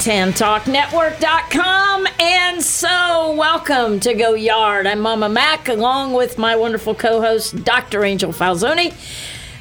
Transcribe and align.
on 0.00 0.32
tantalknetwork.com. 0.32 2.06
And 2.20 2.62
so, 2.62 3.34
welcome 3.36 4.00
to 4.00 4.14
Go 4.14 4.34
Yard. 4.34 4.86
I'm 4.86 5.00
Mama 5.00 5.28
Mac, 5.28 5.68
along 5.68 6.14
with 6.14 6.38
my 6.38 6.56
wonderful 6.56 6.94
co 6.94 7.20
host, 7.20 7.64
Dr. 7.64 8.04
Angel 8.04 8.32
Falzoni. 8.32 8.94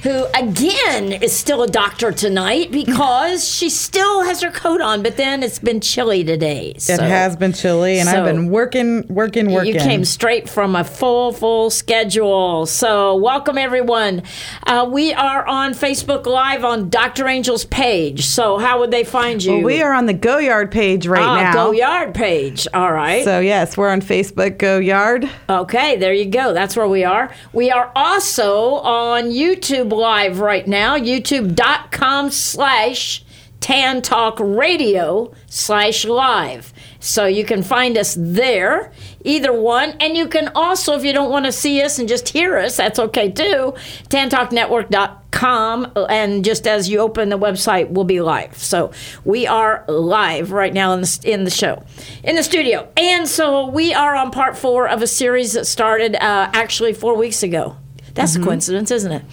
Who 0.03 0.27
again 0.33 1.11
is 1.11 1.37
still 1.37 1.61
a 1.61 1.67
doctor 1.67 2.13
tonight 2.13 2.71
because 2.71 3.45
she 3.45 3.69
still 3.69 4.23
has 4.23 4.41
her 4.41 4.49
coat 4.49 4.79
on, 4.79 5.03
but 5.03 5.17
then 5.17 5.43
it's 5.43 5.59
been 5.59 5.81
chilly 5.81 6.23
today. 6.23 6.73
It 6.77 6.99
has 7.01 7.35
been 7.35 7.51
chilly, 7.51 7.99
and 7.99 8.07
so- 8.07 8.19
I've 8.19 8.25
been 8.25 8.49
working, 8.49 9.05
working, 9.09 9.51
working. 9.51 9.73
you 9.73 9.79
came 9.79 10.05
straight 10.05 10.47
from 10.47 10.75
a 10.75 10.85
full, 10.85 11.33
full 11.33 11.69
schedule. 11.69 12.65
So, 12.65 13.17
welcome 13.17 13.57
everyone. 13.57 14.23
Uh, 14.65 14.87
we 14.89 15.13
are 15.13 15.45
on 15.45 15.73
Facebook 15.73 16.25
Live 16.25 16.63
on 16.63 16.89
Dr. 16.89 17.27
Angel's 17.27 17.65
page. 17.65 18.25
So, 18.25 18.57
how 18.57 18.79
would 18.79 18.91
they 18.91 19.03
find 19.03 19.43
you? 19.43 19.55
Well, 19.55 19.63
we 19.63 19.81
are 19.81 19.91
on 19.91 20.05
the 20.05 20.13
Go 20.13 20.37
Yard 20.37 20.71
page 20.71 21.07
right 21.07 21.21
ah, 21.21 21.41
now. 21.41 21.53
Go 21.53 21.71
Yard 21.71 22.13
page. 22.13 22.67
All 22.73 22.93
right. 22.93 23.25
So 23.25 23.41
yes, 23.41 23.75
we're 23.75 23.89
on 23.89 24.01
Facebook. 24.01 24.57
Go 24.57 24.77
Yard. 24.77 25.29
Okay, 25.49 25.97
there 25.97 26.13
you 26.13 26.25
go. 26.25 26.53
That's 26.53 26.77
where 26.77 26.87
we 26.87 27.03
are. 27.03 27.33
We 27.51 27.69
are 27.69 27.91
also 27.95 28.75
on 28.75 29.25
YouTube 29.25 29.88
Live 29.89 30.39
right 30.39 30.67
now, 30.67 30.97
youtube.com 30.97 32.31
slash 32.31 33.23
Tan 33.59 34.01
Talk 34.01 34.39
Radio 34.39 35.33
slash 35.47 36.05
live. 36.05 36.73
So 36.99 37.25
you 37.25 37.45
can 37.45 37.63
find 37.63 37.97
us 37.97 38.15
there, 38.17 38.91
either 39.23 39.53
one. 39.53 39.91
And 39.99 40.17
you 40.17 40.27
can 40.27 40.49
also, 40.55 40.95
if 40.95 41.03
you 41.03 41.13
don't 41.13 41.29
want 41.29 41.45
to 41.45 41.51
see 41.51 41.81
us 41.81 41.99
and 41.99 42.07
just 42.07 42.29
hear 42.29 42.57
us, 42.57 42.77
that's 42.77 42.99
okay 42.99 43.31
too, 43.31 43.73
tantalknetwork.com. 44.09 45.91
And 46.09 46.43
just 46.43 46.67
as 46.67 46.89
you 46.89 46.99
open 46.99 47.29
the 47.29 47.37
website, 47.37 47.89
we'll 47.89 48.05
be 48.05 48.21
live. 48.21 48.57
So 48.57 48.91
we 49.23 49.45
are 49.47 49.85
live 49.87 50.51
right 50.51 50.73
now 50.73 50.93
in 50.93 51.01
the, 51.01 51.21
in 51.23 51.43
the 51.43 51.51
show, 51.51 51.83
in 52.23 52.35
the 52.35 52.43
studio. 52.43 52.91
And 52.97 53.27
so 53.27 53.67
we 53.67 53.93
are 53.93 54.15
on 54.15 54.31
part 54.31 54.57
four 54.57 54.87
of 54.87 55.01
a 55.01 55.07
series 55.07 55.53
that 55.53 55.67
started 55.67 56.15
uh, 56.15 56.49
actually 56.53 56.93
four 56.93 57.15
weeks 57.15 57.43
ago. 57.43 57.77
That's 58.19 58.35
a 58.35 58.41
coincidence, 58.41 58.91
isn't 58.91 59.13
it? 59.13 59.23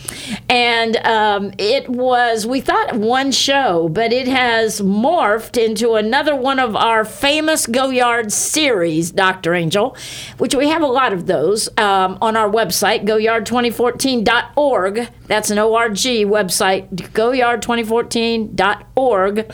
And 0.49 0.97
um, 0.99 1.53
it 1.59 1.89
was, 1.89 2.47
we 2.47 2.61
thought 2.61 2.95
one 2.95 3.33
show, 3.33 3.89
but 3.89 4.13
it 4.13 4.29
has 4.29 4.81
morphed 4.81 5.61
into 5.63 5.95
another 5.95 6.35
one 6.37 6.61
of 6.61 6.77
our 6.77 7.05
famous 7.05 7.67
Go 7.67 7.91
Yard 7.91 8.33
series, 8.33 9.11
Dr. 9.11 9.55
Angel, 9.55 9.97
which 10.39 10.55
we 10.55 10.69
have 10.69 10.83
a 10.83 10.87
lot 10.87 11.13
of 11.13 11.27
those 11.27 11.69
um, 11.79 12.17
on 12.23 12.37
our 12.37 12.49
website, 12.49 13.05
goyard2014.org. 13.05 15.09
That's 15.27 15.51
an 15.51 15.59
ORG 15.59 15.97
website, 15.97 16.89
goyard2014.org. 16.95 19.53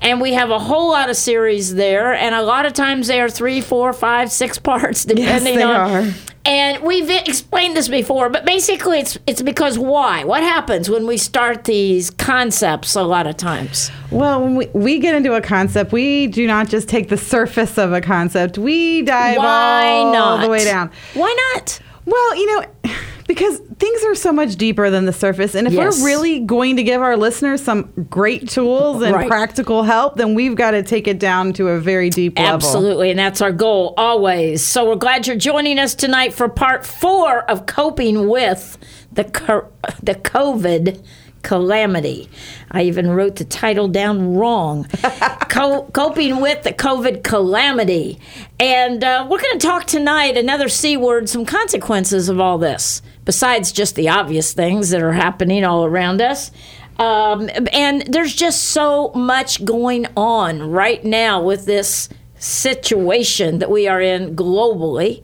And 0.00 0.20
we 0.20 0.32
have 0.32 0.50
a 0.50 0.58
whole 0.58 0.90
lot 0.90 1.08
of 1.08 1.16
series 1.16 1.76
there, 1.76 2.12
and 2.12 2.34
a 2.34 2.42
lot 2.42 2.66
of 2.66 2.72
times 2.72 3.06
they 3.06 3.20
are 3.20 3.30
three, 3.30 3.60
four, 3.60 3.92
five, 3.92 4.32
six 4.32 4.58
parts, 4.62 5.04
depending 5.04 5.54
they 5.56 5.62
on. 5.62 6.06
are. 6.06 6.12
And 6.44 6.82
we've 6.82 7.08
explained 7.08 7.76
this 7.76 7.88
before, 7.88 8.28
but 8.28 8.44
basically 8.44 8.98
it's 8.98 9.16
it's 9.26 9.42
because 9.42 9.78
why? 9.78 10.24
What 10.24 10.42
happens 10.42 10.90
when 10.90 11.06
we 11.06 11.16
start 11.16 11.64
these 11.64 12.10
concepts 12.10 12.96
a 12.96 13.02
lot 13.02 13.26
of 13.26 13.36
times? 13.36 13.90
Well, 14.10 14.42
when 14.42 14.56
we, 14.56 14.66
we 14.72 14.98
get 14.98 15.14
into 15.14 15.34
a 15.34 15.40
concept, 15.40 15.92
we 15.92 16.26
do 16.26 16.46
not 16.46 16.68
just 16.68 16.88
take 16.88 17.08
the 17.08 17.16
surface 17.16 17.78
of 17.78 17.92
a 17.92 18.00
concept. 18.00 18.58
We 18.58 19.02
dive 19.02 19.36
Why 19.38 19.86
all 19.86 20.12
not? 20.12 20.42
the 20.42 20.48
way 20.48 20.64
down. 20.64 20.90
Why 21.14 21.34
not? 21.54 21.80
Well, 22.04 22.36
you 22.36 22.46
know, 22.46 22.66
because 23.26 23.58
things 23.78 24.04
are 24.04 24.14
so 24.14 24.32
much 24.32 24.56
deeper 24.56 24.90
than 24.90 25.06
the 25.06 25.12
surface. 25.12 25.54
And 25.54 25.66
if 25.66 25.72
Yes. 25.72 26.00
we're 26.00 26.06
really 26.06 26.40
going 26.40 26.76
to 26.76 26.82
give 26.82 27.00
our 27.00 27.16
listeners 27.16 27.62
some 27.62 27.90
great 28.10 28.48
tools 28.48 29.02
and 29.02 29.14
Right. 29.14 29.28
practical 29.28 29.84
help, 29.84 30.16
then 30.16 30.34
we've 30.34 30.54
got 30.54 30.72
to 30.72 30.82
take 30.82 31.06
it 31.08 31.18
down 31.18 31.52
to 31.54 31.68
a 31.68 31.78
very 31.78 32.10
deep 32.10 32.38
level. 32.38 32.54
Absolutely, 32.54 33.10
and 33.10 33.18
that's 33.18 33.40
our 33.40 33.52
goal 33.52 33.94
always. 33.96 34.62
So 34.62 34.88
we're 34.88 34.96
glad 34.96 35.26
you're 35.26 35.36
joining 35.36 35.78
us 35.78 35.94
tonight 35.94 36.32
for 36.34 36.48
part 36.48 36.84
four 36.84 37.48
of 37.50 37.66
coping 37.66 38.28
with 38.28 38.76
the 39.12 39.24
the 40.02 40.14
COVID 40.14 41.02
calamity. 41.42 42.28
I 42.70 42.82
even 42.82 43.10
wrote 43.10 43.36
the 43.36 43.44
title 43.44 43.88
down 43.88 44.36
wrong. 44.36 44.86
Co- 45.48 45.84
coping 45.92 46.40
with 46.40 46.62
the 46.62 46.72
COVID 46.72 47.22
calamity, 47.22 48.18
and 48.58 49.04
uh, 49.04 49.26
we're 49.28 49.40
going 49.40 49.58
to 49.58 49.66
talk 49.66 49.84
tonight 49.84 50.38
another 50.38 50.70
c 50.70 50.96
word, 50.96 51.28
some 51.28 51.44
consequences 51.44 52.30
of 52.30 52.40
all 52.40 52.56
this. 52.56 53.02
Besides 53.26 53.70
just 53.70 53.94
the 53.94 54.08
obvious 54.08 54.54
things 54.54 54.88
that 54.90 55.02
are 55.02 55.12
happening 55.12 55.62
all 55.62 55.84
around 55.84 56.22
us. 56.22 56.50
Um, 56.98 57.50
and 57.72 58.02
there's 58.02 58.34
just 58.34 58.64
so 58.64 59.10
much 59.14 59.64
going 59.64 60.06
on 60.16 60.70
right 60.70 61.04
now 61.04 61.42
with 61.42 61.66
this 61.66 62.08
situation 62.38 63.58
that 63.58 63.70
we 63.70 63.86
are 63.88 64.00
in 64.00 64.34
globally. 64.34 65.22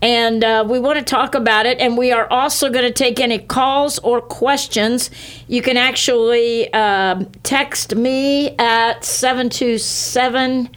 And 0.00 0.44
uh, 0.44 0.64
we 0.68 0.78
want 0.78 0.98
to 0.98 1.04
talk 1.04 1.34
about 1.34 1.66
it. 1.66 1.78
And 1.78 1.96
we 1.98 2.12
are 2.12 2.30
also 2.30 2.70
going 2.70 2.84
to 2.84 2.92
take 2.92 3.18
any 3.18 3.38
calls 3.38 3.98
or 3.98 4.20
questions. 4.20 5.10
You 5.48 5.62
can 5.62 5.76
actually 5.76 6.72
um, 6.72 7.26
text 7.42 7.94
me 7.94 8.56
at 8.58 9.04
727 9.04 10.70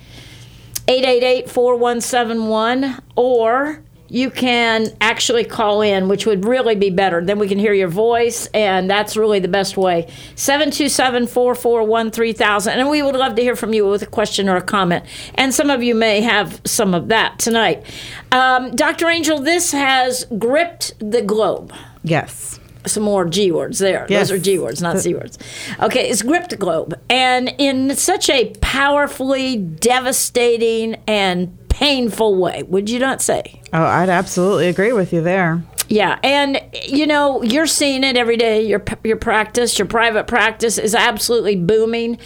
888 0.87 1.49
4171 1.49 3.01
or 3.15 3.83
you 4.11 4.29
can 4.29 4.87
actually 4.99 5.45
call 5.45 5.81
in, 5.81 6.09
which 6.09 6.25
would 6.25 6.43
really 6.43 6.75
be 6.75 6.89
better. 6.89 7.23
Then 7.23 7.39
we 7.39 7.47
can 7.47 7.57
hear 7.57 7.71
your 7.71 7.87
voice, 7.87 8.45
and 8.53 8.89
that's 8.91 9.15
really 9.15 9.39
the 9.39 9.47
best 9.47 9.77
way. 9.77 10.05
727 10.35 11.27
441 11.27 12.11
3000. 12.11 12.77
And 12.77 12.89
we 12.89 13.01
would 13.01 13.15
love 13.15 13.35
to 13.35 13.41
hear 13.41 13.55
from 13.55 13.73
you 13.73 13.87
with 13.87 14.01
a 14.01 14.05
question 14.05 14.49
or 14.49 14.57
a 14.57 14.61
comment. 14.61 15.05
And 15.35 15.53
some 15.53 15.69
of 15.69 15.81
you 15.81 15.95
may 15.95 16.19
have 16.19 16.59
some 16.65 16.93
of 16.93 17.07
that 17.07 17.39
tonight. 17.39 17.85
Um, 18.33 18.75
Dr. 18.75 19.07
Angel, 19.07 19.39
this 19.39 19.71
has 19.71 20.25
gripped 20.37 20.93
the 20.99 21.21
globe 21.21 21.71
Yes. 22.03 22.59
some 22.85 23.03
more 23.03 23.23
G 23.25 23.49
words 23.51 23.79
there. 23.79 24.05
Yes. 24.09 24.27
Those 24.27 24.39
are 24.39 24.41
G 24.43 24.59
words, 24.59 24.81
not 24.81 24.99
C 24.99 25.13
words. 25.13 25.37
Okay, 25.79 26.09
it's 26.09 26.21
gripped 26.21 26.49
the 26.49 26.57
globe. 26.57 26.99
And 27.09 27.53
in 27.57 27.95
such 27.95 28.29
a 28.29 28.53
powerfully 28.59 29.55
devastating 29.55 30.95
and 31.07 31.57
painful 31.71 32.35
way, 32.35 32.63
would 32.63 32.89
you 32.89 32.99
not 32.99 33.21
say? 33.21 33.61
Oh, 33.73 33.83
I'd 33.83 34.09
absolutely 34.09 34.67
agree 34.67 34.93
with 34.93 35.13
you 35.13 35.21
there. 35.21 35.63
Yeah, 35.87 36.19
and 36.23 36.61
you 36.83 37.05
know 37.05 37.43
you're 37.43 37.67
seeing 37.67 38.05
it 38.05 38.15
every 38.15 38.37
day. 38.37 38.65
Your 38.65 38.81
your 39.03 39.17
practice, 39.17 39.77
your 39.77 39.87
private 39.87 40.25
practice, 40.25 40.77
is 40.77 40.95
absolutely 40.95 41.57
booming. 41.57 42.17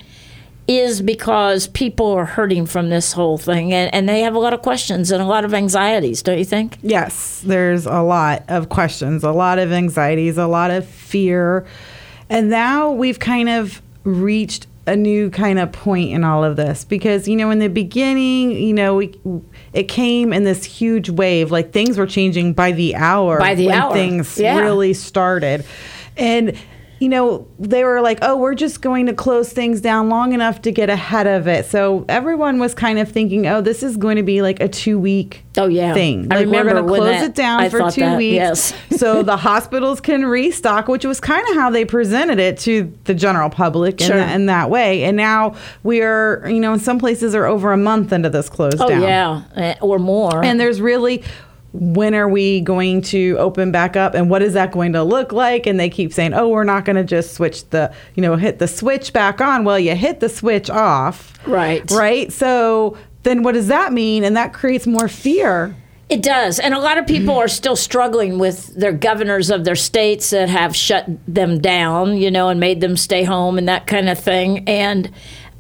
is 0.68 1.04
because 1.04 1.68
people 1.68 2.08
are 2.14 2.26
hurting 2.26 2.66
from 2.66 2.90
this 2.90 3.14
whole 3.14 3.38
thing 3.38 3.72
and, 3.72 3.94
and 3.94 4.10
they 4.10 4.22
have 4.22 4.34
a 4.34 4.40
lot 4.40 4.56
of 4.56 4.64
questions 4.64 5.12
and 5.12 5.22
a 5.22 5.26
lot 5.28 5.46
of 5.46 5.54
anxieties, 5.54 6.24
don't 6.24 6.40
you 6.40 6.46
think? 6.46 6.80
Yes, 6.82 7.44
there's 7.46 7.86
a 7.86 8.02
lot 8.02 8.44
of 8.48 8.70
questions, 8.70 9.24
a 9.24 9.32
lot 9.32 9.60
of 9.60 9.72
anxieties, 9.72 10.40
a 10.40 10.48
lot 10.48 10.72
of 10.72 10.88
fear. 10.88 11.64
And 12.28 12.50
now 12.50 12.90
we've 12.90 13.20
kind 13.20 13.48
of 13.48 13.80
reached 14.04 14.66
a 14.88 14.96
new 14.96 15.30
kind 15.30 15.60
of 15.60 15.72
point 15.72 16.12
in 16.12 16.24
all 16.24 16.44
of 16.44 16.56
this 16.56 16.86
because 16.86 17.28
you 17.28 17.36
know 17.36 17.52
in 17.52 17.60
the 17.60 17.68
beginning 17.68 18.52
you 18.52 18.74
know 18.74 18.96
we 18.96 19.20
it 19.74 19.84
came 19.84 20.32
in 20.32 20.46
this 20.46 20.64
huge 20.64 21.10
wave 21.10 21.52
like 21.52 21.74
things 21.74 21.98
were 21.98 22.08
changing 22.08 22.54
by 22.54 22.72
the 22.72 22.96
hour 22.96 23.38
By 23.38 23.54
the 23.54 23.68
when 23.68 23.76
hour, 23.76 23.94
things 23.94 24.40
yeah. 24.40 24.60
really 24.60 24.94
started 24.94 25.66
and 26.16 26.58
you 27.00 27.10
know 27.10 27.48
they 27.60 27.84
were 27.84 28.02
like 28.02 28.20
oh 28.22 28.36
we're 28.38 28.56
just 28.56 28.82
going 28.82 29.06
to 29.06 29.14
close 29.14 29.52
things 29.54 29.82
down 29.82 30.10
long 30.10 30.34
enough 30.34 30.62
to 30.62 30.72
get 30.72 30.90
ahead 30.90 31.28
of 31.28 31.48
it 31.48 31.66
so 31.66 32.06
everyone 32.10 32.60
was 32.60 32.74
kind 32.74 33.00
of 33.00 33.12
thinking 33.12 33.46
oh 33.48 33.62
this 33.62 33.84
is 33.84 33.98
going 33.98 34.16
to 34.16 34.24
be 34.24 34.42
like 34.42 34.60
a 34.60 34.68
two 34.68 34.98
week 35.00 35.44
Oh, 35.60 35.66
yeah. 35.68 35.94
thing 35.96 36.28
I 36.32 36.36
like 36.36 36.46
we're 36.46 36.60
remember 36.60 36.74
going 36.82 36.86
to 36.88 37.00
close 37.00 37.22
it 37.24 37.34
down 37.34 37.62
I 37.62 37.70
for 37.70 37.90
two 37.90 38.02
that, 38.02 38.18
weeks 38.18 38.36
yes. 38.36 38.74
so 39.00 39.24
the 39.24 39.38
hospitals 39.38 40.00
can 40.00 40.24
restock, 40.24 40.88
which 40.88 41.04
was 41.04 41.20
kind 41.20 41.48
of 41.50 41.56
how 41.56 41.72
they 41.72 41.84
presented 41.84 42.38
it 42.38 42.60
to 42.60 42.94
the 43.06 43.16
general 43.16 43.50
public 43.50 44.00
in, 44.00 44.10
that, 44.10 44.36
in 44.36 44.46
that 44.46 44.70
way. 44.70 45.04
And 45.04 45.18
now 45.18 45.56
we 45.82 46.04
are, 46.04 46.44
you 46.48 46.60
know, 46.60 46.74
in 46.74 46.80
some 46.80 47.00
places 47.00 47.34
are 47.34 47.48
over 47.48 47.72
a 47.72 47.78
month 47.78 48.14
into 48.14 48.30
this 48.30 48.50
close 48.50 48.76
Oh 48.80 48.88
down. 48.88 49.02
yeah, 49.02 49.42
eh, 49.56 49.76
or 49.82 49.98
more. 49.98 50.44
And 50.46 50.60
there's 50.60 50.80
really 50.80 51.24
when 51.80 52.16
are 52.16 52.28
we 52.28 52.60
going 52.62 53.02
to 53.02 53.36
open 53.38 53.72
back 53.72 53.96
up 53.96 54.14
and 54.16 54.30
what 54.30 54.42
is 54.42 54.54
that 54.54 54.72
going 54.72 54.94
to 54.94 55.04
look 55.04 55.32
like 55.32 55.68
and 55.68 55.80
they 55.80 55.90
keep 55.90 56.12
saying 56.12 56.34
oh 56.34 56.48
we're 56.50 56.64
not 56.64 56.86
going 56.86 56.96
to 56.96 57.04
just 57.04 57.34
switch 57.36 57.70
the 57.70 57.94
you 58.16 58.22
know 58.22 58.36
hit 58.36 58.58
the 58.60 58.68
switch 58.68 59.14
back 59.14 59.40
on 59.42 59.64
well 59.64 59.78
you 59.78 59.96
hit 59.96 60.20
the 60.20 60.30
switch 60.30 60.70
off 60.70 61.34
Right. 61.46 61.90
right 61.92 62.32
so 62.34 62.98
then 63.24 63.44
what 63.44 63.54
does 63.54 63.68
that 63.68 63.94
mean 63.94 64.24
and 64.24 64.36
that 64.36 64.54
creates 64.54 64.88
more 64.88 65.08
fear 65.08 65.76
It 66.10 66.24
does. 66.24 66.58
And 66.60 66.74
a 66.74 66.80
lot 66.80 66.98
of 66.98 67.06
people 67.06 67.36
are 67.36 67.50
still 67.50 67.76
struggling 67.76 68.40
with 68.40 68.74
their 68.76 68.94
governors 68.94 69.50
of 69.50 69.66
their 69.66 69.76
states 69.76 70.30
that 70.30 70.48
have 70.48 70.74
shut 70.74 71.06
them 71.28 71.60
down, 71.60 72.16
you 72.16 72.32
know, 72.32 72.48
and 72.48 72.62
made 72.62 72.80
them 72.80 72.96
stay 72.96 73.26
home 73.26 73.58
and 73.58 73.68
that 73.68 73.88
kind 73.88 74.08
of 74.08 74.18
thing. 74.18 74.64
And 74.70 75.12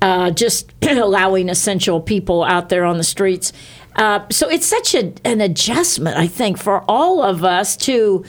uh, 0.02 0.32
just 0.32 0.72
allowing 0.90 1.50
essential 1.50 2.00
people 2.00 2.46
out 2.46 2.70
there 2.70 2.86
on 2.86 2.98
the 2.98 3.04
streets. 3.04 3.52
Uh, 3.98 4.26
so 4.30 4.48
it's 4.50 4.66
such 4.68 4.94
a, 4.94 5.14
an 5.26 5.42
adjustment, 5.42 6.18
I 6.18 6.28
think, 6.28 6.58
for 6.58 6.84
all 6.88 7.24
of 7.24 7.44
us 7.44 7.76
to 7.78 8.24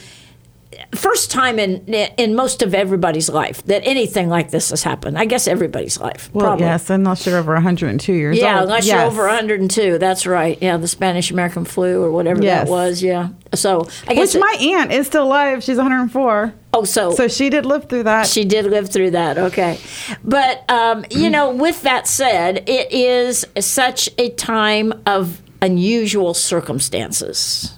first 0.95 1.31
time 1.31 1.59
in 1.59 1.83
in 1.89 2.35
most 2.37 2.63
of 2.63 2.73
everybody's 2.73 3.29
life 3.29 3.63
that 3.65 3.83
anything 3.85 4.29
like 4.29 4.51
this 4.51 4.71
has 4.71 4.83
happened. 4.85 5.19
I 5.19 5.25
guess 5.25 5.49
everybody's 5.49 5.99
life. 5.99 6.31
well 6.33 6.47
probably. 6.47 6.67
yes 6.67 6.89
unless 6.89 7.27
you're 7.27 7.39
over 7.39 7.53
102 7.55 8.13
years 8.13 8.39
Yeah, 8.39 8.57
old 8.61 8.65
unless 8.65 8.87
Yes. 8.87 8.95
you're 8.95 9.03
over 9.05 9.27
102. 9.27 9.99
That's 9.99 10.25
right. 10.27 10.57
Yeah, 10.61 10.77
the 10.77 10.87
Spanish 10.87 11.31
American 11.33 11.65
flu 11.65 12.01
or 12.03 12.13
whatever 12.13 12.43
Yes. 12.43 12.67
that 12.67 12.71
was. 12.71 13.03
Yeah. 13.03 13.31
So 13.55 13.89
I 14.07 14.15
guess. 14.15 14.35
which 14.35 14.37
it- 14.37 14.41
my 14.41 14.57
aunt 14.79 14.93
is 14.93 15.07
still 15.09 15.25
alive 15.25 15.65
she's 15.65 15.79
104 15.79 16.55
oh, 16.75 16.85
so, 16.85 17.11
so 17.13 17.27
she 17.29 17.51
did 17.51 17.67
live 17.67 17.89
through 17.89 18.05
that 18.05 18.27
she 18.29 18.45
did 18.45 18.67
live 18.67 18.89
through 18.89 19.11
that. 19.13 19.37
Okay. 19.37 19.79
But, 20.23 20.69
um, 20.71 21.05
you 21.11 21.29
know, 21.29 21.51
with 21.51 21.83
that 21.83 22.07
said, 22.07 22.69
it 22.69 22.93
is 22.93 23.45
such 23.59 24.09
a 24.17 24.29
time 24.31 24.93
of 25.07 25.43
unusual 25.63 26.35
circumstances. 26.35 27.73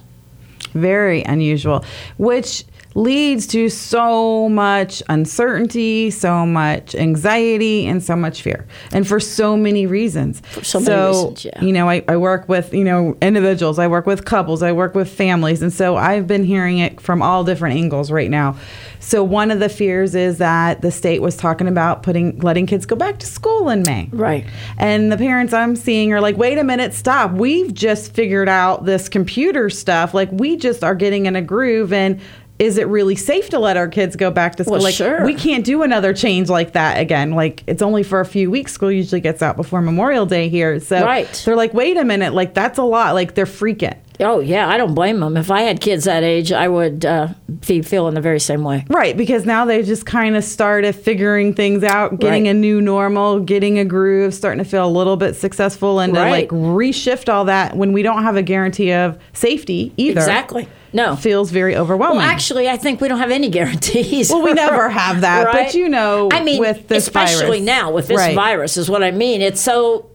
very 0.73 1.21
unusual, 1.23 1.83
which 2.17 2.63
leads 2.93 3.47
to 3.47 3.69
so 3.69 4.49
much 4.49 5.01
uncertainty, 5.09 6.11
so 6.11 6.45
much 6.45 6.95
anxiety, 6.95 7.87
and 7.87 8.03
so 8.03 8.15
much 8.15 8.41
fear, 8.41 8.65
and 8.91 9.07
for 9.07 9.19
so 9.19 9.55
many 9.55 9.85
reasons. 9.85 10.41
For 10.51 10.63
so 10.63 10.79
many 10.79 11.07
reasons, 11.07 11.45
yeah. 11.45 11.61
You 11.61 11.73
know, 11.73 11.89
I, 11.89 12.03
I 12.07 12.17
work 12.17 12.49
with 12.49 12.73
you 12.73 12.83
know 12.83 13.17
individuals, 13.21 13.79
I 13.79 13.87
work 13.87 14.05
with 14.05 14.25
couples, 14.25 14.61
I 14.63 14.71
work 14.71 14.95
with 14.95 15.09
families, 15.09 15.61
and 15.61 15.71
so 15.71 15.95
I've 15.95 16.27
been 16.27 16.43
hearing 16.43 16.79
it 16.79 16.99
from 16.99 17.21
all 17.21 17.43
different 17.43 17.75
angles 17.77 18.11
right 18.11 18.29
now. 18.29 18.57
So 19.01 19.23
one 19.23 19.49
of 19.49 19.59
the 19.59 19.67
fears 19.67 20.13
is 20.13 20.37
that 20.37 20.81
the 20.81 20.91
state 20.91 21.21
was 21.21 21.35
talking 21.35 21.67
about 21.67 22.03
putting 22.03 22.37
letting 22.39 22.67
kids 22.67 22.85
go 22.85 22.95
back 22.95 23.17
to 23.19 23.25
school 23.25 23.69
in 23.69 23.81
May. 23.81 24.09
Right. 24.11 24.45
And 24.77 25.11
the 25.11 25.17
parents 25.17 25.53
I'm 25.53 25.75
seeing 25.75 26.13
are 26.13 26.21
like, 26.21 26.37
wait 26.37 26.57
a 26.59 26.63
minute, 26.63 26.93
stop. 26.93 27.31
We've 27.31 27.73
just 27.73 28.13
figured 28.13 28.47
out 28.47 28.85
this 28.85 29.09
computer 29.09 29.69
stuff. 29.69 30.13
Like, 30.13 30.29
we 30.31 30.55
just 30.55 30.83
are 30.83 30.95
getting 30.95 31.25
in 31.25 31.35
a 31.35 31.41
groove. 31.41 31.91
And 31.91 32.21
is 32.61 32.77
it 32.77 32.87
really 32.87 33.15
safe 33.15 33.49
to 33.49 33.57
let 33.57 33.75
our 33.75 33.87
kids 33.87 34.15
go 34.15 34.29
back 34.29 34.55
to 34.57 34.63
school? 34.63 34.73
Well, 34.73 34.83
like, 34.83 34.93
sure. 34.93 35.25
we 35.25 35.33
can't 35.33 35.65
do 35.65 35.81
another 35.81 36.13
change 36.13 36.47
like 36.47 36.73
that 36.73 36.99
again. 36.99 37.31
Like, 37.31 37.63
it's 37.65 37.81
only 37.81 38.03
for 38.03 38.19
a 38.19 38.25
few 38.25 38.51
weeks. 38.51 38.71
School 38.71 38.91
usually 38.91 39.19
gets 39.19 39.41
out 39.41 39.55
before 39.57 39.81
Memorial 39.81 40.27
Day 40.27 40.47
here. 40.47 40.79
So 40.79 41.03
Right. 41.03 41.27
they're 41.43 41.55
like, 41.55 41.73
wait 41.73 41.97
a 41.97 42.05
minute. 42.05 42.33
Like, 42.33 42.53
that's 42.53 42.77
a 42.77 42.83
lot. 42.83 43.15
Like, 43.15 43.33
they're 43.33 43.47
freaking. 43.47 43.97
Oh, 44.19 44.39
yeah, 44.41 44.69
I 44.69 44.77
don't 44.77 44.93
blame 44.93 45.19
them. 45.21 45.37
If 45.37 45.49
I 45.49 45.61
had 45.61 45.81
kids 45.81 46.03
that 46.03 46.21
age, 46.21 46.51
I 46.51 46.67
would 46.67 47.03
uh, 47.03 47.29
be 47.65 47.81
feeling 47.81 48.13
the 48.13 48.21
very 48.21 48.39
same 48.39 48.63
way. 48.63 48.85
Right, 48.87 49.17
because 49.17 49.43
now 49.47 49.65
they 49.65 49.81
just 49.81 50.05
kind 50.05 50.35
of 50.37 50.43
started 50.43 50.93
figuring 50.93 51.55
things 51.55 51.83
out, 51.83 52.19
getting 52.19 52.43
Right. 52.43 52.51
a 52.51 52.53
new 52.53 52.79
normal, 52.79 53.39
getting 53.39 53.79
a 53.79 53.85
groove, 53.85 54.35
starting 54.35 54.63
to 54.63 54.69
feel 54.69 54.85
a 54.85 54.91
little 54.91 55.17
bit 55.17 55.35
successful, 55.35 55.99
and 55.99 56.13
to 56.13 56.19
like 56.19 56.49
reshift 56.49 57.33
all 57.33 57.45
that 57.45 57.75
when 57.75 57.91
we 57.93 58.03
don't 58.03 58.21
have 58.21 58.35
a 58.35 58.43
guarantee 58.43 58.91
of 58.93 59.17
safety 59.33 59.91
either. 59.97 60.19
Exactly. 60.19 60.67
No. 60.93 61.15
feels 61.15 61.51
very 61.51 61.75
overwhelming. 61.75 62.17
Well, 62.17 62.25
actually, 62.27 62.67
I 62.69 62.77
think 62.77 62.99
we 63.01 63.07
don't 63.07 63.19
have 63.19 63.31
any 63.31 63.49
guarantees. 63.57 64.29
Well, 64.29 64.41
we 64.43 64.53
never 64.53 64.89
have 64.89 65.21
that, 65.21 65.51
but 65.51 65.73
you 65.73 65.87
know, 65.89 66.29
I 66.31 66.43
mean, 66.43 66.59
with 66.59 66.87
this 66.87 67.03
especially 67.07 67.59
virus. 67.59 67.61
now 67.65 67.91
with 67.91 68.07
this 68.07 68.17
Right. 68.17 68.35
virus, 68.35 68.77
is 68.77 68.89
what 68.89 69.03
I 69.03 69.11
mean. 69.11 69.41
It's 69.41 69.61
so, 69.61 70.07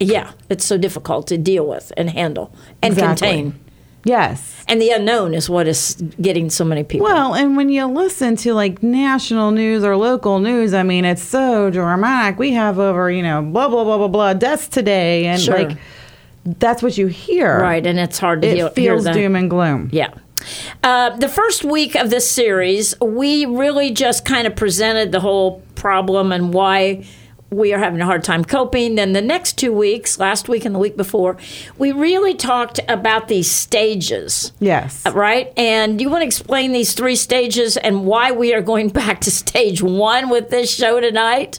yeah, 0.00 0.30
it's 0.48 0.64
so 0.64 0.78
difficult 0.78 1.26
to 1.28 1.38
deal 1.38 1.66
with 1.66 1.92
and 1.96 2.10
handle 2.10 2.52
and 2.82 2.92
Exactly. 2.94 3.28
contain. 3.28 3.60
yes. 4.04 4.54
And 4.68 4.80
the 4.82 4.90
unknown 4.90 5.32
is 5.34 5.48
what 5.48 5.66
is 5.66 5.94
getting 6.20 6.50
so 6.50 6.64
many 6.64 6.84
people. 6.84 7.06
Well, 7.06 7.34
and 7.34 7.56
when 7.56 7.68
you 7.70 7.86
listen 7.86 8.36
to 8.36 8.52
like 8.54 8.82
national 8.82 9.50
news 9.50 9.82
or 9.82 9.96
local 9.96 10.38
news, 10.40 10.74
I 10.74 10.82
mean, 10.82 11.04
it's 11.06 11.22
so 11.22 11.70
dramatic. 11.70 12.38
We 12.38 12.52
have 12.52 12.78
over, 12.78 13.10
you 13.10 13.22
know, 13.22 13.40
blah 13.42 13.68
blah 13.68 13.84
blah 13.84 13.96
blah 13.96 14.08
blah 14.08 14.32
deaths 14.34 14.68
today, 14.68 15.24
and 15.26 15.40
Sure. 15.40 15.58
like 15.58 15.78
that's 16.44 16.82
what 16.82 16.96
you 16.98 17.06
hear. 17.08 17.58
right, 17.60 17.86
and 17.86 17.98
it's 17.98 18.18
hard 18.18 18.42
to 18.42 18.48
It 18.48 18.56
hear, 18.56 18.70
feels 18.70 19.04
hear 19.04 19.14
doom 19.14 19.36
and 19.36 19.50
gloom. 19.50 19.90
Yeah. 19.92 20.12
Uh, 20.82 21.10
the 21.16 21.28
first 21.28 21.64
week 21.64 21.94
of 21.94 22.10
this 22.10 22.30
series, 22.30 22.98
we 23.00 23.44
really 23.44 23.90
just 23.90 24.24
kind 24.24 24.46
of 24.46 24.54
presented 24.56 25.12
the 25.12 25.20
whole 25.20 25.62
problem 25.74 26.32
and 26.32 26.54
why 26.54 27.04
we 27.50 27.72
are 27.72 27.78
having 27.78 28.00
a 28.00 28.04
hard 28.04 28.22
time 28.22 28.44
coping. 28.44 28.94
Then 28.94 29.12
the 29.14 29.22
next 29.22 29.58
two 29.58 29.72
weeks, 29.72 30.18
last 30.18 30.48
week 30.48 30.64
and 30.64 30.74
the 30.74 30.78
week 30.78 30.96
before, 30.96 31.36
we 31.78 31.92
really 31.92 32.34
talked 32.34 32.78
about 32.88 33.28
these 33.28 33.50
stages. 33.50 34.52
Yes. 34.60 35.04
Right? 35.06 35.52
And 35.56 36.00
you 36.00 36.10
want 36.10 36.22
to 36.22 36.26
explain 36.26 36.72
these 36.72 36.92
three 36.92 37.16
stages 37.16 37.76
and 37.76 38.06
why 38.06 38.32
we 38.32 38.54
are 38.54 38.62
going 38.62 38.88
back 38.90 39.20
to 39.22 39.30
stage 39.30 39.82
one 39.82 40.28
with 40.28 40.50
this 40.50 40.72
show 40.74 41.00
tonight? 41.00 41.58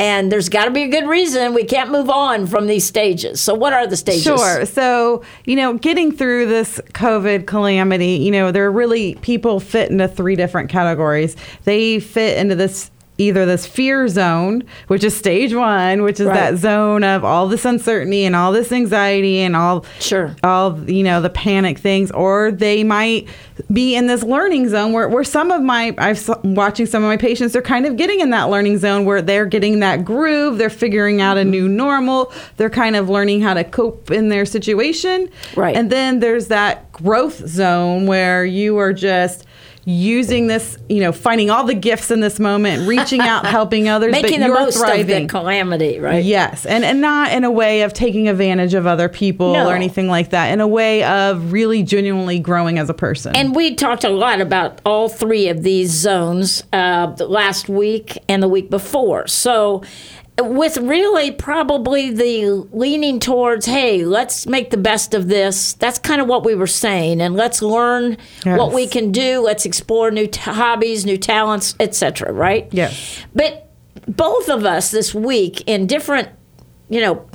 And 0.00 0.32
there's 0.32 0.48
got 0.48 0.64
to 0.64 0.70
be 0.70 0.84
a 0.84 0.88
good 0.88 1.06
reason 1.06 1.52
we 1.52 1.64
can't 1.64 1.90
move 1.90 2.08
on 2.08 2.46
from 2.46 2.66
these 2.66 2.86
stages. 2.86 3.38
So, 3.38 3.52
what 3.52 3.74
are 3.74 3.86
the 3.86 3.98
stages? 3.98 4.22
Sure. 4.22 4.64
So, 4.64 5.22
you 5.44 5.56
know, 5.56 5.74
getting 5.74 6.10
through 6.10 6.46
this 6.46 6.80
COVID 6.94 7.46
calamity, 7.46 8.12
you 8.12 8.30
know, 8.30 8.50
there 8.50 8.64
are 8.64 8.72
really 8.72 9.16
people 9.16 9.60
fit 9.60 9.90
into 9.90 10.08
three 10.08 10.36
different 10.36 10.70
categories. 10.70 11.36
They 11.64 12.00
fit 12.00 12.38
into 12.38 12.54
this 12.54 12.90
either 13.20 13.44
this 13.44 13.66
fear 13.66 14.08
zone, 14.08 14.64
which 14.88 15.04
is 15.04 15.16
stage 15.16 15.54
one, 15.54 16.02
which 16.02 16.18
is 16.20 16.26
Right. 16.26 16.52
that 16.52 16.56
zone 16.58 17.04
of 17.04 17.24
all 17.24 17.46
this 17.48 17.64
uncertainty 17.64 18.24
and 18.24 18.34
all 18.34 18.50
this 18.52 18.72
anxiety 18.72 19.40
and 19.40 19.54
all 19.54 19.84
Sure. 20.00 20.34
all 20.42 20.78
you 20.86 21.02
know 21.02 21.20
the 21.20 21.30
panic 21.30 21.78
things, 21.78 22.10
or 22.12 22.50
they 22.50 22.82
might 22.82 23.26
be 23.70 23.94
in 23.94 24.06
this 24.06 24.22
learning 24.22 24.68
zone 24.70 24.92
where, 24.94 25.06
where 25.08 25.22
some 25.24 25.50
of 25.50 25.60
my 25.62 25.94
I've 25.98 26.16
s- 26.16 26.30
watching 26.42 26.86
some 26.86 27.02
of 27.02 27.08
my 27.08 27.18
patients 27.18 27.52
they're 27.52 27.60
kind 27.60 27.84
of 27.84 27.96
getting 27.96 28.20
in 28.20 28.30
that 28.30 28.44
learning 28.48 28.78
zone 28.78 29.04
where 29.04 29.20
they're 29.20 29.44
getting 29.44 29.80
that 29.80 30.04
groove, 30.04 30.56
they're 30.56 30.70
figuring 30.70 31.20
out 31.20 31.36
a 31.36 31.40
mm-hmm. 31.40 31.50
new 31.50 31.68
normal, 31.68 32.32
they're 32.56 32.70
kind 32.70 32.96
of 32.96 33.10
learning 33.10 33.42
how 33.42 33.52
to 33.52 33.64
cope 33.64 34.10
in 34.10 34.30
their 34.30 34.46
situation, 34.46 35.28
Right. 35.56 35.76
And 35.76 35.90
then 35.90 36.20
there's 36.20 36.46
that 36.48 36.90
growth 36.92 37.46
zone 37.46 38.06
where 38.06 38.44
you 38.44 38.78
are 38.78 38.92
just 38.92 39.44
using 39.84 40.46
this, 40.46 40.76
you 40.88 41.00
know, 41.00 41.10
finding 41.12 41.50
all 41.50 41.64
the 41.64 41.74
gifts 41.74 42.10
in 42.10 42.20
this 42.20 42.38
moment, 42.38 42.86
reaching 42.88 43.20
out, 43.20 43.46
helping 43.46 43.88
others, 43.88 44.12
Making 44.12 44.40
but 44.40 44.48
the 44.48 44.52
most 44.54 44.78
thriving. 44.78 45.00
of 45.00 45.22
the 45.22 45.26
calamity, 45.28 45.98
right? 45.98 46.22
Yes, 46.24 46.66
and 46.66 46.84
and 46.84 47.00
not 47.00 47.32
in 47.32 47.44
a 47.44 47.50
way 47.50 47.82
of 47.82 47.92
taking 47.92 48.28
advantage 48.28 48.74
of 48.74 48.86
other 48.86 49.08
people 49.08 49.54
No. 49.54 49.68
or 49.68 49.74
anything 49.74 50.08
like 50.08 50.30
that. 50.30 50.52
In 50.52 50.60
a 50.60 50.68
way 50.68 51.02
of 51.04 51.52
really 51.52 51.82
genuinely 51.82 52.38
growing 52.38 52.78
as 52.78 52.90
a 52.90 52.94
person. 52.94 53.34
And 53.34 53.54
we 53.54 53.74
talked 53.74 54.04
a 54.04 54.10
lot 54.10 54.40
about 54.40 54.80
all 54.84 55.08
three 55.08 55.48
of 55.48 55.62
these 55.62 55.90
zones 55.90 56.62
uh, 56.72 57.14
last 57.18 57.68
week 57.68 58.18
and 58.28 58.42
the 58.42 58.48
week 58.48 58.70
before. 58.70 59.26
So, 59.26 59.82
with 60.42 60.76
really 60.78 61.30
probably 61.30 62.10
the 62.10 62.46
leaning 62.72 63.20
towards, 63.20 63.66
hey, 63.66 64.04
let's 64.04 64.46
make 64.46 64.70
the 64.70 64.76
best 64.76 65.14
of 65.14 65.28
this. 65.28 65.74
That's 65.74 65.98
kind 65.98 66.20
of 66.20 66.26
what 66.26 66.44
we 66.44 66.54
were 66.54 66.66
saying, 66.66 67.20
and 67.20 67.34
let's 67.36 67.62
learn 67.62 68.16
what 68.44 68.72
we 68.72 68.86
can 68.86 69.12
do. 69.12 69.40
Let's 69.40 69.64
explore 69.64 70.10
new 70.10 70.26
t- 70.26 70.40
hobbies, 70.40 71.04
new 71.06 71.16
talents, 71.18 71.74
etc. 71.80 72.32
Right? 72.32 72.68
Yes. 72.72 73.24
But 73.34 73.70
both 74.06 74.48
of 74.48 74.64
us 74.64 74.90
this 74.90 75.14
week 75.14 75.62
in 75.66 75.86
different, 75.86 76.28
you 76.88 77.00
know, 77.00 77.28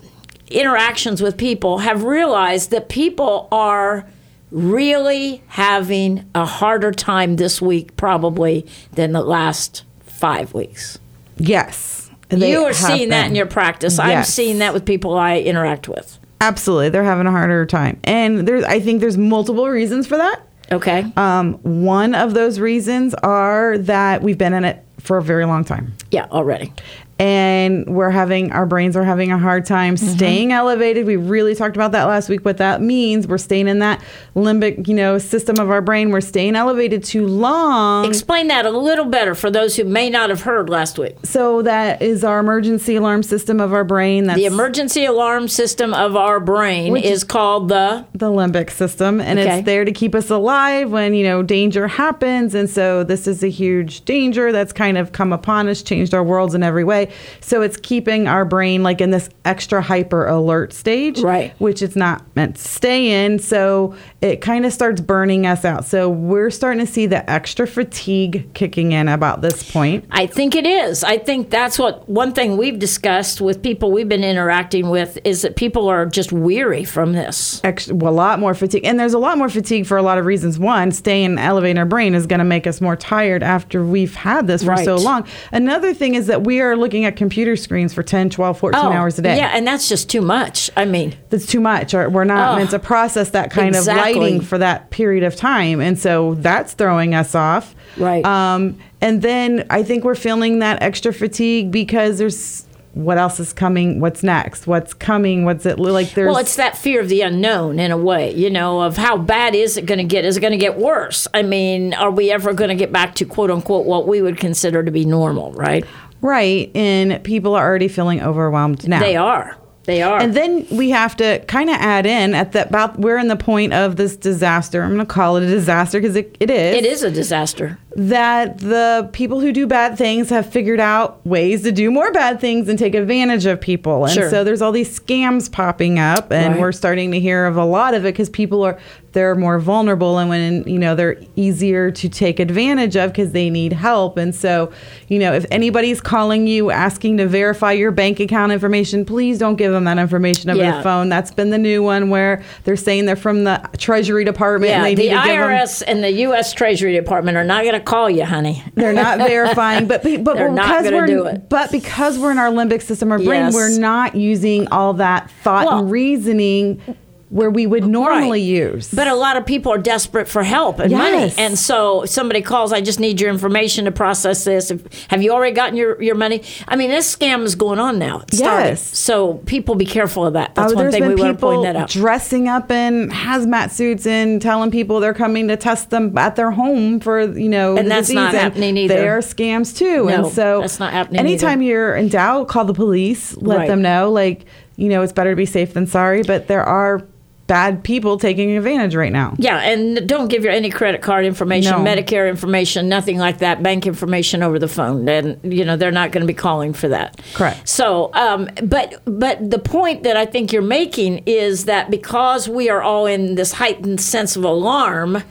interactions 0.47 1.21
with 1.21 1.37
people 1.37 1.79
have 1.79 2.03
realized 2.03 2.71
that 2.71 2.89
people 2.89 3.47
are 3.51 4.07
really 4.51 5.43
having 5.47 6.29
a 6.35 6.45
harder 6.45 6.91
time 6.91 7.35
this 7.37 7.61
week 7.61 7.97
probably 7.97 8.65
than 8.93 9.11
the 9.11 9.21
last 9.21 9.83
five 10.05 10.53
weeks. 10.53 10.97
yes, 11.37 12.04
you 12.31 12.65
are 12.65 12.73
seeing 12.73 13.09
that 13.09 13.27
in 13.27 13.35
your 13.35 13.45
practice. 13.45 13.99
I'm 13.99 14.23
seeing 14.23 14.59
that 14.59 14.73
with 14.73 14.85
people 14.85 15.17
I 15.17 15.39
interact 15.39 15.87
with. 15.87 16.19
Absolutely, 16.41 16.89
they're 16.89 17.03
having 17.03 17.27
a 17.27 17.31
harder 17.31 17.65
time, 17.65 17.99
and 18.03 18.47
there's 18.47 18.63
I 18.65 18.79
think 18.79 18.99
there's 19.01 19.17
multiple 19.17 19.67
reasons 19.69 20.05
for 20.05 20.17
that. 20.17 20.41
Okay. 20.71 21.05
Um, 21.15 21.53
one 21.63 22.15
of 22.15 22.33
those 22.33 22.59
reasons 22.59 23.13
are 23.15 23.77
that 23.79 24.21
we've 24.21 24.37
been 24.37 24.53
in 24.53 24.65
it 24.65 24.83
for 24.99 25.17
a 25.17 25.23
very 25.23 25.45
long 25.45 25.63
time. 25.63 25.93
yeah, 26.11 26.25
already. 26.31 26.73
And 27.17 27.85
we're 27.87 28.09
having 28.09 28.51
our 28.51 28.65
brains 28.65 28.97
are 28.97 29.03
having 29.03 29.31
a 29.31 29.37
hard 29.37 29.65
time 29.65 29.95
Mm-hmm. 29.95 30.15
staying 30.17 30.51
elevated. 30.51 31.05
We 31.05 31.15
really 31.15 31.55
talked 31.55 31.75
about 31.77 31.91
that 31.93 32.05
last 32.05 32.27
week. 32.27 32.43
What 32.43 32.57
that 32.57 32.81
means, 32.81 33.27
we're 33.27 33.37
staying 33.37 33.67
in 33.67 33.79
that 33.79 34.01
limbic, 34.35 34.87
you 34.87 34.93
know, 34.93 35.17
system 35.17 35.57
of 35.59 35.69
our 35.69 35.81
brain. 35.81 36.09
We're 36.09 36.21
staying 36.21 36.55
elevated 36.55 37.03
too 37.03 37.25
long. 37.27 38.05
Explain 38.05 38.47
that 38.47 38.65
a 38.65 38.71
little 38.71 39.05
better 39.05 39.35
for 39.35 39.49
those 39.49 39.75
who 39.75 39.83
may 39.85 40.09
not 40.09 40.29
have 40.29 40.41
heard 40.41 40.69
last 40.69 40.97
week. 40.99 41.15
so 41.23 41.61
that 41.61 42.01
is 42.01 42.23
our 42.23 42.39
emergency 42.39 42.95
alarm 42.95 43.23
system 43.23 43.59
of 43.61 43.71
our 43.73 43.83
brain. 43.83 44.25
That's 44.25 44.37
The 44.37 44.45
emergency 44.45 45.05
alarm 45.05 45.47
system 45.47 45.93
of 45.93 46.15
our 46.15 46.39
brain 46.39 46.91
Which 46.91 47.05
is 47.05 47.23
called 47.23 47.69
the 47.69 48.05
the 48.13 48.29
limbic 48.29 48.69
system 48.71 49.21
and 49.21 49.39
Okay. 49.39 49.59
it's 49.59 49.65
there 49.65 49.85
to 49.85 49.91
keep 49.91 50.15
us 50.15 50.29
alive 50.29 50.91
when 50.91 51.13
you 51.13 51.23
know 51.23 51.43
danger 51.43 51.87
happens 51.87 52.53
and 52.55 52.69
so 52.69 53.03
this 53.03 53.27
is 53.27 53.43
a 53.43 53.47
huge 53.49 54.03
danger 54.05 54.51
that's 54.51 54.73
kind 54.73 54.97
of 54.97 55.11
come 55.11 55.31
upon 55.31 55.67
us 55.67 55.81
changed 55.81 56.13
our 56.13 56.23
worlds 56.23 56.53
in 56.55 56.63
every 56.63 56.83
way 56.83 57.04
so 57.41 57.61
it's 57.61 57.77
keeping 57.77 58.27
our 58.27 58.45
brain 58.45 58.83
like 58.83 59.01
in 59.01 59.11
this 59.11 59.29
extra 59.45 59.81
hyper 59.81 60.25
alert 60.27 60.73
stage 60.73 61.19
Right. 61.21 61.53
which 61.59 61.81
it's 61.81 61.95
not 61.95 62.23
meant 62.35 62.55
to 62.55 62.61
stay 62.61 63.25
in 63.25 63.39
so 63.39 63.95
it 64.21 64.41
kind 64.41 64.65
of 64.65 64.73
starts 64.73 65.01
burning 65.01 65.45
us 65.45 65.65
out 65.65 65.85
so 65.85 66.09
we're 66.09 66.49
starting 66.49 66.85
to 66.85 66.91
see 66.91 67.05
the 67.05 67.29
extra 67.29 67.67
fatigue 67.67 68.53
kicking 68.53 68.91
in 68.91 69.07
about 69.07 69.41
this 69.41 69.69
point 69.71 70.05
I 70.11 70.27
think 70.27 70.55
it 70.55 70.65
is. 70.65 71.03
I 71.03 71.17
think 71.17 71.49
that's 71.49 71.77
what 71.77 72.07
one 72.07 72.31
thing 72.33 72.55
we've 72.57 72.79
discussed 72.79 73.41
with 73.41 73.61
people 73.61 73.91
we've 73.91 74.07
been 74.07 74.23
interacting 74.23 74.89
with 74.89 75.17
is 75.25 75.41
that 75.41 75.55
people 75.57 75.89
are 75.89 76.05
just 76.05 76.31
weary 76.31 76.85
from 76.85 77.11
this. 77.13 77.59
extra, 77.63 77.93
well, 77.95 78.11
a 78.11 78.15
lot 78.15 78.39
more 78.39 78.53
fatigue. 78.53 78.85
And 78.85 78.97
there's 78.99 79.13
a 79.13 79.19
lot 79.19 79.37
more 79.37 79.49
fatigue 79.49 79.85
for 79.85 79.97
a 79.97 80.01
lot 80.01 80.17
of 80.17 80.25
reasons. 80.25 80.57
One, 80.57 80.91
staying 80.91 81.37
elevating 81.37 81.77
our 81.77 81.85
brain 81.85 82.15
is 82.15 82.25
going 82.27 82.39
to 82.39 82.45
make 82.45 82.65
us 82.65 82.79
more 82.79 82.95
tired 82.95 83.43
after 83.43 83.83
we've 83.83 84.15
had 84.15 84.47
this 84.47 84.63
for 84.63 84.77
so 84.77 84.95
long. 84.95 85.27
Another 85.51 85.93
thing 85.93 86.15
is 86.15 86.27
that 86.27 86.43
we 86.43 86.61
are 86.61 86.77
looking 86.77 86.94
at 87.03 87.17
computer 87.17 87.57
screens 87.57 87.93
for 87.93 88.03
10, 88.03 88.29
12, 88.29 88.57
14 88.57 88.79
hours 88.79 89.19
a 89.19 89.21
day. 89.23 89.33
Oh, 89.33 89.37
Yeah, 89.37 89.51
and 89.53 89.67
that's 89.67 89.89
just 89.89 90.09
too 90.09 90.21
much. 90.21 90.69
I 90.77 90.85
mean, 90.85 91.15
That's 91.29 91.45
too 91.47 91.59
much. 91.59 91.93
Or 91.93 92.09
we're 92.09 92.23
not 92.23 92.53
Oh, 92.53 92.57
meant 92.57 92.69
to 92.69 92.79
process 92.79 93.31
that 93.31 93.51
kind 93.51 93.75
exactly. 93.75 94.11
of 94.13 94.17
lighting 94.17 94.41
for 94.41 94.57
that 94.59 94.91
period 94.91 95.23
of 95.23 95.35
time. 95.35 95.81
And 95.81 95.99
so 95.99 96.35
that's 96.35 96.73
throwing 96.73 97.13
us 97.13 97.35
off. 97.35 97.75
Right. 97.97 98.23
Um, 98.23 98.77
and 99.01 99.21
then 99.21 99.65
I 99.69 99.83
think 99.83 100.03
we're 100.03 100.15
feeling 100.15 100.59
that 100.59 100.81
extra 100.81 101.11
fatigue 101.11 101.71
because 101.71 102.17
there's 102.19 102.65
what 102.93 103.17
else 103.17 103.41
is 103.41 103.51
coming? 103.51 103.99
What's 103.99 104.23
next? 104.23 104.67
What's 104.67 104.93
coming? 104.93 105.43
What's 105.43 105.65
it 105.65 105.77
like? 105.77 106.13
There's 106.13 106.27
well, 106.29 106.37
it's 106.37 106.55
that 106.55 106.77
fear 106.77 107.01
of 107.01 107.09
the 107.09 107.21
unknown 107.21 107.77
in 107.77 107.91
a 107.91 107.97
way, 107.97 108.33
you 108.33 108.49
know, 108.49 108.81
of 108.81 108.95
how 108.95 109.17
bad 109.17 109.53
is 109.53 109.75
it 109.75 109.85
going 109.85 109.97
to 109.97 110.05
get? 110.05 110.23
Is 110.23 110.37
it 110.37 110.39
going 110.39 110.53
to 110.53 110.57
get 110.57 110.77
worse? 110.77 111.27
I 111.33 111.41
mean, 111.43 111.93
are 111.93 112.09
we 112.09 112.31
ever 112.31 112.53
going 112.53 112.69
to 112.69 112.75
get 112.75 112.93
back 112.93 113.15
to 113.15 113.25
quote 113.25 113.51
unquote 113.51 113.85
what 113.85 114.07
we 114.07 114.21
would 114.21 114.37
consider 114.37 114.81
to 114.81 114.91
be 114.91 115.03
normal, 115.03 115.51
right? 115.51 115.83
Right. 116.25 116.71
And 116.75 117.23
people 117.23 117.55
are 117.55 117.65
already 117.65 117.87
feeling 117.87 118.21
overwhelmed 118.21 118.87
now. 118.87 118.99
They 118.99 119.15
are. 119.15 119.57
They 119.85 120.01
are. 120.01 120.19
And 120.19 120.33
then 120.33 120.65
we 120.71 120.89
have 120.89 121.15
to 121.17 121.39
kind 121.47 121.69
of 121.69 121.75
add 121.75 122.05
in 122.05 122.33
at 122.33 122.53
that 122.53 122.69
about 122.69 122.99
we're 122.99 123.19
in 123.19 123.27
the 123.27 123.35
point 123.35 123.73
of 123.73 123.97
this 123.97 124.17
disaster. 124.17 124.81
I'm 124.81 124.95
going 124.95 125.05
to 125.05 125.13
call 125.13 125.37
it 125.37 125.43
a 125.43 125.47
disaster 125.47 125.99
because 125.99 126.15
it, 126.15 126.35
it 126.39 126.49
is. 126.49 126.75
it 126.75 126.85
is 126.85 127.03
a 127.03 127.11
disaster. 127.11 127.77
That 127.95 128.57
the 128.59 129.09
people 129.13 129.39
who 129.39 129.51
do 129.53 129.65
bad 129.65 129.97
things 129.97 130.29
have 130.29 130.45
figured 130.51 130.79
out 130.81 131.25
ways 131.25 131.63
to 131.63 131.71
do 131.71 131.89
more 131.89 132.11
bad 132.11 132.41
things 132.41 132.67
and 132.67 132.77
take 132.77 132.93
advantage 132.93 133.45
of 133.45 133.61
people. 133.61 134.03
And 134.03 134.13
Sure. 134.13 134.29
so 134.29 134.43
there's 134.43 134.61
all 134.61 134.73
these 134.73 134.99
scams 134.99 135.49
popping 135.49 135.97
up 135.97 136.31
and 136.31 136.53
Right. 136.55 136.61
we're 136.61 136.71
starting 136.73 137.11
to 137.11 137.19
hear 137.19 137.45
of 137.45 137.55
a 137.55 137.63
lot 137.65 137.93
of 137.93 138.03
it 138.05 138.09
because 138.13 138.29
people 138.29 138.63
are 138.63 138.77
they're 139.13 139.33
more 139.35 139.59
vulnerable 139.59 140.17
and 140.17 140.29
when 140.29 140.65
you 140.67 140.77
know 140.77 140.93
they're 140.93 141.15
easier 141.37 141.89
to 141.89 142.09
take 142.09 142.37
advantage 142.37 142.97
of 142.97 143.13
because 143.13 143.31
they 143.31 143.49
need 143.49 143.71
help. 143.71 144.17
And 144.17 144.35
so, 144.35 144.71
you 145.07 145.19
know, 145.19 145.31
if 145.31 145.45
anybody's 145.51 146.01
calling 146.01 146.47
you 146.47 146.69
asking 146.69 147.15
to 147.19 147.25
verify 147.25 147.71
your 147.71 147.91
bank 147.91 148.19
account 148.19 148.51
information, 148.51 149.05
please 149.05 149.37
don't 149.39 149.55
give 149.55 149.71
them 149.71 149.85
that 149.85 149.97
information 149.99 150.49
over 150.49 150.59
Yeah. 150.59 150.75
the 150.77 150.83
phone. 150.83 151.07
That's 151.07 151.31
been 151.31 151.49
the 151.49 151.57
new 151.57 151.81
one 151.81 152.09
where 152.09 152.41
they're 152.65 152.75
saying 152.75 153.05
they're 153.05 153.15
from 153.15 153.45
the 153.45 153.61
Treasury 153.77 154.25
Department 154.25 154.69
Yeah, 154.71 154.77
and 154.79 154.85
they 154.85 154.95
the 154.95 155.03
need 155.03 155.09
to 155.11 155.15
give 155.27 155.37
them 155.39 155.49
IRS 155.49 155.81
and 155.83 156.03
the 156.03 156.11
U.S. 156.11 156.51
Treasury 156.51 156.93
Department 156.93 157.37
are 157.37 157.45
not 157.45 157.61
going 157.63 157.75
to 157.75 157.79
call 157.85 158.09
you, 158.09 158.25
honey. 158.25 158.63
they're 158.73 158.93
not 158.93 159.17
verifying, 159.27 159.87
but 159.87 160.03
but 160.03 160.23
because 160.35 160.91
we're 160.91 161.37
but 161.49 161.71
because 161.71 162.17
we're 162.19 162.31
in 162.31 162.37
our 162.37 162.49
limbic 162.49 162.81
system, 162.81 163.11
our 163.11 163.17
brain, 163.17 163.45
Yes. 163.45 163.53
we're 163.53 163.77
not 163.77 164.15
using 164.15 164.67
all 164.69 164.93
that 164.95 165.29
thought 165.43 165.65
Well- 165.67 165.79
and 165.79 165.91
reasoning 165.91 166.81
where 167.29 167.49
we 167.49 167.65
would 167.65 167.83
normally 167.85 168.39
Right. 168.39 168.73
use. 168.73 168.91
But 168.93 169.07
a 169.07 169.15
lot 169.15 169.35
of 169.35 169.45
people 169.47 169.71
are 169.73 169.79
desperate 169.79 170.27
for 170.27 170.43
help 170.43 170.79
and 170.79 170.91
money. 170.91 171.33
And 171.39 171.57
so 171.57 172.05
somebody 172.05 172.41
calls, 172.41 172.71
I 172.71 172.81
just 172.81 172.99
need 172.99 173.19
your 173.19 173.31
information 173.31 173.85
to 173.85 173.91
process 173.91 174.43
this. 174.43 174.71
Have 175.07 175.23
you 175.23 175.31
already 175.31 175.55
gotten 175.55 175.75
your, 175.75 175.99
your 176.01 176.13
money? 176.13 176.43
I 176.67 176.75
mean, 176.75 176.91
this 176.91 177.13
scam 177.13 177.43
is 177.43 177.55
going 177.55 177.79
on 177.79 177.97
now. 177.97 178.19
It's 178.27 178.37
starting. 178.37 178.67
Yes. 178.67 178.97
So 178.97 179.35
people 179.47 179.73
be 179.73 179.85
careful 179.85 180.25
of 180.25 180.33
that. 180.33 180.53
That's 180.53 180.73
Oh, 180.73 180.75
one 180.75 180.91
thing 180.91 181.01
we 181.01 181.15
want 181.15 181.17
to 181.19 181.23
point 181.25 181.37
people 181.39 181.63
that 181.63 181.75
out. 181.75 181.89
dressing 181.89 182.47
up 182.47 182.69
in 182.71 183.09
hazmat 183.09 183.71
suits 183.71 184.05
and 184.05 184.39
telling 184.39 184.69
people 184.69 184.99
they're 184.99 185.13
coming 185.15 185.47
to 185.47 185.57
test 185.57 185.89
them 185.89 186.15
at 186.17 186.35
their 186.35 186.51
home 186.51 186.99
for 186.99 187.21
you 187.21 187.49
know 187.49 187.75
And 187.75 187.89
that's 187.89 188.01
disease. 188.07 188.15
not 188.15 188.33
happening 188.35 188.77
either. 188.77 188.95
They 188.95 189.07
are 189.07 189.19
scams 189.19 189.75
too, 189.75 190.05
No, 190.05 190.07
and 190.25 190.27
so 190.27 190.61
that's 190.61 190.79
not 190.79 190.93
happening 190.93 191.19
Anytime 191.21 191.61
either. 191.63 191.71
you're 191.71 191.95
in 191.95 192.09
doubt, 192.09 192.47
call 192.49 192.65
the 192.65 192.73
police. 192.73 193.35
Let 193.37 193.57
Right. 193.57 193.67
them 193.67 193.81
know, 193.81 194.11
like 194.11 194.45
you 194.77 194.89
know, 194.89 195.01
it's 195.01 195.13
better 195.13 195.29
to 195.31 195.35
be 195.37 195.45
safe 195.45 195.73
than 195.73 195.87
sorry. 195.87 196.21
But 196.21 196.47
there 196.47 196.61
are 196.63 197.01
bad 197.47 197.83
people 197.83 198.17
taking 198.17 198.55
advantage 198.57 198.95
right 198.95 199.11
now. 199.11 199.35
Yeah, 199.37 199.57
and 199.59 200.07
don't 200.07 200.27
give 200.29 200.43
your 200.43 200.51
any 200.51 200.69
credit 200.69 201.01
card 201.01 201.25
information, 201.25 201.71
No. 201.83 201.91
Medicare 201.91 202.29
information, 202.29 202.89
nothing 202.89 203.17
like 203.17 203.39
that, 203.39 203.61
bank 203.61 203.85
information 203.85 204.41
over 204.41 204.57
the 204.59 204.67
phone. 204.67 205.07
And 205.07 205.39
you 205.43 205.63
know 205.63 205.77
they're 205.77 205.91
not 205.91 206.11
going 206.11 206.21
to 206.21 206.27
be 206.27 206.33
calling 206.33 206.73
for 206.73 206.87
that. 206.89 207.21
Correct. 207.33 207.67
So, 207.67 208.09
um, 208.13 208.49
but 208.63 209.01
but 209.05 209.49
the 209.49 209.59
point 209.59 210.03
that 210.03 210.17
I 210.17 210.25
think 210.25 210.51
you're 210.51 210.61
making 210.61 211.23
is 211.25 211.65
that 211.65 211.89
because 211.91 212.49
we 212.49 212.69
are 212.69 212.81
all 212.81 213.05
in 213.05 213.35
this 213.35 213.53
heightened 213.53 214.01
sense 214.01 214.35
of 214.35 214.43
alarm 214.43 215.23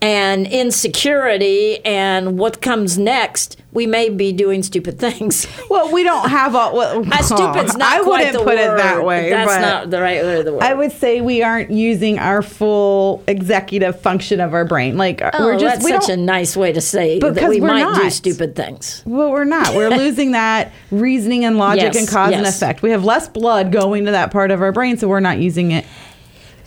and 0.00 0.46
insecurity 0.46 1.84
and 1.84 2.38
what 2.38 2.60
comes 2.62 2.98
next, 2.98 3.56
we 3.72 3.86
may 3.86 4.08
be 4.08 4.32
doing 4.32 4.62
stupid 4.62 4.98
things. 4.98 5.46
Well, 5.70 5.92
we 5.92 6.02
don't 6.02 6.30
have 6.30 6.54
all. 6.54 6.74
Well, 6.74 7.04
Uh, 7.12 7.22
stupid's 7.22 7.76
not 7.76 7.92
I 7.92 8.02
quite 8.02 8.06
wouldn't 8.06 8.32
the 8.32 8.38
put 8.38 8.46
word. 8.56 8.74
it 8.74 8.76
that 8.78 9.04
way. 9.04 9.28
That's 9.28 9.60
not 9.60 9.90
the 9.90 10.00
right 10.00 10.22
word 10.22 10.38
of 10.38 10.44
the 10.46 10.52
word. 10.54 10.62
I 10.62 10.72
would 10.72 10.92
say 10.92 11.20
we 11.20 11.42
aren't 11.42 11.70
using 11.70 12.18
our 12.18 12.40
full 12.40 13.22
executive 13.28 14.00
function 14.00 14.40
of 14.40 14.54
our 14.54 14.64
brain. 14.64 14.96
Like 14.96 15.20
oh, 15.22 15.30
we're 15.44 15.58
just 15.58 15.82
that's 15.86 16.06
such 16.06 16.14
a 16.14 16.16
nice 16.16 16.56
way 16.56 16.72
to 16.72 16.80
say 16.80 17.18
that 17.18 17.34
Because 17.34 17.50
we 17.50 17.60
might 17.60 17.94
do 18.00 18.08
stupid 18.10 18.56
things. 18.56 19.02
well, 19.04 19.30
we're 19.30 19.44
not. 19.44 19.74
We're 19.74 19.90
losing 19.96 20.32
that 20.32 20.72
reasoning 20.90 21.44
and 21.44 21.58
logic 21.58 21.82
Yes, 21.82 21.96
and 21.98 22.08
cause 22.08 22.32
and 22.32 22.46
effect. 22.46 22.80
We 22.82 22.90
have 22.90 23.04
less 23.04 23.28
blood 23.28 23.70
going 23.70 24.06
to 24.06 24.12
that 24.12 24.30
part 24.30 24.50
of 24.50 24.62
our 24.62 24.72
brain, 24.72 24.96
so 24.96 25.06
we're 25.06 25.20
not 25.20 25.38
using 25.38 25.72
it. 25.72 25.84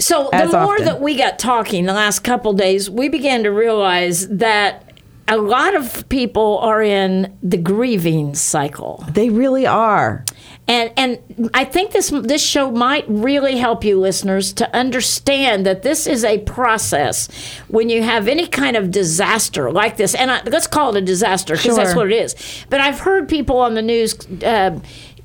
So 0.02 0.30
the 0.32 0.48
more 0.48 0.74
often. 0.74 0.86
that 0.86 1.02
we 1.02 1.16
got 1.16 1.40
talking 1.40 1.86
the 1.86 1.94
last 1.94 2.20
couple 2.20 2.54
days, 2.54 2.90
we 2.90 3.08
began 3.08 3.44
to 3.44 3.50
realize 3.50 4.28
that 4.30 4.92
a 5.28 5.38
lot 5.38 5.76
of 5.76 6.10
people 6.10 6.58
are 6.60 6.82
in 6.82 7.38
the 7.42 7.58
grieving 7.58 8.36
cycle. 8.36 9.06
They 9.10 9.30
really 9.30 9.66
are. 9.66 10.26
And 10.68 10.92
and 10.98 11.50
I 11.54 11.66
think 11.66 11.92
this 11.92 12.10
this 12.10 12.44
show 12.44 12.72
might 12.72 13.06
really 13.08 13.58
help 13.58 13.84
you 13.84 14.00
listeners 14.00 14.54
to 14.54 14.76
understand 14.76 15.66
that 15.66 15.84
this 15.84 16.08
is 16.08 16.24
a 16.24 16.40
process 16.40 17.28
when 17.68 17.90
you 17.90 18.04
have 18.04 18.28
any 18.28 18.48
kind 18.48 18.76
of 18.76 18.92
disaster 18.92 19.72
like 19.72 19.98
this. 19.98 20.16
And 20.16 20.32
I, 20.32 20.42
let's 20.44 20.68
call 20.68 20.96
it 20.96 21.02
a 21.02 21.06
disaster 21.06 21.56
because 21.56 21.76
that's 21.76 21.96
what 21.96 22.12
it 22.12 22.16
is. 22.16 22.36
But 22.70 22.82
I've 22.82 23.00
heard 23.00 23.28
people 23.30 23.58
on 23.58 23.74
the 23.74 23.82
news 23.82 24.16
uh, 24.44 24.80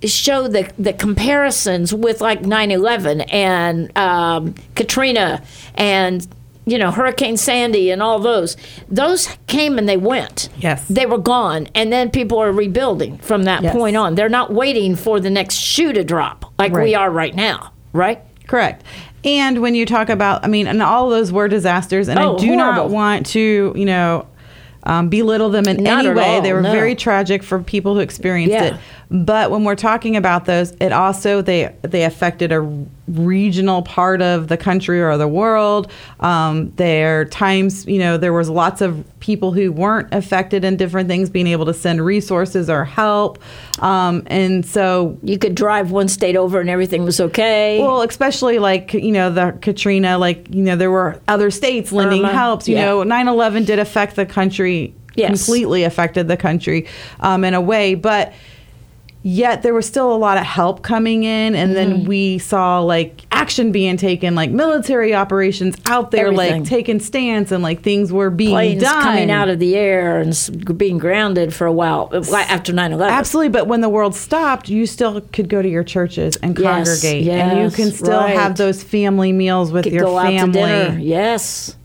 show 0.07 0.49
the 0.49 0.71
the 0.79 0.93
comparisons 0.93 1.93
with 1.95 2.21
like 2.21 2.43
9/11 2.43 3.25
and 3.33 3.97
um, 3.99 4.55
Katrina 4.75 5.43
and 5.75 6.27
you 6.65 6.79
know 6.79 6.91
Hurricane 6.91 7.37
Sandy 7.37 7.91
and 7.91 8.03
all 8.03 8.19
those. 8.19 8.57
Those 8.89 9.29
came 9.47 9.79
and 9.79 9.89
they 9.89 9.97
went. 9.97 10.49
Yes. 10.59 10.87
They 10.89 11.07
were 11.07 11.19
gone, 11.19 11.69
and 11.75 11.93
then 11.93 12.11
people 12.11 12.39
are 12.39 12.53
rebuilding 12.53 13.19
from 13.19 13.45
that 13.45 13.63
Yes. 13.63 13.73
point 13.75 13.97
on. 13.97 14.15
They're 14.15 14.29
not 14.29 14.53
waiting 14.53 14.97
for 14.97 15.21
the 15.21 15.31
next 15.31 15.57
shoe 15.57 15.93
to 15.93 16.03
drop 16.05 16.53
like 16.59 16.73
we 16.73 16.95
are 16.95 17.11
right 17.11 17.35
now, 17.35 17.73
right? 17.93 18.21
Correct. 18.47 18.83
And 19.25 19.61
when 19.61 19.75
you 19.75 19.87
talk 19.87 20.09
about, 20.09 20.45
I 20.45 20.49
mean, 20.49 20.69
and 20.69 20.81
all 20.83 21.11
those 21.11 21.33
were 21.33 21.49
disasters, 21.49 22.07
and 22.09 22.19
Oh, 22.19 22.37
I 22.37 22.39
do 22.39 22.55
not 22.55 22.91
want 22.91 23.27
to, 23.27 23.73
you 23.75 23.85
know, 23.85 24.27
um, 24.87 25.09
belittle 25.09 25.51
them 25.51 25.67
in 25.67 25.83
Not 25.83 26.07
any 26.07 26.15
way. 26.15 26.37
all, 26.37 26.41
they 26.41 26.53
were 26.53 26.63
no. 26.63 26.71
very 26.73 26.95
tragic 26.95 27.43
for 27.43 27.61
people 27.63 27.95
who 27.95 28.01
experienced 28.01 28.53
Yeah. 28.53 28.65
it. 28.65 28.81
But 29.11 29.51
when 29.51 29.65
we're 29.65 29.75
talking 29.77 30.17
about 30.17 30.47
those, 30.47 30.71
it 30.81 30.93
also 30.93 31.43
they 31.43 31.75
they 31.83 32.05
affected 32.05 32.53
a 32.53 32.61
regional 33.09 33.83
part 33.83 34.21
of 34.21 34.49
the 34.49 34.57
country 34.57 35.01
or 35.01 35.17
the 35.17 35.29
world. 35.29 35.91
Um, 36.21 36.73
there 36.77 37.25
times, 37.27 37.87
you 37.87 37.99
know, 37.99 38.17
there 38.17 38.33
was 38.33 38.49
lots 38.49 38.81
of 38.81 39.05
people 39.21 39.53
who 39.53 39.71
weren't 39.73 40.13
affected 40.13 40.65
in 40.65 40.77
different 40.77 41.09
things 41.09 41.31
being 41.31 41.47
able 41.47 41.67
to 41.67 41.75
send 41.75 42.05
resources 42.05 42.69
or 42.69 42.85
help. 42.85 43.39
Um, 43.81 44.23
and 44.27 44.65
so 44.67 45.19
You 45.23 45.39
could 45.39 45.55
drive 45.55 45.91
one 45.91 46.09
state 46.09 46.37
over 46.37 46.61
and 46.61 46.69
everything 46.71 47.05
was 47.05 47.21
okay. 47.21 47.81
well, 47.81 48.03
especially 48.03 48.59
like, 48.59 48.93
you 48.95 49.13
know, 49.13 49.31
the 49.31 49.57
Katrina, 49.63 50.19
like, 50.19 50.53
you 50.53 50.63
know, 50.63 50.77
there 50.77 50.91
were 50.91 51.21
other 51.29 51.51
states 51.51 51.93
lending 51.93 52.21
Irma, 52.25 52.33
helps. 52.33 52.69
You 52.69 52.77
yeah. 52.77 52.87
know, 52.87 53.03
9 53.03 53.29
11 53.29 53.65
did 53.65 53.79
affect 53.79 54.17
the 54.17 54.27
country, 54.27 54.95
Yes. 55.15 55.29
completely 55.47 55.85
affected 55.85 56.29
the 56.29 56.37
country 56.37 56.87
um, 57.21 57.43
in 57.45 57.55
a 57.55 57.61
way. 57.61 57.95
But 57.95 58.35
yet 59.29 59.63
there 59.65 59.75
was 59.75 59.87
still 59.87 60.13
a 60.15 60.17
lot 60.17 60.39
of 60.39 60.45
help 60.45 60.83
coming 60.83 61.25
in. 61.25 61.57
And 61.57 61.75
then 61.75 61.87
Mm-hmm. 61.87 62.07
we 62.09 62.39
saw 62.39 62.81
like 62.81 63.23
action 63.33 63.73
being 63.73 63.97
taken, 63.97 64.35
like 64.37 64.51
military 64.51 65.15
operations 65.15 65.75
out 65.87 66.13
there, 66.13 66.29
Everything. 66.29 66.61
like 66.63 66.69
taking 66.69 67.01
stands 67.01 67.51
and 67.51 67.61
like 67.63 67.83
things 67.83 68.13
were 68.13 68.31
being 68.31 68.51
Planes 68.53 68.83
done. 68.83 69.03
coming 69.03 69.31
out 69.31 69.49
of 69.49 69.59
the 69.59 69.75
air 69.77 70.21
and 70.21 70.79
being 70.79 70.99
grounded 70.99 71.53
for 71.53 71.67
a 71.67 71.73
while 71.73 72.09
uh, 72.13 72.37
after 72.49 72.73
9 72.73 72.93
11. 72.93 73.13
Absolutely, 73.13 73.49
but 73.49 73.67
when 73.67 73.81
the 73.81 73.89
world 73.89 74.15
stopped, 74.15 74.69
you 74.69 74.87
still 74.87 75.21
could 75.33 75.49
go 75.49 75.61
to 75.61 75.69
your 75.69 75.83
churches 75.85 76.37
and 76.37 76.57
Yes, 76.59 76.89
congregate, 77.03 77.27
and 77.29 77.61
you 77.63 77.71
can 77.77 77.91
still 77.93 78.21
right. 78.21 78.37
have 78.37 78.57
those 78.57 78.83
family 78.83 79.33
meals 79.33 79.73
with 79.73 79.85
Could 79.85 79.93
your 79.93 80.05
family. 80.23 80.39
out 80.39 80.47
to 80.47 80.53
dinner. 80.53 80.99
Yes. 81.01 81.77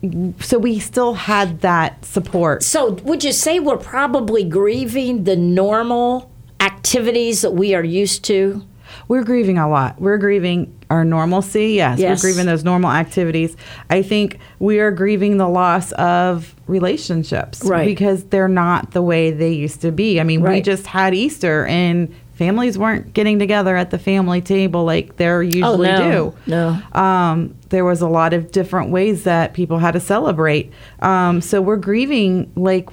So 0.41 0.57
we 0.59 0.79
still 0.79 1.13
had 1.15 1.61
that 1.61 2.05
support. 2.05 2.63
So, 2.63 2.91
would 3.03 3.23
you 3.23 3.31
say 3.31 3.59
we're 3.59 3.77
probably 3.77 4.43
grieving 4.43 5.23
the 5.25 5.35
normal 5.35 6.30
activities 6.61 7.41
that 7.41 7.51
we 7.51 7.73
are 7.75 7.83
used 7.83 8.23
to? 8.25 8.63
We're 9.07 9.23
grieving 9.23 9.57
a 9.57 9.69
lot. 9.69 9.99
We're 9.99 10.17
grieving 10.17 10.73
our 10.89 11.03
normalcy. 11.03 11.71
Yes, 11.73 11.99
Yes. 11.99 12.21
we're 12.23 12.29
grieving 12.29 12.45
those 12.45 12.63
normal 12.63 12.91
activities. 12.91 13.55
I 13.89 14.01
think 14.01 14.37
we 14.59 14.79
are 14.79 14.91
grieving 14.91 15.37
the 15.37 15.47
loss 15.47 15.91
of 15.93 16.53
relationships, 16.67 17.63
Right. 17.65 17.85
Because 17.85 18.25
they're 18.25 18.47
not 18.47 18.91
the 18.91 19.01
way 19.01 19.31
they 19.31 19.51
used 19.53 19.81
to 19.81 19.91
be. 19.91 20.19
I 20.19 20.23
mean, 20.23 20.41
we 20.41 20.61
just 20.61 20.87
had 20.87 21.13
Easter, 21.13 21.65
and 21.65 22.13
families 22.33 22.77
weren't 22.77 23.13
getting 23.13 23.39
together 23.39 23.75
at 23.75 23.91
the 23.91 23.99
family 23.99 24.41
table 24.41 24.83
like 24.83 25.15
they're 25.17 25.43
usually 25.43 25.89
Oh, 25.89 25.97
no. 25.99 26.33
do. 26.45 26.51
No. 26.51 26.99
um, 26.99 27.55
there 27.69 27.85
was 27.85 28.01
a 28.01 28.07
lot 28.07 28.33
of 28.33 28.51
different 28.51 28.89
ways 28.91 29.23
that 29.23 29.53
people 29.53 29.79
had 29.79 29.91
to 29.91 29.99
celebrate. 29.99 30.71
Um, 31.01 31.39
so 31.41 31.61
we're 31.61 31.75
grieving 31.77 32.51
like 32.55 32.89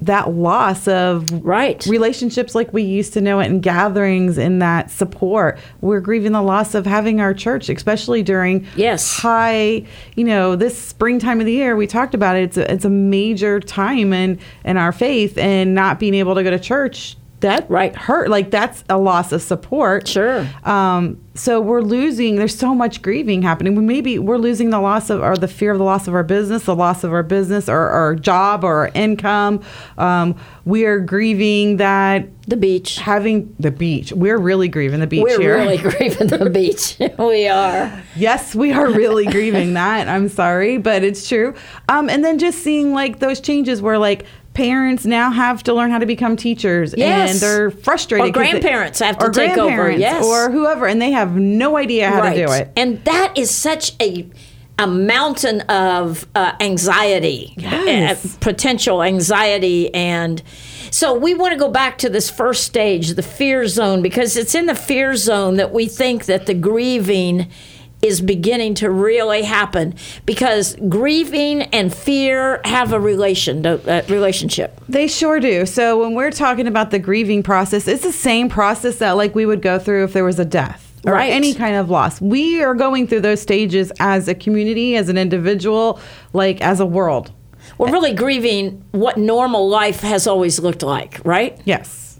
that 0.00 0.32
loss 0.32 0.86
of 0.88 1.44
Right. 1.44 1.84
relationships 1.86 2.54
like 2.54 2.72
we 2.72 2.82
used 2.82 3.12
to 3.14 3.20
know 3.20 3.40
it 3.40 3.46
and 3.46 3.60
gatherings 3.62 4.38
and 4.38 4.62
that 4.62 4.90
support. 4.90 5.58
We're 5.80 6.00
grieving 6.00 6.32
the 6.32 6.42
loss 6.42 6.74
of 6.74 6.86
having 6.86 7.20
our 7.20 7.34
church, 7.34 7.68
especially 7.68 8.22
during 8.22 8.64
Yes. 8.76 9.18
high, 9.18 9.82
you 10.14 10.24
know, 10.24 10.56
this 10.56 10.78
springtime 10.78 11.40
of 11.40 11.46
the 11.46 11.52
year. 11.52 11.76
We 11.76 11.86
talked 11.86 12.14
about 12.14 12.36
it. 12.36 12.44
It's 12.44 12.56
a, 12.56 12.72
it's 12.72 12.84
a 12.84 12.90
major 12.90 13.60
time 13.60 14.12
in 14.12 14.38
in 14.64 14.76
our 14.76 14.92
faith, 14.92 15.36
and 15.36 15.74
not 15.74 15.98
being 15.98 16.14
able 16.14 16.34
to 16.36 16.42
go 16.42 16.50
to 16.50 16.58
church 16.58 17.16
that 17.40 17.70
Right. 17.70 17.94
hurt. 17.94 18.30
Like 18.30 18.50
that's 18.50 18.82
a 18.88 18.98
loss 18.98 19.32
of 19.32 19.42
support. 19.42 20.08
Sure. 20.08 20.46
Um, 20.64 21.20
so 21.34 21.60
we're 21.60 21.82
losing. 21.82 22.34
There's 22.34 22.56
so 22.58 22.74
much 22.74 23.00
grieving 23.00 23.42
happening. 23.42 23.76
We 23.76 23.82
maybe 23.84 24.18
we're 24.18 24.38
losing 24.38 24.70
the 24.70 24.80
loss 24.80 25.08
of 25.08 25.20
or 25.22 25.36
the 25.36 25.46
fear 25.46 25.70
of 25.70 25.78
the 25.78 25.84
loss 25.84 26.08
of 26.08 26.14
our 26.14 26.24
business, 26.24 26.64
the 26.64 26.74
loss 26.74 27.04
of 27.04 27.12
our 27.12 27.22
business 27.22 27.68
or 27.68 27.78
our 27.90 28.16
job 28.16 28.64
or 28.64 28.74
our 28.78 28.90
income. 28.92 29.60
Um, 29.98 30.34
we 30.64 30.84
are 30.84 30.98
grieving 30.98 31.76
that 31.76 32.26
The 32.48 32.56
beach. 32.56 32.96
having 32.98 33.54
the 33.60 33.70
beach. 33.70 34.10
We're 34.12 34.36
really 34.38 34.66
grieving 34.66 34.98
the 34.98 35.06
beach 35.06 35.22
We're 35.22 35.40
here. 35.40 35.56
really 35.58 35.76
grieving 35.78 36.26
the 36.26 36.50
beach. 36.50 36.96
we 37.18 37.46
are. 37.46 38.02
Yes, 38.16 38.56
we 38.56 38.72
are 38.72 38.90
really 38.90 39.26
grieving 39.26 39.74
that. 39.74 40.08
I'm 40.08 40.28
sorry, 40.28 40.76
but 40.78 41.04
it's 41.04 41.28
true. 41.28 41.54
Um, 41.88 42.10
and 42.10 42.24
then 42.24 42.38
just 42.40 42.58
seeing 42.64 42.92
like 42.92 43.20
those 43.20 43.40
changes 43.40 43.80
where 43.80 43.96
like 43.98 44.24
parents 44.58 45.06
now 45.06 45.30
have 45.30 45.62
to 45.62 45.72
learn 45.72 45.90
how 45.90 45.98
to 45.98 46.06
become 46.06 46.36
teachers 46.36 46.92
Yes. 46.96 47.30
and 47.30 47.40
they're 47.40 47.70
frustrated. 47.70 48.24
Or 48.24 48.26
they- 48.28 48.50
grandparents 48.50 48.98
have 48.98 49.16
to 49.18 49.26
or 49.26 49.30
take 49.30 49.56
over, 49.56 49.90
yes. 49.90 50.24
Or 50.24 50.50
whoever, 50.50 50.86
and 50.86 51.00
they 51.00 51.12
have 51.12 51.36
no 51.36 51.76
idea 51.76 52.10
how 52.10 52.28
to 52.28 52.34
do 52.46 52.52
it. 52.52 52.70
And 52.76 53.02
that 53.04 53.32
is 53.36 53.50
such 53.50 53.92
a 54.02 54.26
a 54.80 54.86
mountain 54.86 55.60
of 55.62 56.24
uh, 56.36 56.52
anxiety, 56.60 57.52
Yes. 57.56 58.24
uh, 58.24 58.28
potential 58.38 59.02
anxiety, 59.02 59.92
and 59.92 60.40
so 60.92 61.14
we 61.14 61.34
want 61.34 61.52
to 61.52 61.58
go 61.58 61.68
back 61.68 61.98
to 61.98 62.08
this 62.08 62.30
first 62.30 62.62
stage, 62.62 63.14
the 63.14 63.22
fear 63.22 63.66
zone, 63.66 64.02
because 64.02 64.36
it's 64.36 64.54
in 64.54 64.66
the 64.66 64.76
fear 64.76 65.16
zone 65.16 65.56
that 65.56 65.72
we 65.72 65.86
think 65.88 66.26
that 66.26 66.46
the 66.46 66.54
grieving 66.54 67.48
is 68.00 68.20
beginning 68.20 68.74
to 68.74 68.90
really 68.90 69.42
happen 69.42 69.94
because 70.24 70.76
grieving 70.88 71.62
and 71.62 71.92
fear 71.92 72.60
have 72.64 72.92
a 72.92 73.00
relation 73.00 73.66
uh, 73.66 74.02
relationship. 74.08 74.80
They 74.88 75.08
sure 75.08 75.40
do. 75.40 75.66
So 75.66 76.00
when 76.00 76.14
we're 76.14 76.30
talking 76.30 76.66
about 76.66 76.90
the 76.90 76.98
grieving 76.98 77.42
process, 77.42 77.88
it's 77.88 78.04
the 78.04 78.12
same 78.12 78.48
process 78.48 78.96
that 78.98 79.12
like 79.12 79.34
we 79.34 79.46
would 79.46 79.62
go 79.62 79.78
through 79.78 80.04
if 80.04 80.12
there 80.12 80.24
was 80.24 80.38
a 80.38 80.44
death 80.44 80.84
or 81.04 81.12
Right. 81.14 81.32
any 81.32 81.54
kind 81.54 81.76
of 81.76 81.90
loss. 81.90 82.20
We 82.20 82.62
are 82.62 82.74
going 82.74 83.06
through 83.08 83.20
those 83.22 83.40
stages 83.42 83.92
as 83.98 84.28
a 84.28 84.34
community, 84.34 84.96
as 84.96 85.08
an 85.08 85.18
individual, 85.18 86.00
like 86.32 86.60
as 86.60 86.80
a 86.80 86.86
world. 86.86 87.32
We're 87.78 87.90
really 87.92 88.14
grieving 88.14 88.84
what 88.92 89.16
normal 89.16 89.68
life 89.68 90.00
has 90.00 90.26
always 90.26 90.58
looked 90.58 90.82
like, 90.82 91.20
right? 91.24 91.60
Yes. 91.64 92.18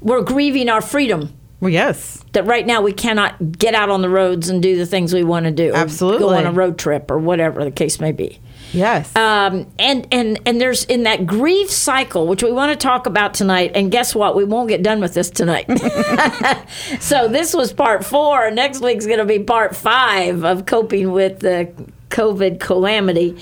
We're 0.00 0.22
grieving 0.22 0.68
our 0.68 0.80
freedom. 0.80 1.32
Well, 1.62 1.70
yes. 1.70 2.20
that 2.32 2.44
right 2.44 2.66
now 2.66 2.82
we 2.82 2.92
cannot 2.92 3.56
get 3.56 3.76
out 3.76 3.88
on 3.88 4.02
the 4.02 4.08
roads 4.08 4.48
and 4.48 4.60
do 4.60 4.76
the 4.76 4.84
things 4.84 5.14
we 5.14 5.22
want 5.22 5.44
to 5.44 5.52
do. 5.52 5.72
Absolutely. 5.72 6.18
Go 6.18 6.34
on 6.34 6.44
a 6.44 6.50
road 6.50 6.76
trip 6.76 7.08
or 7.08 7.18
whatever 7.18 7.62
the 7.62 7.70
case 7.70 8.00
may 8.00 8.10
be. 8.10 8.40
Yes. 8.72 9.14
Um, 9.14 9.70
and 9.78 10.08
and 10.10 10.40
and 10.44 10.60
there's 10.60 10.82
in 10.86 11.04
that 11.04 11.24
grief 11.24 11.70
cycle, 11.70 12.26
which 12.26 12.42
we 12.42 12.50
want 12.50 12.72
to 12.72 12.76
talk 12.76 13.06
about 13.06 13.34
tonight. 13.34 13.70
And 13.76 13.92
guess 13.92 14.12
what? 14.12 14.34
We 14.34 14.42
won't 14.42 14.70
get 14.70 14.82
done 14.82 15.00
with 15.00 15.14
this 15.14 15.30
tonight. 15.30 15.66
so 17.00 17.28
this 17.28 17.54
was 17.54 17.72
part 17.72 18.04
four. 18.04 18.50
Next 18.50 18.80
week's 18.80 19.06
going 19.06 19.20
to 19.20 19.24
be 19.24 19.38
part 19.38 19.76
five 19.76 20.44
of 20.44 20.66
coping 20.66 21.12
with 21.12 21.38
the 21.38 21.72
COVID 22.12 22.60
calamity. 22.60 23.36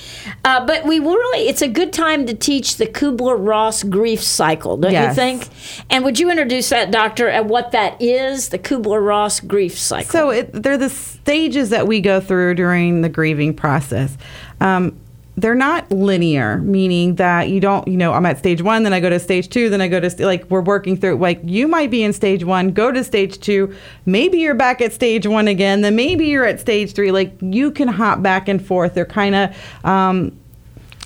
Uh, 0.45 0.65
but 0.65 0.85
we 0.87 0.99
really, 0.99 1.49
it's 1.49 1.61
a 1.61 1.69
good 1.69 1.93
time 1.93 2.25
to 2.27 2.35
teach 2.35 2.77
the 2.77 2.87
Kubler 2.87 3.37
Ross 3.39 3.83
grief 3.83 4.23
cycle, 4.23 4.77
don't 4.79 4.93
Yes. 4.93 5.11
you 5.11 5.15
think? 5.15 5.49
And 5.91 6.05
would 6.05 6.19
you 6.19 6.31
introduce 6.31 6.71
that, 6.71 6.91
Doctor, 6.91 7.29
and 7.29 7.51
what 7.51 7.73
that 7.73 8.01
is, 8.01 8.49
the 8.49 8.59
Kubler 8.59 9.05
Ross 9.05 9.41
grief 9.41 9.77
cycle? 9.79 10.11
So 10.11 10.31
it, 10.31 10.51
they're 10.53 10.79
the 10.79 10.89
stages 10.89 11.71
that 11.71 11.87
we 11.87 12.01
go 12.01 12.21
through 12.21 12.55
during 12.55 13.03
the 13.03 13.09
grieving 13.09 13.53
process. 13.55 14.17
Um, 14.61 14.99
they're 15.37 15.55
not 15.55 15.91
linear, 15.91 16.59
meaning 16.59 17.15
that 17.15 17.49
you 17.49 17.61
don't, 17.61 17.87
you 17.89 17.97
know, 17.97 18.13
I'm 18.13 18.27
at 18.27 18.39
stage 18.39 18.61
one, 18.61 18.83
then 18.83 18.93
I 18.93 19.01
go 19.01 19.09
to 19.09 19.19
stage 19.19 19.49
two, 19.49 19.71
then 19.71 19.81
I 19.81 19.89
go 19.89 19.99
to 20.01 20.11
st- 20.11 20.27
like 20.27 20.45
we're 20.51 20.61
working 20.61 20.97
through. 20.97 21.17
Like 21.17 21.41
you 21.45 21.67
might 21.67 21.91
be 21.91 22.03
in 22.03 22.13
stage 22.13 22.45
one, 22.45 22.73
go 22.73 22.93
to 22.93 23.03
stage 23.03 23.41
two, 23.41 23.75
maybe 24.05 24.39
you're 24.39 24.55
back 24.55 24.81
at 24.83 24.93
stage 24.93 25.27
one 25.27 25.49
again, 25.49 25.81
then 25.81 25.97
maybe 25.97 26.27
you're 26.27 26.45
at 26.45 26.61
stage 26.61 26.93
three. 26.93 27.11
Like 27.11 27.33
you 27.41 27.71
can 27.71 27.89
hop 27.89 28.23
back 28.23 28.49
and 28.49 28.65
forth. 28.65 28.93
They're 28.95 29.07
kind 29.07 29.35
of, 29.35 29.57
um, 29.85 30.37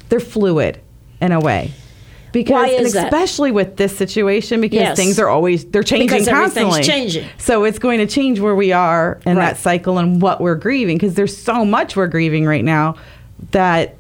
they're 0.09 0.21
fluid 0.21 0.81
in 1.21 1.31
a 1.31 1.39
way. 1.41 1.71
Because 2.33 2.69
is 2.73 2.93
that? 2.95 3.05
especially 3.05 3.53
with 3.53 3.77
this 3.77 3.97
situation, 3.97 4.61
because 4.61 4.81
Yes. 4.81 4.97
things 4.97 5.21
are 5.21 5.29
always 5.29 5.65
they're 5.67 5.85
changing 5.85 6.09
Because 6.09 6.27
constantly. 6.29 6.83
changing. 6.83 7.29
So 7.39 7.63
it's 7.63 7.79
going 7.79 8.01
to 8.01 8.07
change 8.09 8.41
where 8.41 8.57
we 8.57 8.73
are 8.73 9.21
in 9.25 9.37
Right. 9.37 9.51
that 9.51 9.59
cycle 9.59 9.99
and 9.99 10.21
what 10.21 10.41
we're 10.41 10.57
grieving 10.57 10.97
because 10.99 11.15
there's 11.15 11.37
so 11.37 11.65
much 11.65 11.95
we're 11.95 12.09
grieving 12.09 12.45
right 12.45 12.65
now 12.65 12.97
that 13.53 13.95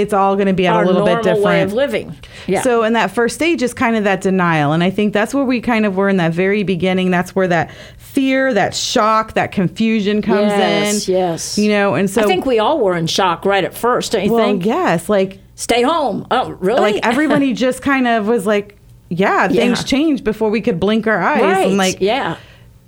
it's 0.00 0.12
all 0.12 0.34
going 0.36 0.46
to 0.46 0.52
be 0.52 0.66
a 0.66 0.78
little 0.82 1.04
bit 1.04 1.22
different 1.22 1.42
way 1.44 1.62
of 1.62 1.72
living. 1.72 2.16
Yeah. 2.46 2.62
So 2.62 2.82
in 2.84 2.92
that 2.94 3.10
first 3.10 3.34
stage 3.34 3.62
is 3.62 3.74
kind 3.74 3.96
of 3.96 4.04
that 4.04 4.20
denial 4.20 4.72
and 4.72 4.82
I 4.82 4.90
think 4.90 5.12
that's 5.12 5.34
where 5.34 5.44
we 5.44 5.60
kind 5.60 5.86
of 5.86 5.96
were 5.96 6.08
in 6.08 6.16
that 6.18 6.32
very 6.32 6.62
beginning 6.62 7.10
that's 7.10 7.34
where 7.34 7.48
that 7.48 7.70
fear, 7.96 8.52
that 8.54 8.74
shock, 8.74 9.34
that 9.34 9.52
confusion 9.52 10.22
comes 10.22 10.48
yes, 10.48 11.08
in. 11.08 11.14
yes. 11.14 11.28
Yes. 11.28 11.58
You 11.58 11.70
know, 11.70 11.94
and 11.94 12.08
so 12.08 12.22
I 12.22 12.26
think 12.26 12.46
we 12.46 12.58
all 12.58 12.80
were 12.80 12.96
in 12.96 13.06
shock 13.06 13.44
right 13.44 13.64
at 13.64 13.74
first, 13.74 14.12
don't 14.12 14.24
you 14.24 14.32
well, 14.32 14.46
think? 14.46 14.64
yes, 14.64 15.08
like 15.08 15.40
Stay 15.54 15.82
home. 15.82 16.26
Oh, 16.30 16.50
really? 16.50 16.80
like 16.80 17.06
everybody 17.06 17.52
just 17.66 17.82
kind 17.82 18.06
of 18.06 18.28
was 18.28 18.46
like 18.46 18.76
yeah, 19.10 19.48
things 19.48 19.80
Yeah. 19.80 19.84
changed 19.84 20.24
before 20.24 20.50
we 20.50 20.60
could 20.60 20.78
blink 20.78 21.06
our 21.06 21.20
eyes 21.20 21.42
right. 21.42 21.66
and 21.66 21.76
like 21.76 22.00
yeah. 22.00 22.36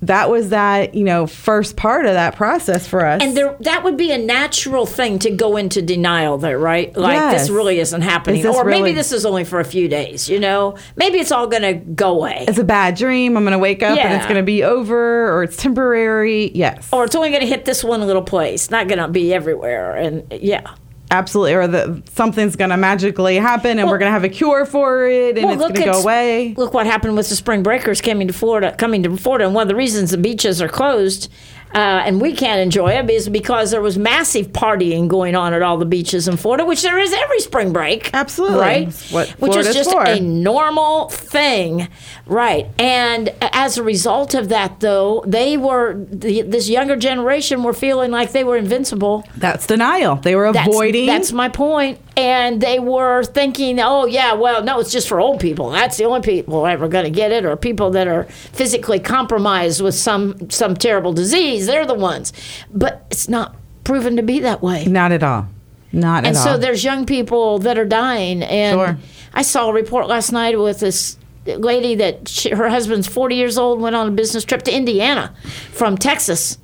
That 0.02 0.30
was 0.30 0.48
that, 0.48 0.94
you 0.94 1.04
know, 1.04 1.26
first 1.26 1.76
part 1.76 2.06
of 2.06 2.14
that 2.14 2.36
process 2.36 2.86
for 2.86 3.04
us. 3.04 3.22
And 3.22 3.36
there, 3.36 3.56
that 3.60 3.84
would 3.84 3.96
be 3.96 4.10
a 4.12 4.18
natural 4.18 4.86
thing 4.86 5.18
to 5.20 5.30
go 5.30 5.56
into 5.56 5.82
denial 5.82 6.38
there, 6.38 6.58
right? 6.58 6.96
Like 6.96 7.14
Yes. 7.14 7.42
this 7.42 7.50
really 7.50 7.78
isn't 7.80 8.00
happening, 8.00 8.40
Is 8.40 8.46
or 8.46 8.64
maybe 8.64 8.92
this 8.92 9.12
is 9.12 9.26
only 9.26 9.44
for 9.44 9.60
a 9.60 9.64
few 9.64 9.88
days. 9.88 10.28
You 10.28 10.40
know, 10.40 10.76
maybe 10.96 11.18
it's 11.18 11.32
all 11.32 11.46
going 11.46 11.62
to 11.62 11.74
go 11.74 12.12
away, 12.12 12.46
it's 12.48 12.58
a 12.58 12.64
bad 12.64 12.96
dream. 12.96 13.36
I'm 13.36 13.44
going 13.44 13.52
to 13.52 13.58
wake 13.58 13.82
up 13.82 13.98
and 13.98 14.14
it's 14.14 14.24
going 14.24 14.36
to 14.36 14.42
be 14.42 14.62
over 14.64 15.32
or 15.32 15.42
it's 15.42 15.56
temporary. 15.56 16.50
Yes. 16.54 16.88
or 16.92 17.04
it's 17.04 17.14
only 17.14 17.28
going 17.30 17.42
to 17.42 17.46
hit 17.46 17.64
this 17.64 17.84
one 17.84 18.00
little 18.06 18.22
place, 18.22 18.70
not 18.70 18.88
going 18.88 18.98
to 18.98 19.08
be 19.08 19.34
everywhere. 19.34 19.94
And 19.94 20.24
yeah, 20.32 20.74
Absolutely. 21.10 21.54
Or 21.54 21.66
the, 21.66 22.02
something's 22.14 22.54
going 22.56 22.70
to 22.70 22.76
magically 22.76 23.36
happen 23.36 23.72
and 23.72 23.80
Well- 23.80 23.88
we're 23.94 23.98
going 23.98 24.08
to 24.08 24.12
have 24.12 24.24
a 24.24 24.28
cure 24.28 24.64
for 24.64 25.06
it 25.06 25.36
and 25.36 25.46
Well, 25.46 25.54
it's 25.54 25.62
going 25.62 25.74
to 25.74 25.92
go 25.92 26.00
away. 26.00 26.54
Look 26.56 26.72
what 26.72 26.86
happened 26.86 27.16
with 27.16 27.28
the 27.28 27.36
spring 27.36 27.62
breakers 27.62 28.00
coming 28.00 28.26
to 28.28 28.32
Florida. 28.32 28.74
Coming 28.78 29.02
to 29.02 29.16
Florida, 29.16 29.46
and 29.46 29.54
one 29.54 29.62
of 29.62 29.68
the 29.68 29.74
reasons 29.76 30.10
the 30.12 30.18
beaches 30.18 30.62
are 30.62 30.68
closed 30.68 31.28
uh, 31.74 32.02
and 32.04 32.20
we 32.20 32.32
can't 32.32 32.60
enjoy 32.60 32.90
it 32.90 33.08
is 33.10 33.28
because 33.28 33.70
there 33.70 33.80
was 33.80 33.96
massive 33.96 34.48
partying 34.48 35.08
going 35.08 35.36
on 35.36 35.54
at 35.54 35.62
all 35.62 35.76
the 35.76 35.84
beaches 35.84 36.26
in 36.26 36.36
Florida, 36.36 36.64
which 36.64 36.82
there 36.82 36.98
is 36.98 37.12
every 37.12 37.40
spring 37.40 37.72
break. 37.72 38.10
Absolutely. 38.12 38.58
Right? 38.58 38.92
What 39.10 39.28
which 39.30 39.56
is 39.56 39.72
just 39.74 39.90
for. 39.90 40.02
a 40.04 40.18
normal 40.18 41.08
thing. 41.08 41.88
Right. 42.26 42.66
And 42.78 43.32
as 43.40 43.78
a 43.78 43.82
result 43.82 44.34
of 44.34 44.48
that, 44.48 44.80
though, 44.80 45.22
they 45.26 45.56
were, 45.56 45.94
the, 46.10 46.42
this 46.42 46.68
younger 46.68 46.96
generation 46.96 47.62
were 47.62 47.72
feeling 47.72 48.10
like 48.10 48.32
they 48.32 48.44
were 48.44 48.56
invincible. 48.56 49.24
That's 49.36 49.66
denial. 49.66 50.16
They 50.16 50.34
were 50.36 50.52
That's, 50.52 50.68
avoiding. 50.68 51.06
That's 51.06 51.32
my 51.32 51.48
point. 51.48 52.00
And 52.20 52.60
they 52.60 52.78
were 52.78 53.24
thinking, 53.24 53.80
oh, 53.80 54.04
yeah, 54.04 54.34
well, 54.34 54.62
no, 54.62 54.78
it's 54.78 54.92
just 54.92 55.08
for 55.08 55.20
old 55.20 55.40
people. 55.40 55.70
That's 55.70 55.96
the 55.96 56.04
only 56.04 56.20
people 56.20 56.66
ever 56.66 56.86
going 56.86 57.04
to 57.04 57.10
get 57.10 57.32
it, 57.32 57.44
or 57.46 57.56
people 57.56 57.90
that 57.92 58.06
are 58.06 58.24
physically 58.24 59.00
compromised 59.00 59.80
with 59.80 59.94
some, 59.94 60.50
some 60.50 60.74
terrible 60.74 61.12
disease. 61.14 61.66
They're 61.66 61.86
the 61.86 61.94
ones. 61.94 62.32
But 62.72 63.06
it's 63.10 63.28
not 63.28 63.56
proven 63.84 64.16
to 64.16 64.22
be 64.22 64.40
that 64.40 64.60
way. 64.62 64.84
not 64.84 65.12
at 65.12 65.22
all. 65.22 65.48
Not 65.92 66.18
And 66.18 66.36
at 66.36 66.36
all. 66.36 66.48
And 66.48 66.56
so 66.56 66.58
there's 66.58 66.84
young 66.84 67.06
people 67.06 67.58
that 67.60 67.78
are 67.78 67.86
dying. 67.86 68.42
And 68.42 68.78
Sure. 68.78 68.98
I 69.32 69.42
saw 69.42 69.70
a 69.70 69.72
report 69.72 70.06
last 70.06 70.30
night 70.30 70.58
with 70.58 70.80
this 70.80 71.16
lady 71.46 71.94
that 71.96 72.28
she, 72.28 72.50
her 72.50 72.68
husband's 72.68 73.08
40 73.08 73.34
years 73.34 73.56
old, 73.56 73.80
went 73.80 73.96
on 73.96 74.08
a 74.08 74.10
business 74.10 74.44
trip 74.44 74.62
to 74.64 74.72
Indiana 74.72 75.34
from 75.72 75.96
Texas, 75.96 76.58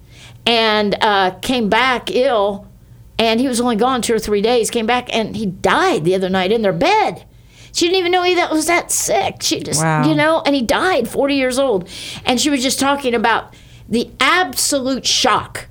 and 0.45 0.95
uh, 1.01 1.31
came 1.41 1.69
back 1.69 2.11
ill. 2.11 2.67
And 3.19 3.41
he 3.41 3.49
was 3.49 3.61
only 3.61 3.77
gone 3.77 4.03
two 4.03 4.15
or 4.15 4.19
three 4.19 4.43
days. 4.43 4.71
Came 4.71 4.87
back 4.87 5.15
and 5.15 5.37
he 5.37 5.47
died 5.47 6.05
the 6.05 6.15
other 6.15 6.29
night 6.29 6.53
in 6.53 6.63
their 6.63 6.73
bed. 6.73 7.25
She 7.73 7.87
didn't 7.87 7.99
even 7.99 8.13
know 8.13 8.23
he 8.23 8.35
that 8.35 8.51
was 8.51 8.67
that 8.67 8.91
sick. 8.91 9.37
She 9.43 9.61
just, 9.61 9.83
Wow. 9.83 10.07
you 10.09 10.15
know, 10.15 10.43
and 10.45 10.55
he 10.55 10.63
died 10.63 11.09
40 11.09 11.35
years 11.35 11.59
old. 11.59 11.89
And 12.25 12.41
she 12.41 12.51
was 12.51 12.63
just 12.63 12.79
talking 12.81 13.15
about 13.15 13.55
the 13.89 14.11
absolute 14.21 15.07
shock 15.07 15.69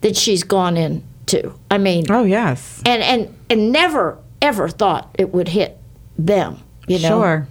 that 0.00 0.16
she's 0.16 0.44
gone 0.44 0.76
into. 0.76 1.54
I 1.70 1.78
mean, 1.78 2.06
oh 2.10 2.24
yes. 2.24 2.82
and 2.86 3.02
and 3.02 3.34
and 3.50 3.72
never 3.72 4.18
ever 4.40 4.68
thought 4.68 5.14
it 5.18 5.32
would 5.32 5.48
hit 5.48 5.76
them. 6.18 6.58
You 6.86 6.98
know, 7.00 7.08
Sure. 7.20 7.48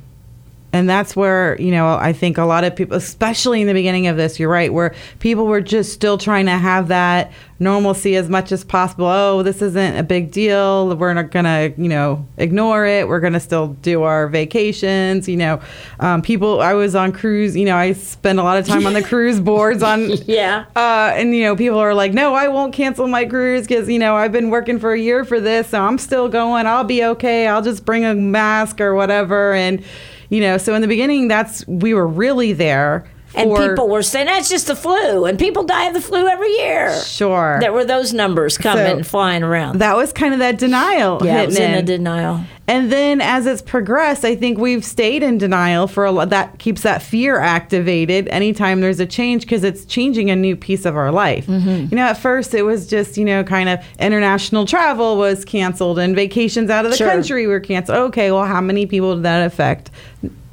And 0.73 0.89
that's 0.89 1.15
where, 1.15 1.59
you 1.61 1.71
know, 1.71 1.95
I 1.95 2.11
think 2.11 2.37
a 2.37 2.43
lot 2.43 2.65
of 2.65 2.75
people, 2.75 2.97
especially 2.97 3.61
in 3.61 3.67
the 3.67 3.73
beginning 3.73 4.07
of 4.07 4.17
this, 4.17 4.37
you're 4.37 4.49
right, 4.49 4.71
where 4.71 4.93
people 5.19 5.45
were 5.47 5.61
just 5.61 5.93
still 5.93 6.17
trying 6.17 6.45
to 6.47 6.51
have 6.57 6.89
that 6.89 7.31
normalcy 7.59 8.15
as 8.17 8.29
much 8.29 8.51
as 8.51 8.63
possible. 8.65 9.07
Oh, 9.07 9.43
this 9.43 9.61
isn't 9.61 9.95
a 9.97 10.03
big 10.03 10.29
deal. 10.29 10.93
We're 10.95 11.13
not 11.13 11.31
going 11.31 11.45
to, 11.45 11.73
you 11.81 11.87
know, 11.87 12.27
ignore 12.35 12.85
it. 12.85 13.07
We're 13.07 13.21
going 13.21 13.31
to 13.33 13.39
still 13.39 13.69
do 13.81 14.03
our 14.03 14.27
vacations. 14.27 15.29
You 15.29 15.37
know, 15.37 15.61
um, 16.01 16.21
people, 16.21 16.59
I 16.61 16.73
was 16.73 16.95
on 16.95 17.13
cruise, 17.13 17.55
you 17.55 17.65
know, 17.65 17.77
I 17.77 17.93
spend 17.93 18.37
a 18.39 18.43
lot 18.43 18.57
of 18.57 18.67
time 18.67 18.85
on 18.85 18.93
the 18.93 19.01
cruise 19.07 19.39
boards 19.39 19.81
on, 19.81 20.09
Yeah. 20.25 20.65
uh, 20.75 21.13
and 21.15 21.33
you 21.33 21.43
know, 21.43 21.55
people 21.55 21.79
are 21.79 21.93
like, 21.93 22.13
"No, 22.13 22.35
I 22.35 22.49
won't 22.49 22.73
cancel 22.73 23.07
my 23.07 23.23
cruise 23.25 23.65
because 23.65 23.87
you 23.89 23.99
know 23.99 24.15
I've 24.17 24.33
been 24.33 24.49
working 24.49 24.79
for 24.79 24.91
a 24.91 24.99
year 24.99 25.23
for 25.23 25.39
this, 25.39 25.69
so 25.69 25.81
I'm 25.81 25.97
still 25.97 26.27
going. 26.27 26.67
I'll 26.67 26.83
be 26.83 27.03
okay. 27.05 27.47
I'll 27.47 27.61
just 27.63 27.85
bring 27.85 28.03
a 28.05 28.13
mask 28.13 28.81
or 28.81 28.93
whatever." 28.93 29.53
And 29.53 29.83
you 30.29 30.41
know, 30.41 30.57
so 30.57 30.75
in 30.75 30.81
the 30.81 30.87
beginning, 30.87 31.27
that's 31.27 31.65
we 31.67 31.93
were 31.93 32.07
really 32.07 32.53
there. 32.53 33.05
And 33.37 33.49
for- 33.51 33.69
people 33.69 33.87
were 33.89 34.03
saying 34.03 34.25
that's 34.27 34.49
just 34.49 34.67
the 34.67 34.75
flu, 34.75 35.25
and 35.25 35.37
people 35.39 35.63
die 35.63 35.85
of 35.85 35.93
the 35.93 36.01
flu 36.01 36.27
every 36.27 36.51
year. 36.57 36.93
sure 37.03 37.57
There 37.61 37.73
were 37.73 37.85
those 37.85 38.13
numbers 38.13 38.57
coming 38.57 39.03
So, 39.03 39.09
flying 39.09 39.43
around. 39.43 39.79
that 39.79 39.95
was 39.95 40.11
kind 40.11 40.33
of 40.33 40.39
that 40.39 40.57
denial 40.57 41.21
yeah, 41.23 41.41
it 41.43 41.47
was 41.47 41.57
in 41.59 41.73
in. 41.75 41.85
denial. 41.85 42.41
And 42.69 42.91
then 42.91 43.21
as 43.21 43.45
it's 43.45 43.61
progressed, 43.61 44.25
I 44.25 44.35
think 44.35 44.57
we've 44.57 44.83
stayed 44.83 45.23
in 45.23 45.37
denial 45.37 45.87
for 45.87 46.03
a 46.03 46.11
lot. 46.11 46.31
That 46.31 46.59
keeps 46.59 46.81
that 46.81 47.01
fear 47.01 47.39
activated 47.39 48.27
anytime 48.27 48.81
there's 48.81 48.99
a 48.99 49.05
change 49.05 49.43
because 49.43 49.63
it's 49.63 49.85
changing 49.85 50.29
a 50.29 50.35
new 50.35 50.53
piece 50.57 50.83
of 50.83 50.97
our 50.97 51.09
life. 51.09 51.47
Mm-hmm. 51.47 51.85
You 51.91 51.95
know, 51.95 52.03
at 52.07 52.17
first 52.17 52.53
it 52.53 52.63
was 52.63 52.85
just, 52.85 53.17
you 53.17 53.23
know, 53.23 53.41
kind 53.45 53.69
of 53.69 53.79
international 53.99 54.65
travel 54.65 55.15
was 55.15 55.45
canceled 55.45 55.97
and 55.97 56.13
vacations 56.13 56.69
out 56.69 56.83
of 56.83 56.91
the 56.91 56.97
Sure. 56.97 57.09
country 57.09 57.47
were 57.47 57.61
canceled. 57.61 57.97
Okay, 58.09 58.33
well, 58.33 58.43
how 58.45 58.59
many 58.59 58.85
people 58.85 59.15
did 59.15 59.23
that 59.23 59.45
affect? 59.45 59.89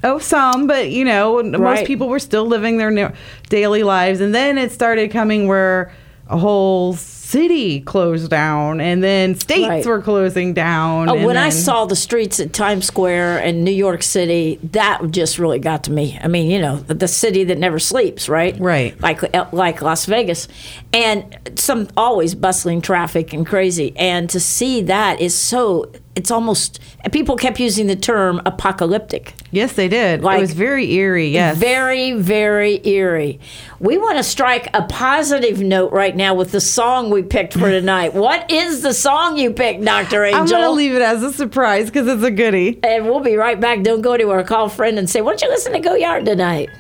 Oh, 0.05 0.19
some, 0.19 0.67
but 0.67 0.91
you 0.91 1.05
know, 1.05 1.41
Right. 1.41 1.59
most 1.59 1.87
people 1.87 2.09
were 2.09 2.19
still 2.19 2.47
living 2.47 2.77
their 2.77 3.13
daily 3.49 3.83
lives. 3.83 4.21
And 4.21 4.35
then 4.35 4.59
it 4.59 4.71
started 4.71 5.11
coming 5.11 5.49
where 5.49 5.91
a 6.29 6.37
whole 6.39 6.93
city 7.35 7.81
closed 7.81 8.31
down 8.31 8.81
and 8.81 9.03
then 9.03 9.35
states 9.35 9.69
Right. 9.69 9.85
were 9.87 10.01
closing 10.01 10.55
down. 10.55 11.09
Oh, 11.09 11.17
and 11.17 11.25
when 11.25 11.37
I 11.37 11.51
saw 11.51 11.85
the 11.85 11.97
streets 11.97 12.39
at 12.39 12.53
Times 12.53 12.87
Square 12.87 13.41
in 13.41 13.65
New 13.65 13.73
York 13.73 14.03
City, 14.05 14.61
that 14.73 15.01
just 15.11 15.39
really 15.39 15.59
got 15.59 15.83
to 15.85 15.91
me. 15.93 16.17
I 16.23 16.29
mean, 16.29 16.49
you 16.51 16.61
know, 16.61 16.77
the, 16.77 16.95
the 16.95 17.09
city 17.09 17.43
that 17.45 17.59
never 17.59 17.79
sleeps, 17.81 18.29
right? 18.29 18.57
Right. 18.61 18.99
Like 19.01 19.35
uh, 19.35 19.47
like 19.51 19.83
Las 19.83 20.07
Vegas, 20.07 20.47
and 20.93 21.37
some 21.57 21.89
always 21.97 22.35
bustling 22.37 22.81
traffic 22.81 23.33
and 23.33 23.45
crazy. 23.45 23.93
And 23.97 24.31
to 24.31 24.39
see 24.39 24.83
that 24.83 25.21
is 25.21 25.35
so. 25.37 25.91
It's 26.17 26.31
almost. 26.31 26.79
People 27.11 27.35
kept 27.37 27.59
using 27.59 27.89
the 27.89 27.97
term 27.97 28.41
apocalyptic. 28.47 29.35
Yes, 29.51 29.73
they 29.73 29.89
did. 29.89 30.23
Like- 30.23 30.39
it 30.39 30.43
was 30.43 30.53
very 30.53 30.93
eerie. 30.93 31.31
Yes. 31.31 31.57
Very, 31.59 32.13
very 32.13 32.81
eerie. 32.87 33.41
We 33.81 33.99
want 33.99 34.19
to 34.19 34.23
strike 34.23 34.69
a 34.75 34.83
positive 34.83 35.61
note 35.61 35.91
right 35.91 36.15
now 36.15 36.33
with 36.35 36.53
the 36.53 36.61
song 36.61 37.11
we 37.11 37.23
picked 37.25 37.55
for 37.55 37.71
tonight. 37.71 38.15
what 38.15 38.51
is 38.51 38.83
the 38.83 38.93
song 38.95 39.37
you 39.39 39.53
picked, 39.53 39.85
Dr. 39.85 40.25
Angel? 40.25 40.41
I'm 40.41 40.47
going 40.47 40.63
to 40.63 40.71
leave 40.71 40.95
it 40.95 41.03
as 41.03 41.23
a 41.23 41.33
surprise 41.33 41.87
because 41.87 42.07
it's 42.07 42.23
a 42.23 42.31
goodie. 42.31 42.79
And 42.83 43.07
we'll 43.07 43.21
be 43.21 43.37
right 43.37 43.59
back. 43.61 43.83
Don't 43.83 44.03
go 44.03 44.13
anywhere. 44.13 44.43
Call 44.45 44.67
a 44.67 44.71
friend 44.71 44.99
and 44.99 45.09
say, 45.09 45.21
Why 45.21 45.33
don't 45.33 45.43
you 45.43 45.49
listen 45.49 45.73
to 45.73 45.81
Go 45.81 45.95
Yard 45.95 46.25
tonight? 46.25 46.69
At 46.71 46.77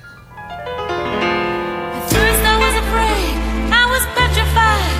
first 2.10 2.42
I 2.44 2.56
was 2.60 2.74
afraid, 2.84 3.34
I 3.72 3.84
was 3.90 4.04
petrified. 4.14 4.92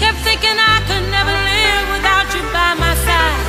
Kept 0.00 0.18
thinking 0.26 0.56
I 0.58 0.80
could 0.88 1.04
never 1.10 1.32
live 1.32 1.84
without 1.96 2.26
you 2.34 2.42
by 2.52 2.74
my 2.78 2.94
side. 3.06 3.40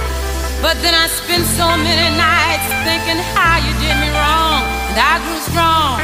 But 0.61 0.77
then 0.81 0.93
I 0.93 1.07
spent 1.07 1.45
so 1.57 1.67
many 1.77 2.09
nights 2.17 2.67
thinking 2.85 3.17
how 3.33 3.57
you 3.59 3.73
did 3.81 3.95
me 3.97 4.09
wrong. 4.13 4.61
And 4.93 4.97
I 4.99 5.17
grew 5.25 5.39
strong. 5.49 5.99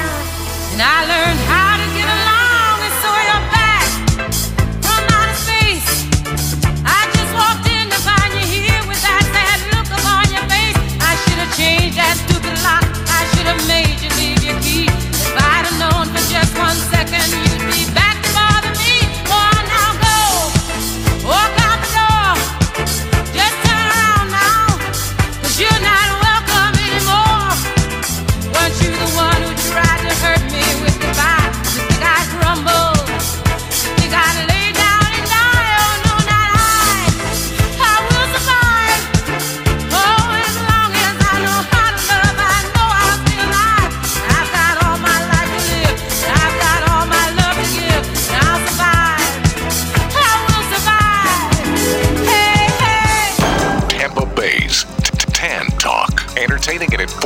And 0.73 0.81
I 0.81 1.05
learned 1.05 1.39
how 1.45 1.77
to 1.77 1.85
get 1.97 2.07
along. 2.07 2.36
Have 13.47 13.86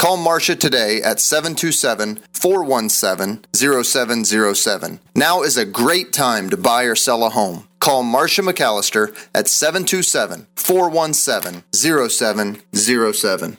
Call 0.00 0.16
Marcia 0.16 0.56
today 0.56 1.02
at 1.02 1.20
727 1.20 2.20
417 2.32 3.44
0707. 3.52 4.98
Now 5.14 5.42
is 5.42 5.58
a 5.58 5.66
great 5.66 6.10
time 6.14 6.48
to 6.48 6.56
buy 6.56 6.84
or 6.84 6.94
sell 6.94 7.22
a 7.22 7.28
home. 7.28 7.68
Call 7.80 8.02
Marcia 8.02 8.40
McAllister 8.40 9.14
at 9.34 9.46
727 9.46 10.46
417 10.56 11.64
0707. 11.70 13.58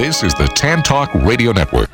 This 0.00 0.22
is 0.22 0.32
the 0.36 0.50
Tan 0.54 0.82
Talk 0.82 1.12
Radio 1.16 1.52
Network. 1.52 1.90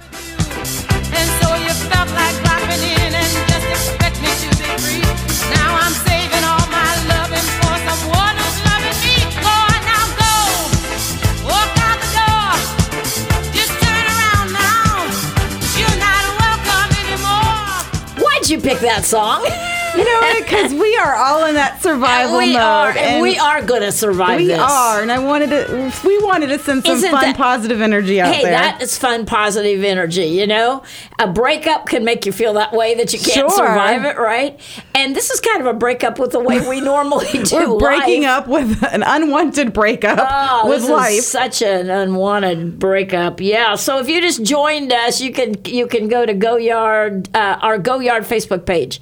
That 18.98 19.06
song? 19.06 19.67
You 19.98 20.04
know, 20.04 20.32
because 20.38 20.72
we 20.72 20.96
are 20.96 21.14
all 21.16 21.44
in 21.46 21.54
that 21.56 21.82
survival 21.82 22.38
we 22.38 22.52
mode. 22.52 22.62
are, 22.62 22.90
and 22.96 23.20
we 23.22 23.36
are 23.38 23.60
going 23.62 23.80
to 23.82 23.90
survive 23.90 24.38
We 24.38 24.46
this. 24.46 24.60
are, 24.60 25.02
and 25.02 25.10
I 25.10 25.18
wanted 25.18 25.50
to. 25.50 25.92
We 26.06 26.18
wanted 26.22 26.48
to 26.48 26.58
send 26.60 26.84
some 26.84 26.94
Isn't 26.96 27.10
fun, 27.10 27.20
that- 27.22 27.36
positive 27.36 27.80
energy 27.80 28.20
out 28.20 28.32
Hey, 28.34 28.42
there. 28.44 28.56
Hey, 28.56 28.70
that 28.70 28.80
is 28.82 28.96
fun, 28.96 29.26
positive 29.26 29.82
energy. 29.82 30.26
You 30.26 30.46
know, 30.46 30.82
a 31.18 31.26
breakup 31.26 31.86
can 31.86 32.04
make 32.04 32.24
you 32.26 32.32
feel 32.32 32.52
that 32.54 32.72
way 32.72 32.94
that 32.94 33.12
you 33.12 33.18
can't 33.18 33.32
Sure. 33.50 33.50
survive 33.50 34.04
it, 34.04 34.18
right? 34.18 34.58
And 34.94 35.16
this 35.16 35.30
is 35.30 35.40
kind 35.40 35.60
of 35.60 35.66
a 35.66 35.74
breakup 35.74 36.18
with 36.20 36.30
the 36.30 36.40
way 36.40 36.60
we 36.68 36.80
normally 36.94 37.26
do. 37.42 37.74
We're 37.74 37.78
breaking 37.80 38.22
life. 38.22 38.30
up 38.42 38.46
with 38.48 38.82
an 38.92 39.02
unwanted 39.02 39.72
breakup 39.72 40.18
Oh, 40.30 40.68
with 40.68 40.82
this 40.82 40.90
life. 40.90 41.10
is 41.18 41.26
such 41.26 41.60
an 41.62 41.90
unwanted 41.90 42.78
breakup. 42.78 43.40
Yeah. 43.40 43.74
So 43.74 43.98
if 43.98 44.08
you 44.08 44.20
just 44.20 44.42
joined 44.44 44.92
us, 44.92 45.20
you 45.20 45.32
can 45.32 45.56
you 45.64 45.86
can 45.88 46.06
go 46.08 46.24
to 46.24 46.34
Go 46.34 46.56
Yard, 46.56 47.28
uh, 47.34 47.58
our 47.60 47.78
Go 47.78 47.98
Yard 47.98 48.22
Facebook 48.24 48.64
page. 48.64 49.00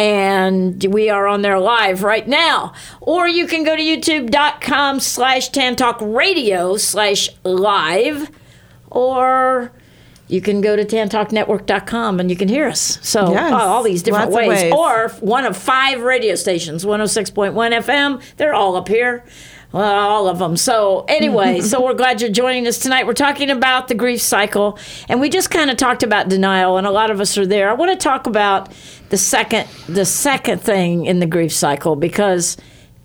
And 0.00 0.82
we 0.86 1.10
are 1.10 1.26
on 1.26 1.42
there 1.42 1.58
live 1.58 2.02
right 2.02 2.26
now. 2.26 2.72
Or 3.02 3.28
you 3.28 3.46
can 3.46 3.64
go 3.64 3.76
to 3.76 3.82
youtube.com 3.82 4.98
slash 4.98 5.50
tantalk 5.50 5.98
radio 6.00 6.78
slash 6.78 7.28
live. 7.44 8.30
Or 8.90 9.72
you 10.26 10.40
can 10.40 10.62
go 10.62 10.74
to 10.74 10.86
tantalknetwork.com 10.86 12.18
and 12.18 12.30
you 12.30 12.36
can 12.36 12.48
hear 12.48 12.66
us. 12.66 12.98
So 13.06 13.26
uh, 13.26 13.30
Yes, 13.32 13.52
oh, 13.52 13.56
all 13.56 13.82
these 13.82 14.02
different 14.02 14.30
ways. 14.30 14.48
ways. 14.48 14.72
Or 14.72 15.10
one 15.20 15.44
of 15.44 15.54
five 15.54 16.00
radio 16.00 16.34
stations 16.34 16.86
106.1 16.86 17.52
FM. 17.52 18.22
They're 18.38 18.54
all 18.54 18.76
up 18.76 18.88
here. 18.88 19.22
Well, 19.72 19.84
all 19.84 20.28
of 20.28 20.40
them. 20.40 20.56
So, 20.56 21.04
anyway, 21.06 21.60
so 21.60 21.84
we're 21.84 21.94
glad 21.94 22.20
you're 22.20 22.30
joining 22.30 22.66
us 22.66 22.78
tonight. 22.78 23.06
We're 23.06 23.12
talking 23.14 23.50
about 23.50 23.86
the 23.86 23.94
grief 23.94 24.20
cycle, 24.20 24.78
and 25.08 25.20
we 25.20 25.28
just 25.30 25.50
kind 25.50 25.70
of 25.70 25.76
talked 25.76 26.02
about 26.02 26.28
denial, 26.28 26.76
and 26.76 26.88
a 26.88 26.90
lot 26.90 27.10
of 27.10 27.20
us 27.20 27.38
are 27.38 27.46
there. 27.46 27.70
I 27.70 27.74
want 27.74 27.92
to 27.92 27.96
talk 27.96 28.26
about 28.26 28.72
the 29.10 29.16
second, 29.16 29.68
the 29.88 30.04
second 30.04 30.60
thing 30.60 31.06
in 31.06 31.20
the 31.20 31.26
grief 31.26 31.52
cycle 31.52 31.94
because 31.94 32.56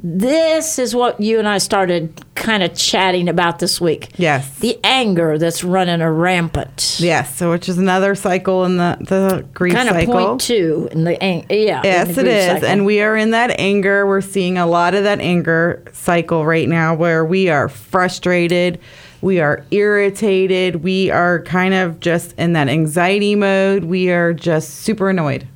this 0.08 0.78
is 0.78 0.94
what 0.94 1.20
you 1.20 1.40
and 1.40 1.48
I 1.48 1.58
started 1.58 2.24
kind 2.36 2.62
of 2.62 2.76
chatting 2.76 3.28
about 3.28 3.58
this 3.58 3.82
week. 3.82 4.12
Yes. 4.18 4.60
the 4.60 4.78
anger 4.84 5.40
that's 5.40 5.64
running 5.64 6.00
a 6.00 6.12
rampant. 6.12 6.98
yes, 7.00 7.36
so 7.36 7.50
which 7.50 7.68
is 7.68 7.80
another 7.80 8.14
cycle 8.14 8.66
in 8.66 8.78
the 8.78 8.98
the 9.02 9.44
grief 9.56 9.74
kind 9.74 9.90
of 9.90 9.96
cycle. 9.96 10.14
point 10.14 10.42
two 10.42 10.88
in 10.92 11.06
the 11.06 11.22
ang- 11.24 11.48
yeah. 11.50 11.82
Yes, 11.84 12.16
it 12.20 12.28
is. 12.28 12.46
cycle. 12.46 12.68
And 12.68 12.86
we 12.86 13.02
are 13.02 13.18
in 13.18 13.32
that 13.32 13.60
anger. 13.60 14.06
We're 14.06 14.22
seeing 14.22 14.60
a 14.60 14.68
lot 14.68 14.94
of 14.94 15.04
that 15.06 15.20
anger 15.22 15.84
cycle 15.92 16.46
right 16.46 16.70
now 16.70 16.94
where 16.94 17.26
we 17.26 17.50
are 17.50 17.68
frustrated. 17.68 18.80
We 19.22 19.40
are 19.40 19.66
irritated. 19.72 20.84
We 20.84 21.10
are 21.10 21.42
kind 21.42 21.74
of 21.74 22.00
just 22.00 22.34
in 22.38 22.54
that 22.54 22.68
anxiety 22.70 23.34
mode. 23.34 23.86
We 23.86 24.12
are 24.12 24.34
just 24.34 24.82
super 24.82 25.10
annoyed. 25.10 25.48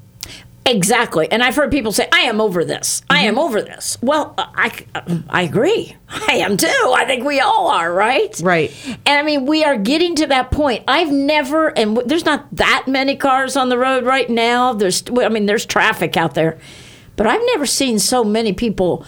Exactly. 0.69 1.31
And 1.31 1.43
I've 1.43 1.55
heard 1.55 1.71
people 1.71 1.91
say, 1.91 2.07
I 2.11 2.21
am 2.21 2.39
over 2.39 2.63
this. 2.63 3.01
I 3.09 3.19
mm-hmm. 3.19 3.27
am 3.27 3.39
over 3.39 3.61
this. 3.61 3.97
Well, 4.01 4.35
uh, 4.37 4.47
I, 4.53 4.71
uh, 4.95 5.19
I 5.29 5.41
agree. 5.43 5.95
I 6.09 6.35
am 6.35 6.57
too. 6.57 6.93
I 6.95 7.05
think 7.05 7.25
we 7.25 7.39
all 7.39 7.67
are, 7.67 7.91
right? 7.91 8.39
Right. 8.43 8.71
And 9.05 9.19
I 9.19 9.23
mean, 9.23 9.45
we 9.45 9.63
are 9.63 9.77
getting 9.77 10.15
to 10.15 10.27
that 10.27 10.51
point. 10.51 10.83
I've 10.87 11.11
never, 11.11 11.69
and 11.69 11.95
w- 11.95 12.07
there's 12.07 12.25
not 12.25 12.47
that 12.55 12.85
many 12.87 13.15
cars 13.15 13.57
on 13.57 13.69
the 13.69 13.77
road 13.77 14.05
right 14.05 14.29
now. 14.29 14.73
There's, 14.73 15.03
I 15.19 15.29
mean, 15.29 15.47
there's 15.47 15.65
traffic 15.65 16.17
out 16.17 16.35
there, 16.35 16.59
but 17.15 17.27
I've 17.27 17.41
never 17.47 17.65
seen 17.65 17.99
so 17.99 18.23
many 18.23 18.53
people 18.53 19.05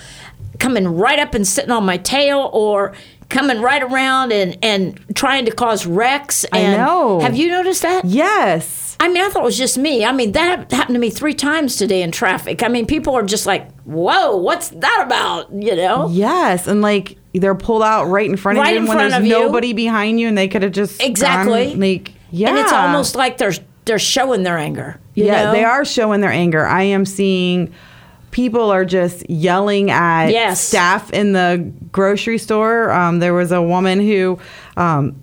coming 0.60 0.88
right 0.88 1.20
up 1.20 1.34
and 1.34 1.48
sitting 1.48 1.72
on 1.72 1.86
my 1.86 1.98
tail 1.98 2.50
or 2.54 2.94
coming 3.30 3.62
right 3.62 3.82
around 3.82 4.32
and, 4.32 4.58
and 4.62 5.00
trying 5.16 5.46
to 5.46 5.52
cause 5.52 5.86
wrecks. 5.86 6.46
I 6.52 6.64
know. 6.64 7.20
Have 7.22 7.36
you 7.36 7.50
noticed 7.50 7.82
that? 7.82 8.06
Yes. 8.06 8.81
I 9.02 9.08
mean, 9.08 9.24
I 9.24 9.30
thought 9.30 9.42
it 9.42 9.46
was 9.46 9.58
just 9.58 9.78
me. 9.80 10.06
I 10.06 10.12
mean, 10.12 10.32
that 10.34 10.72
happened 10.72 10.96
to 10.96 11.00
me 11.00 11.10
three 11.10 11.34
times 11.34 11.76
today 11.76 12.04
in 12.04 12.12
traffic. 12.12 12.62
I 12.62 12.68
mean, 12.68 12.86
people 12.86 13.16
are 13.16 13.24
just 13.24 13.46
like, 13.48 13.70
"Whoa, 13.82 14.38
what's 14.38 14.70
that 14.70 15.04
about?" 15.06 15.52
You 15.52 15.76
know? 15.76 16.08
Yes. 16.12 16.68
And 16.68 16.82
like 16.82 17.18
they're 17.34 17.56
pulled 17.56 17.82
out 17.82 18.06
right 18.06 18.30
in 18.30 18.38
front 18.38 18.60
Right 18.60 18.78
of 18.78 18.84
you 18.84 18.88
when 18.90 18.98
front 18.98 19.12
there's 19.12 19.22
of 19.22 19.26
you. 19.26 19.32
nobody 19.32 19.74
behind 19.74 20.20
you 20.20 20.28
and 20.28 20.38
they 20.38 20.48
could 20.48 20.62
have 20.64 20.72
just 20.72 21.02
Exactly. 21.02 21.70
gone, 21.72 21.80
like 21.80 22.14
yeah. 22.30 22.50
And 22.50 22.58
it's 22.60 22.72
almost 22.72 23.16
like 23.16 23.38
they're 23.38 23.54
they're 23.86 23.98
showing 24.00 24.44
their 24.44 24.58
anger. 24.60 25.00
you 25.16 25.26
yeah, 25.26 25.46
know? 25.46 25.52
they 25.54 25.64
are 25.64 25.84
showing 25.84 26.22
their 26.22 26.32
anger. 26.32 26.66
I 26.68 26.84
am 26.84 27.04
seeing 27.06 27.74
people 28.30 28.70
are 28.72 28.86
just 28.86 29.28
yelling 29.30 29.90
at 29.90 30.28
Yes. 30.28 30.62
staff 30.62 31.12
in 31.12 31.34
the 31.34 31.72
grocery 31.92 32.38
store. 32.38 32.92
Um, 32.92 33.18
there 33.20 33.34
was 33.34 33.52
a 33.52 33.62
woman 33.62 34.00
who 34.00 34.38
um, 34.78 35.16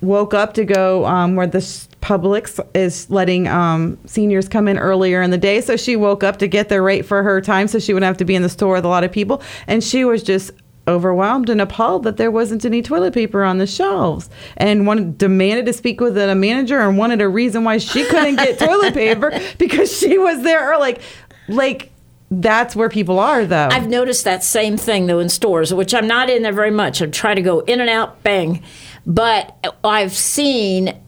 woke 0.00 0.32
up 0.34 0.54
to 0.54 0.64
go 0.64 1.04
um, 1.04 1.34
where 1.34 1.46
the 1.48 1.60
Publix 2.04 2.60
is 2.74 3.08
letting 3.08 3.48
um, 3.48 3.96
seniors 4.04 4.46
come 4.46 4.68
in 4.68 4.78
earlier 4.78 5.22
in 5.22 5.30
the 5.30 5.38
day. 5.38 5.62
So 5.62 5.74
she 5.74 5.96
woke 5.96 6.22
up 6.22 6.36
to 6.38 6.46
get 6.46 6.68
there 6.68 6.82
right 6.82 7.04
for 7.04 7.22
her 7.22 7.40
time 7.40 7.66
so 7.66 7.78
she 7.78 7.94
wouldn't 7.94 8.06
have 8.06 8.18
to 8.18 8.26
be 8.26 8.34
in 8.34 8.42
the 8.42 8.50
store 8.50 8.74
with 8.74 8.84
a 8.84 8.88
lot 8.88 9.04
of 9.04 9.10
people. 9.10 9.40
And 9.66 9.82
she 9.82 10.04
was 10.04 10.22
just 10.22 10.50
overwhelmed 10.86 11.48
and 11.48 11.62
appalled 11.62 12.02
that 12.02 12.18
there 12.18 12.30
wasn't 12.30 12.62
any 12.66 12.82
toilet 12.82 13.14
paper 13.14 13.42
on 13.42 13.56
the 13.56 13.66
shelves 13.66 14.28
and 14.58 14.86
wanted 14.86 15.16
demanded 15.16 15.64
to 15.64 15.72
speak 15.72 15.98
with 15.98 16.18
a 16.18 16.34
manager 16.34 16.78
and 16.78 16.98
wanted 16.98 17.22
a 17.22 17.28
reason 17.28 17.64
why 17.64 17.78
she 17.78 18.04
couldn't 18.04 18.36
get 18.36 18.58
toilet 18.58 18.92
paper 18.92 19.32
because 19.56 19.90
she 19.96 20.18
was 20.18 20.42
there 20.42 20.74
or 20.74 20.78
like 20.78 21.00
like 21.48 21.90
that's 22.30 22.76
where 22.76 22.90
people 22.90 23.18
are 23.18 23.46
though 23.46 23.70
I've 23.72 23.88
noticed 23.88 24.24
that 24.24 24.44
same 24.44 24.76
thing 24.76 25.06
though 25.06 25.20
in 25.20 25.30
stores, 25.30 25.72
which 25.72 25.94
I'm 25.94 26.06
not 26.06 26.28
in 26.28 26.42
there 26.42 26.52
very 26.52 26.70
much. 26.70 27.00
I 27.00 27.06
try 27.06 27.34
to 27.34 27.40
go 27.40 27.60
in 27.60 27.80
and 27.80 27.88
out, 27.88 28.22
bang. 28.22 28.62
But 29.06 29.56
I've 29.82 30.12
seen 30.12 31.00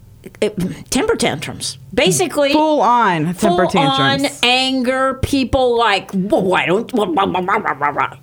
uh, 0.42 0.48
temper 0.90 1.16
tantrums. 1.16 1.78
Basically, 1.94 2.52
full 2.52 2.80
on 2.80 3.34
temper 3.34 3.68
full 3.68 3.80
on 3.80 4.18
tantrums 4.18 4.40
anger. 4.42 5.14
People 5.22 5.76
like, 5.76 6.10
well, 6.14 6.42
why 6.42 6.66
don't 6.66 6.92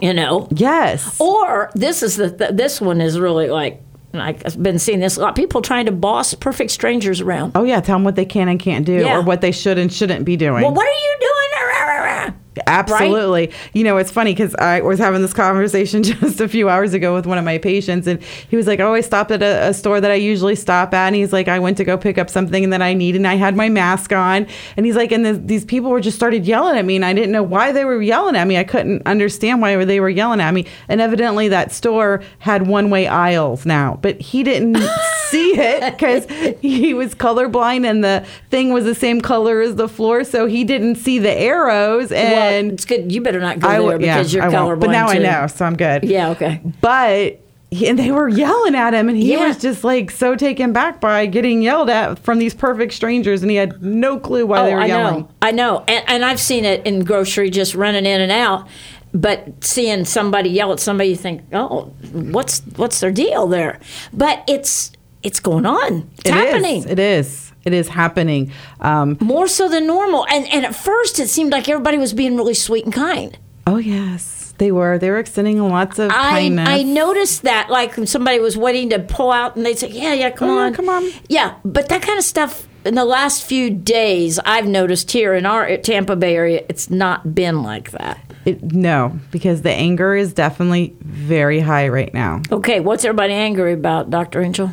you 0.01 0.13
know? 0.13 0.47
yes 0.51 1.19
Or 1.19 1.71
this 1.75 2.03
is 2.03 2.17
the 2.17 2.31
th- 2.31 2.51
this 2.51 2.79
one 2.81 3.01
is 3.01 3.19
really 3.19 3.49
like 3.49 3.81
I've 4.15 4.61
been 4.61 4.77
seeing 4.77 4.99
this 4.99 5.17
a 5.17 5.21
lot. 5.21 5.35
People 5.35 5.63
trying 5.63 5.87
to 5.87 5.91
boss 5.91 6.35
perfect 6.35 6.69
strangers 6.69 7.19
around. 7.19 7.53
oh 7.55 7.63
yeah 7.63 7.81
tell 7.81 7.95
them 7.95 8.03
what 8.03 8.15
they 8.15 8.25
can 8.25 8.47
and 8.47 8.59
can't 8.59 8.85
do 8.85 8.93
Yeah. 8.93 9.17
or 9.17 9.21
what 9.23 9.41
they 9.41 9.51
should 9.51 9.79
and 9.79 9.91
shouldn't 9.91 10.23
be 10.23 10.37
doing 10.37 10.61
Well, 10.61 10.73
what 10.73 10.85
are 10.87 10.91
you 10.91 11.15
doing? 11.19 11.32
Absolutely. 12.67 13.51
You 13.73 13.83
know, 13.83 13.97
it's 13.97 14.11
funny 14.11 14.33
because 14.33 14.55
I 14.55 14.81
was 14.81 14.99
having 14.99 15.21
this 15.21 15.33
conversation 15.33 16.03
just 16.03 16.39
a 16.39 16.47
few 16.47 16.69
hours 16.69 16.93
ago 16.93 17.13
with 17.13 17.25
one 17.25 17.37
of 17.37 17.45
my 17.45 17.57
patients, 17.57 18.07
and 18.07 18.21
he 18.49 18.55
was 18.55 18.67
like, 18.67 18.79
Oh, 18.79 18.93
I 18.93 19.01
stopped 19.01 19.31
at 19.31 19.41
a, 19.41 19.69
a 19.69 19.73
store 19.73 19.99
that 20.01 20.11
I 20.11 20.15
usually 20.15 20.55
stop 20.55 20.93
at. 20.93 21.07
And 21.07 21.15
he's 21.15 21.33
like, 21.33 21.47
I 21.47 21.59
went 21.59 21.77
to 21.77 21.83
go 21.83 21.97
pick 21.97 22.17
up 22.17 22.29
something 22.29 22.69
that 22.69 22.81
I 22.81 22.93
need, 22.93 23.15
and 23.15 23.27
I 23.27 23.35
had 23.35 23.55
my 23.55 23.69
mask 23.69 24.11
on. 24.13 24.47
And 24.77 24.85
he's 24.85 24.95
like, 24.95 25.11
And 25.11 25.25
the, 25.25 25.33
these 25.33 25.65
people 25.65 25.89
were 25.89 26.01
just 26.01 26.17
started 26.17 26.45
yelling 26.45 26.77
at 26.77 26.85
me, 26.85 26.95
and 26.95 27.05
I 27.05 27.13
didn't 27.13 27.31
know 27.31 27.43
why 27.43 27.71
they 27.71 27.85
were 27.85 28.01
yelling 28.01 28.35
at 28.35 28.47
me. 28.47 28.57
I 28.57 28.63
couldn't 28.63 29.05
understand 29.05 29.61
why 29.61 29.83
they 29.85 29.99
were 29.99 30.09
yelling 30.09 30.41
at 30.41 30.53
me. 30.53 30.65
And 30.87 31.01
evidently, 31.01 31.47
that 31.49 31.71
store 31.71 32.23
had 32.39 32.67
one 32.67 32.89
way 32.89 33.07
aisles 33.07 33.65
now, 33.65 33.99
but 34.01 34.21
he 34.21 34.43
didn't 34.43 34.77
see 35.33 35.53
it 35.59 35.93
because 35.93 36.25
he 36.61 36.93
was 36.93 37.13
colorblind, 37.15 37.85
and 37.89 38.03
the 38.03 38.25
thing 38.49 38.71
was 38.73 38.85
the 38.85 38.95
same 38.95 39.19
color 39.21 39.61
as 39.61 39.75
the 39.75 39.89
floor. 39.89 40.23
So 40.23 40.45
he 40.45 40.63
didn't 40.63 40.95
see 40.95 41.19
the 41.19 41.31
arrows. 41.31 42.11
And 42.11 42.67
Well, 42.67 42.73
it's 42.73 42.85
good. 42.85 43.11
You 43.11 43.21
better 43.21 43.39
not 43.39 43.59
go 43.59 43.67
I 43.67 43.73
there 43.73 43.83
would, 43.83 44.01
yeah, 44.01 44.17
because 44.17 44.33
you're 44.33 44.43
I 44.43 44.47
colorblind. 44.47 44.79
But 44.79 44.91
now 44.91 45.07
I 45.07 45.17
know, 45.17 45.47
so 45.47 45.65
I'm 45.65 45.75
good. 45.75 46.03
Yeah. 46.03 46.29
Okay. 46.29 46.61
But 46.81 47.39
and 47.81 47.97
they 47.97 48.11
were 48.11 48.29
yelling 48.29 48.75
at 48.75 48.93
him, 48.93 49.09
and 49.09 49.17
he 49.17 49.31
Yeah. 49.31 49.47
was 49.47 49.57
just 49.57 49.83
like 49.83 50.11
so 50.11 50.35
taken 50.35 50.73
back 50.73 51.01
by 51.01 51.25
getting 51.25 51.61
yelled 51.61 51.89
at 51.89 52.19
from 52.19 52.37
these 52.37 52.53
perfect 52.53 52.93
strangers, 52.93 53.41
and 53.41 53.49
he 53.49 53.57
had 53.57 53.81
no 53.81 54.19
clue 54.19 54.45
why 54.45 54.59
oh, 54.59 54.65
they 54.65 54.73
oh, 54.73 54.75
were 54.75 54.81
I 54.81 54.85
yelling. 54.85 55.21
know. 55.21 55.29
I 55.41 55.51
know. 55.51 55.83
And, 55.87 56.03
and 56.07 56.25
I've 56.25 56.39
seen 56.39 56.65
it 56.65 56.85
in 56.85 57.03
grocery, 57.03 57.49
just 57.49 57.73
running 57.73 58.05
in 58.05 58.21
and 58.21 58.31
out. 58.31 58.67
But 59.15 59.63
seeing 59.63 60.05
somebody 60.05 60.49
yell 60.49 60.71
at 60.71 60.79
somebody, 60.79 61.09
you 61.09 61.15
think, 61.15 61.41
oh, 61.53 61.93
what's 62.13 62.61
what's 62.75 62.99
their 62.99 63.11
deal 63.11 63.45
there? 63.47 63.79
But 64.11 64.43
it's 64.47 64.91
it's 65.23 65.39
going 65.39 65.65
on. 65.65 66.09
It's 66.17 66.29
It 66.29 66.35
is. 66.35 66.41
happening. 66.51 66.89
It 66.89 66.99
is. 66.99 67.51
It 67.65 67.73
is 67.73 67.87
happening. 67.87 68.51
Um, 68.81 69.17
more 69.21 69.47
so 69.47 69.69
than 69.69 69.87
normal. 69.87 70.25
And 70.29 70.45
and 70.47 70.65
at 70.65 70.75
first 70.75 71.19
it 71.19 71.29
seemed 71.29 71.51
like 71.51 71.69
everybody 71.69 71.97
was 71.97 72.13
being 72.13 72.35
really 72.35 72.53
sweet 72.53 72.83
and 72.85 72.93
kind. 72.93 73.37
oh 73.65 73.77
yes, 73.77 74.53
they 74.57 74.71
were. 74.71 74.97
They 74.99 75.09
were 75.09 75.17
extending 75.19 75.61
lots 75.61 75.97
of 75.97 76.11
I 76.11 76.31
kindness. 76.31 76.67
I 76.69 76.83
noticed 76.83 77.41
that 77.43 77.69
like 77.69 77.95
when 77.97 78.05
somebody 78.07 78.39
was 78.39 78.57
waiting 78.57 78.89
to 78.89 78.99
pull 78.99 79.31
out 79.31 79.55
and 79.55 79.65
they'd 79.65 79.79
say, 79.79 79.89
Yeah, 79.89 80.13
yeah, 80.13 80.29
come 80.31 80.49
Oh, 80.49 80.59
on. 80.59 80.73
come 80.73 80.89
on. 80.89 81.09
Yeah. 81.29 81.55
But 81.63 81.87
that 81.89 82.01
kind 82.01 82.19
of 82.19 82.25
stuff 82.25 82.67
in 82.85 82.95
the 82.95 83.05
last 83.05 83.43
few 83.43 83.69
days 83.69 84.39
I've 84.39 84.67
noticed 84.67 85.09
here 85.11 85.33
in 85.33 85.45
our 85.45 85.77
Tampa 85.77 86.17
Bay 86.17 86.35
area, 86.35 86.65
it's 86.67 86.89
not 86.89 87.33
been 87.33 87.63
like 87.63 87.91
that. 87.91 88.19
It, 88.45 88.61
no, 88.73 89.17
because 89.31 89.61
the 89.61 89.71
anger 89.71 90.13
is 90.15 90.33
definitely 90.33 90.93
very 90.99 91.61
high 91.61 91.87
right 91.87 92.13
now. 92.13 92.41
Okay, 92.51 92.81
what's 92.81 93.05
everybody 93.05 93.31
angry 93.33 93.71
about, 93.71 94.09
Dr. 94.09 94.41
Angel? 94.41 94.69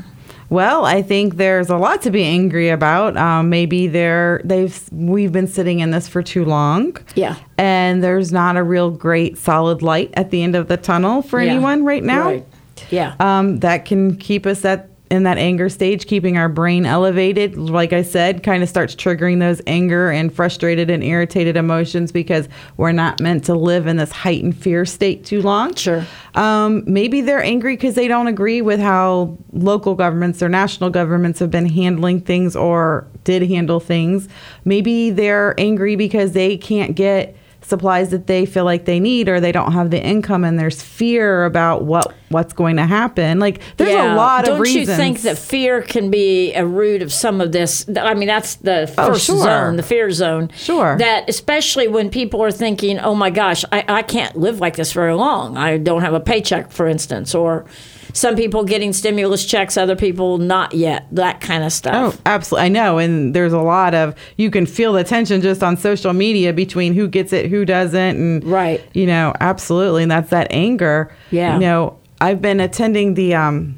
Well, 0.51 0.85
I 0.85 1.01
think 1.01 1.37
there's 1.37 1.71
a 1.71 1.77
lot 1.77 2.03
to 2.03 2.11
be 2.11 2.25
angry 2.25 2.69
about. 2.69 3.17
Um, 3.17 3.49
maybe 3.49 3.87
they're 3.87 4.41
they've 4.45 4.79
we've 4.93 5.33
been 5.33 5.47
sitting 5.47 5.79
in 5.81 5.91
this 5.93 6.09
for 6.09 6.23
too 6.23 6.45
long. 6.45 6.97
Yeah. 7.15 7.37
and 7.57 8.03
there's 8.03 8.33
not 8.33 8.57
a 8.57 8.63
real 8.63 8.91
great 8.91 9.39
solid 9.39 9.81
light 9.83 10.11
at 10.15 10.31
the 10.31 10.43
end 10.43 10.57
of 10.57 10.67
the 10.69 10.77
tunnel 10.77 11.23
for 11.23 11.41
Yeah. 11.41 11.53
anyone 11.53 11.85
right 11.85 12.03
now. 12.03 12.27
Right. 12.27 12.47
Yeah. 12.91 13.15
Um, 13.21 13.61
that 13.61 13.85
can 13.85 14.17
keep 14.17 14.45
us 14.47 14.65
at 14.65 14.90
in 15.11 15.25
that 15.25 15.39
anger 15.39 15.69
stage, 15.69 16.07
keeping 16.07 16.39
our 16.39 16.49
brain 16.49 16.87
elevated, 16.87 17.57
like 17.57 17.93
I 17.93 18.03
said, 18.03 18.45
kind 18.45 18.63
of 18.63 18.69
starts 18.69 18.95
triggering 18.95 19.41
those 19.41 19.61
anger 19.67 20.09
and 20.09 20.33
frustrated 20.33 20.89
and 20.89 21.03
irritated 21.03 21.57
emotions 21.57 22.13
because 22.13 22.49
we're 22.77 22.93
not 22.93 23.21
meant 23.21 23.45
to 23.47 23.55
live 23.55 23.89
in 23.89 23.97
this 23.97 24.13
heightened 24.13 24.57
fear 24.57 24.85
state 24.85 25.25
too 25.25 25.43
long. 25.43 25.75
Sure. 25.75 26.07
Um, 26.37 26.85
maybe 26.87 27.23
they're 27.23 27.43
angry 27.43 27.75
because 27.75 27.97
they 27.97 28.07
don't 28.07 28.29
agree 28.29 28.63
with 28.63 28.79
how 28.79 29.37
local 29.53 29.97
governments 29.97 30.43
or 30.45 30.49
national 30.49 30.91
governments 30.91 31.41
have 31.41 31.51
been 31.51 31.69
handling 31.69 32.21
things 32.21 32.55
or 32.55 33.05
did 33.25 33.43
handle 33.51 33.81
things. 33.81 34.29
Maybe 34.65 35.11
they're 35.11 35.59
angry 35.59 35.97
because 35.97 36.33
they 36.33 36.57
can't 36.57 36.95
get 36.95 37.37
supplies 37.71 38.11
that 38.11 38.27
they 38.27 38.45
feel 38.45 38.65
like 38.67 38.85
they 38.85 39.01
need 39.01 39.29
or 39.31 39.41
they 39.41 39.53
don't 39.53 39.73
have 39.73 39.91
the 39.91 40.03
income 40.03 40.45
and 40.45 40.59
there's 40.59 40.83
fear 40.83 41.47
about 41.47 41.85
what 41.85 42.13
what's 42.29 42.53
going 42.53 42.77
to 42.77 42.85
happen 42.87 43.39
like 43.41 43.61
there's 43.79 43.91
a 43.95 44.15
lot 44.15 44.45
Don't 44.45 44.55
of 44.55 44.61
reasons 44.61 44.87
Don't 44.87 44.97
you 44.99 45.03
think 45.03 45.21
that 45.23 45.37
fear 45.39 45.81
can 45.83 46.11
be 46.11 46.53
a 46.53 46.65
root 46.67 47.01
of 47.03 47.13
some 47.13 47.41
of 47.41 47.51
this? 47.53 47.87
I 47.97 48.15
mean, 48.15 48.29
that's 48.29 48.57
the 48.57 48.83
Oh, 48.99 49.07
first 49.13 49.25
sure. 49.27 49.43
zone, 49.43 49.77
the 49.77 49.83
fear 49.83 50.11
zone. 50.11 50.51
Sure. 50.55 50.97
That 50.99 51.29
especially 51.29 51.89
when 51.89 52.11
people 52.11 52.43
are 52.43 52.53
thinking, 52.53 52.99
"Oh 53.01 53.15
my 53.15 53.31
gosh, 53.31 53.65
I, 53.73 53.85
I 53.89 54.03
can't 54.03 54.37
live 54.37 54.61
like 54.61 54.77
this 54.77 54.93
very 54.93 55.15
long. 55.15 55.57
I 55.57 55.79
don't 55.79 56.03
have 56.03 56.15
a 56.15 56.21
paycheck, 56.21 56.71
for 56.71 56.87
instance," 56.87 57.35
or 57.35 57.65
some 58.13 58.37
people 58.37 58.65
getting 58.65 58.93
stimulus 58.93 59.45
checks, 59.45 59.77
other 59.77 59.97
people 59.97 60.39
not 60.39 60.75
yet. 60.75 61.07
That 61.13 61.41
kind 61.41 61.65
of 61.65 61.73
stuff. 61.73 62.17
Oh, 62.17 62.21
absolutely. 62.27 62.67
I 62.67 62.69
know. 62.69 62.99
And 62.99 63.35
there's 63.35 63.53
a 63.53 63.59
lot 63.61 63.95
of, 63.95 64.15
you 64.37 64.51
can 64.51 64.67
feel 64.67 64.93
the 64.93 65.05
tension 65.05 65.41
just 65.41 65.63
on 65.63 65.77
social 65.77 66.13
media 66.13 66.53
between 66.53 66.95
who 66.95 67.09
gets 67.09 67.33
it, 67.33 67.51
who 67.51 67.65
doesn't. 67.65 68.17
And, 68.17 68.45
Right. 68.45 68.83
you 68.95 69.07
know, 69.07 69.35
absolutely. 69.41 70.03
And 70.03 70.11
that's 70.11 70.31
that 70.31 70.47
anger. 70.51 71.15
Yeah. 71.31 71.55
You 71.55 71.61
know, 71.61 71.99
I've 72.21 72.43
been 72.43 72.61
attending 72.61 73.15
the 73.15 73.35
um, 73.35 73.77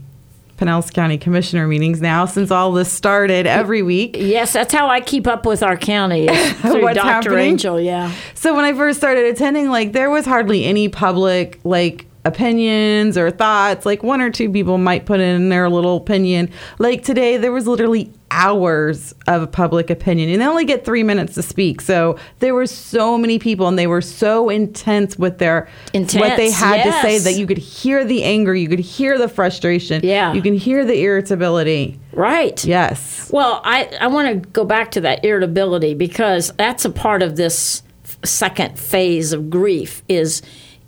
Pinellas 0.59 0.93
County 0.93 1.19
Commissioner 1.19 1.67
meetings 1.67 2.01
now 2.01 2.25
since 2.25 2.51
all 2.51 2.73
this 2.73 2.91
started 2.93 3.47
every 3.47 3.83
week. 3.83 4.17
Yes, 4.19 4.53
that's 4.53 4.73
how 4.73 4.89
I 4.89 5.01
keep 5.01 5.27
up 5.27 5.45
with 5.47 5.63
our 5.63 5.77
county 5.77 6.27
through 6.55 6.83
What's 6.83 6.97
Dr. 6.97 7.09
happening? 7.09 7.39
Angel. 7.39 7.81
Yeah. 7.81 8.13
So 8.35 8.55
when 8.55 8.65
I 8.65 8.73
first 8.73 8.99
started 8.99 9.27
attending, 9.27 9.69
like 9.71 9.93
there 9.93 10.11
was 10.11 10.25
hardly 10.25 10.65
any 10.65 10.89
public 10.89 11.59
like 11.65 12.07
opinions 12.25 13.19
or 13.19 13.31
thoughts. 13.31 13.85
Like 13.87 14.03
one 14.03 14.21
or 14.21 14.31
two 14.31 14.51
people 14.51 14.79
might 14.79 15.07
put 15.07 15.21
in 15.21 15.49
their 15.49 15.69
little 15.69 15.97
opinion. 15.97 16.51
Like 16.79 17.03
today, 17.03 17.37
there 17.37 17.53
was 17.53 17.67
literally 17.67 18.13
hours 18.31 19.15
of 19.27 19.53
public 19.53 19.91
opinion, 19.91 20.31
and 20.31 20.41
they 20.41 20.47
only 20.47 20.65
get 20.65 20.85
three 20.87 21.03
minutes 21.03 21.35
to 21.35 21.43
speak. 21.43 21.81
So 21.83 22.17
there 22.39 22.55
were 22.55 22.67
so 22.67 23.19
many 23.19 23.39
people, 23.39 23.69
and 23.69 23.79
they 23.79 23.87
were 23.87 24.01
so 24.01 24.49
intense 24.49 25.19
with 25.19 25.37
their 25.39 25.69
what 25.93 26.09
they 26.09 26.47
Intense, 26.47 26.55
had 26.55 26.83
to 26.85 26.93
say 27.03 27.19
that 27.19 27.35
you 27.35 27.47
could 27.47 27.59
hear 27.59 28.05
the 28.05 28.25
anger, 28.25 28.55
you 28.55 28.69
could 28.69 28.79
hear 28.79 29.19
the 29.19 29.29
frustration, 29.29 30.01
Yeah. 30.03 30.33
you 30.33 30.41
can 30.41 30.55
hear 30.55 30.85
the 30.85 31.03
irritability. 31.03 31.99
Right. 32.13 32.65
Yes. 32.65 33.31
Well, 33.33 33.61
I, 33.65 33.91
I 34.01 34.07
want 34.07 34.29
to 34.45 34.49
go 34.51 34.65
back 34.65 34.93
to 34.93 35.01
that 35.03 35.25
irritability 35.25 35.93
because 35.95 36.53
that's 36.57 36.85
a 36.87 36.91
part 36.91 37.23
of 37.23 37.37
this 37.37 37.83
second 38.25 38.79
phase 38.79 39.33
of 39.33 39.51
grief 39.51 40.03
is 40.09 40.41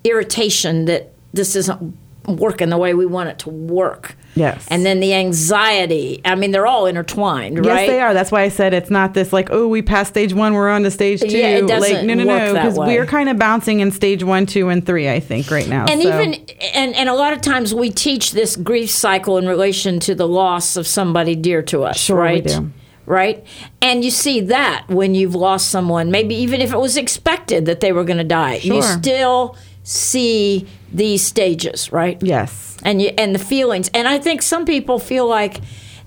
irritation 0.03 0.85
that 0.85 1.11
this 1.35 1.55
isn't 1.55 1.97
working 2.27 2.69
the 2.69 2.77
way 2.77 2.93
we 2.93 3.05
want 3.05 3.29
it 3.29 3.39
to 3.39 3.49
work. 3.49 4.15
Yes. 4.35 4.67
And 4.69 4.85
then 4.85 4.99
the 4.99 5.13
anxiety. 5.13 6.21
I 6.25 6.35
mean, 6.35 6.51
they're 6.51 6.67
all 6.67 6.87
intertwined, 6.87 7.57
Yes, 7.57 7.65
right? 7.65 7.81
Yes, 7.81 7.89
they 7.89 8.01
are. 8.01 8.13
That's 8.13 8.31
why 8.31 8.41
I 8.41 8.49
said 8.49 8.73
it's 8.73 8.89
not 8.89 9.13
this 9.13 9.31
like, 9.31 9.49
oh, 9.51 9.67
we 9.67 9.81
passed 9.81 10.09
stage 10.09 10.33
one, 10.33 10.53
we're 10.53 10.69
on 10.69 10.83
to 10.83 10.91
stage 10.91 11.21
two. 11.21 11.27
Yeah, 11.27 11.57
it 11.57 11.67
doesn't 11.67 11.95
like, 11.95 12.05
no, 12.05 12.13
no, 12.15 12.25
work 12.25 12.43
no, 12.43 12.53
because 12.53 12.77
we're 12.77 13.05
kind 13.05 13.29
of 13.29 13.37
bouncing 13.37 13.79
in 13.79 13.91
stage 13.91 14.23
one, 14.23 14.45
two, 14.45 14.69
and 14.69 14.85
three. 14.85 15.09
I 15.09 15.19
think 15.19 15.49
right 15.51 15.67
now. 15.67 15.85
And 15.85 16.01
so. 16.01 16.07
even 16.07 16.33
and, 16.73 16.95
and 16.95 17.07
a 17.07 17.13
lot 17.13 17.33
of 17.33 17.41
times 17.41 17.73
we 17.73 17.89
teach 17.91 18.31
this 18.31 18.55
grief 18.55 18.91
cycle 18.91 19.37
in 19.37 19.47
relation 19.47 19.99
to 20.01 20.15
the 20.15 20.27
loss 20.27 20.75
of 20.75 20.85
somebody 20.85 21.35
dear 21.35 21.61
to 21.63 21.83
us, 21.83 21.97
Sure 21.97 22.17
we 22.17 22.21
right? 22.23 22.43
do. 22.43 22.71
Right? 23.05 23.45
And 23.83 24.03
you 24.03 24.09
see 24.09 24.41
that 24.41 24.85
when 24.87 25.13
you've 25.13 25.35
lost 25.35 25.69
someone, 25.69 26.09
maybe 26.09 26.33
even 26.35 26.59
if 26.59 26.73
it 26.73 26.79
was 26.79 26.97
expected 26.97 27.67
that 27.67 27.79
they 27.79 27.91
were 27.91 28.03
going 28.03 28.17
to 28.17 28.23
die, 28.23 28.55
you 28.55 28.81
still 28.81 29.55
see 29.83 30.67
these 30.95 31.21
stages, 31.23 31.91
right? 31.91 32.17
yes, 32.23 32.77
And 32.83 33.01
you 33.01 33.09
and 33.17 33.33
the 33.35 33.39
feelings. 33.39 33.89
And 33.93 34.07
I 34.07 34.17
think 34.17 34.41
some 34.41 34.65
people 34.65 34.97
feel 34.99 35.27
like 35.27 35.59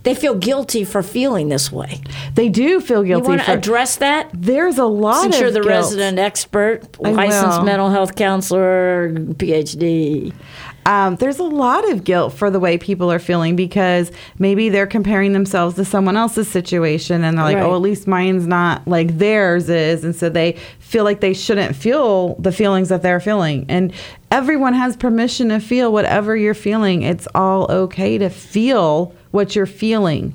they 0.04 0.14
feel 0.14 0.34
guilty 0.36 0.84
for 0.84 1.02
feeling 1.02 1.48
this 1.48 1.70
way. 1.72 2.00
they 2.34 2.48
do 2.48 2.80
feel 2.80 3.02
guilty. 3.02 3.24
You 3.24 3.28
want 3.36 3.42
to 3.42 3.52
address 3.52 3.96
that? 3.96 4.30
there's 4.32 4.78
a 4.78 4.86
lot 4.86 5.22
Since 5.22 5.34
of 5.36 5.40
you're 5.40 5.50
the 5.50 5.60
guilt. 5.60 5.74
resident 5.74 6.18
expert, 6.18 6.98
licensed 7.00 7.62
mental 7.64 7.90
health 7.90 8.14
counselor, 8.14 9.12
PhD. 9.12 10.32
Um, 10.86 11.16
there's 11.16 11.38
a 11.38 11.42
lot 11.44 11.86
of 11.90 12.04
guilt 12.04 12.32
for 12.32 12.48
the 12.50 12.58
way 12.58 12.78
people 12.78 13.12
are 13.12 13.18
feeling 13.18 13.56
because 13.56 14.10
maybe 14.38 14.70
they're 14.70 14.86
comparing 14.86 15.34
themselves 15.34 15.76
to 15.76 15.84
someone 15.84 16.16
else's 16.16 16.48
situation 16.48 17.24
and 17.24 17.36
they're 17.36 17.44
like, 17.44 17.56
Right. 17.56 17.64
oh, 17.66 17.74
at 17.74 17.82
least 17.82 18.06
mine's 18.06 18.46
not 18.46 18.88
like 18.88 19.18
theirs 19.18 19.68
is. 19.68 20.02
And 20.02 20.16
so 20.16 20.30
they 20.30 20.52
feel 20.78 21.04
like 21.04 21.20
they 21.20 21.34
shouldn't 21.34 21.76
feel 21.76 22.36
the 22.36 22.52
feelings 22.52 22.88
that 22.88 23.02
they're 23.02 23.20
feeling. 23.20 23.66
And 23.68 23.92
everyone 24.30 24.74
has 24.74 24.96
permission 24.96 25.48
to 25.50 25.60
feel 25.60 25.92
whatever 25.92 26.36
you're 26.36 26.54
feeling. 26.54 27.02
It's 27.02 27.28
all 27.34 27.70
okay 27.70 28.18
to 28.18 28.28
feel 28.28 29.14
what 29.30 29.54
you're 29.56 29.66
feeling 29.66 30.34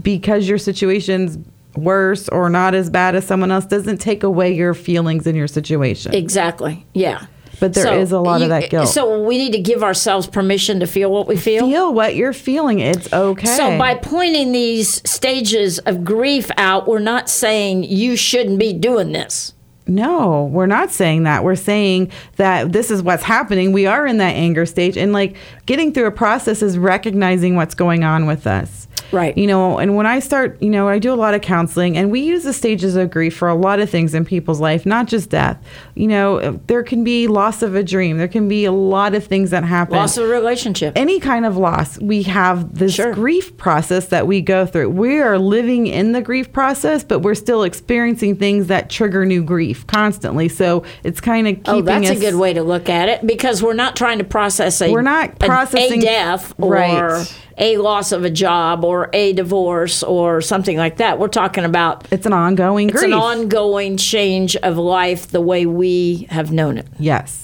because 0.00 0.48
your 0.48 0.58
situation's 0.58 1.38
worse 1.76 2.28
or 2.28 2.48
not 2.48 2.74
as 2.74 2.90
bad 2.90 3.14
as 3.14 3.26
someone 3.26 3.50
else 3.50 3.66
doesn't 3.66 3.98
take 3.98 4.22
away 4.22 4.54
your 4.54 4.74
feelings 4.74 5.26
in 5.26 5.34
your 5.34 5.48
situation. 5.48 6.14
Exactly. 6.14 6.86
Yeah. 6.94 7.26
But 7.60 7.74
there 7.74 7.98
is 7.98 8.12
a 8.12 8.18
lot 8.18 8.42
of 8.42 8.48
that 8.48 8.68
guilt. 8.68 8.88
So 8.88 9.22
we 9.22 9.38
need 9.38 9.52
to 9.52 9.60
give 9.60 9.82
ourselves 9.82 10.26
permission 10.26 10.80
to 10.80 10.86
feel 10.86 11.10
what 11.10 11.26
we 11.26 11.36
feel. 11.36 11.66
Feel 11.66 11.94
what 11.94 12.16
you're 12.16 12.32
feeling. 12.32 12.80
It's 12.80 13.12
okay. 13.12 13.46
So 13.46 13.78
by 13.78 13.94
pointing 13.94 14.52
these 14.52 15.08
stages 15.08 15.78
of 15.80 16.04
grief 16.04 16.50
out, 16.56 16.88
we're 16.88 16.98
not 16.98 17.28
saying 17.28 17.84
you 17.84 18.16
shouldn't 18.16 18.58
be 18.58 18.72
doing 18.72 19.12
this. 19.12 19.54
No, 19.86 20.44
we're 20.46 20.66
not 20.66 20.90
saying 20.90 21.24
that. 21.24 21.44
We're 21.44 21.56
saying 21.56 22.10
that 22.36 22.72
this 22.72 22.90
is 22.90 23.02
what's 23.02 23.22
happening. 23.22 23.72
We 23.72 23.86
are 23.86 24.06
in 24.06 24.16
that 24.18 24.34
anger 24.34 24.64
stage. 24.64 24.96
And 24.96 25.12
like 25.12 25.36
getting 25.66 25.92
through 25.92 26.06
a 26.06 26.10
process 26.10 26.62
is 26.62 26.78
recognizing 26.78 27.54
what's 27.54 27.74
going 27.74 28.02
on 28.02 28.26
with 28.26 28.46
us. 28.46 28.83
Right. 29.14 29.36
You 29.38 29.46
know, 29.46 29.78
and 29.78 29.96
when 29.96 30.06
I 30.06 30.18
start, 30.18 30.60
you 30.62 30.70
know, 30.70 30.88
I 30.88 30.98
do 30.98 31.12
a 31.12 31.14
lot 31.14 31.34
of 31.34 31.40
counseling 31.40 31.96
and 31.96 32.10
we 32.10 32.20
use 32.20 32.42
the 32.42 32.52
stages 32.52 32.96
of 32.96 33.10
grief 33.10 33.36
for 33.36 33.48
a 33.48 33.54
lot 33.54 33.78
of 33.80 33.88
things 33.88 34.14
in 34.14 34.24
people's 34.24 34.60
life, 34.60 34.84
not 34.84 35.06
just 35.06 35.30
death. 35.30 35.56
You 35.94 36.08
know, 36.08 36.38
uh, 36.38 36.58
there 36.66 36.82
can 36.82 37.04
be 37.04 37.28
loss 37.28 37.62
of 37.62 37.74
a 37.74 37.82
dream, 37.82 38.18
there 38.18 38.28
can 38.28 38.48
be 38.48 38.64
a 38.64 38.72
lot 38.72 39.14
of 39.14 39.24
things 39.24 39.50
that 39.50 39.64
happen. 39.64 39.96
Loss 39.96 40.16
of 40.18 40.24
a 40.24 40.28
relationship. 40.28 40.92
any 40.96 41.20
kind 41.20 41.46
of 41.46 41.56
loss, 41.56 41.98
we 42.00 42.22
have 42.24 42.76
this 42.78 42.94
Sure. 42.94 43.12
grief 43.14 43.56
process 43.56 44.06
that 44.08 44.26
we 44.26 44.40
go 44.40 44.66
through. 44.66 44.90
We 44.90 45.20
are 45.20 45.38
living 45.38 45.86
in 45.86 46.12
the 46.12 46.20
grief 46.20 46.52
process, 46.52 47.04
but 47.04 47.20
we're 47.20 47.34
still 47.34 47.62
experiencing 47.62 48.36
things 48.36 48.66
that 48.66 48.90
trigger 48.90 49.24
new 49.24 49.42
grief 49.42 49.86
constantly. 49.86 50.48
So 50.48 50.82
it's 51.04 51.20
kind 51.20 51.46
of 51.46 51.54
oh, 51.54 51.56
keeping 51.56 51.74
Oh, 51.76 51.82
that's 51.82 52.10
us. 52.10 52.16
a 52.16 52.20
good 52.20 52.34
way 52.34 52.52
to 52.52 52.62
look 52.62 52.88
at 52.88 53.08
it 53.08 53.26
because 53.26 53.62
we're 53.62 53.74
not 53.74 53.94
trying 53.96 54.18
to 54.18 54.24
process 54.24 54.80
a 54.82 54.90
We're 54.90 55.02
not 55.02 55.38
processing- 55.38 56.00
a, 56.02 56.04
death 56.04 56.54
or 56.58 56.70
Right. 56.72 57.40
A 57.58 57.76
loss 57.78 58.10
of 58.12 58.24
a 58.24 58.30
job 58.30 58.84
or 58.84 59.10
a 59.12 59.32
divorce 59.32 60.02
or 60.02 60.40
something 60.40 60.76
like 60.76 60.96
that. 60.96 61.18
We're 61.18 61.28
talking 61.28 61.64
about 61.64 62.06
It's 62.10 62.26
an 62.26 62.32
ongoing 62.32 62.88
it's 62.88 62.98
grief. 63.00 63.12
an 63.12 63.18
ongoing 63.18 63.96
change 63.96 64.56
of 64.56 64.76
life 64.76 65.28
the 65.28 65.40
way 65.40 65.64
we 65.66 66.26
have 66.30 66.50
known 66.52 66.78
it. 66.78 66.86
Yes. 66.98 67.42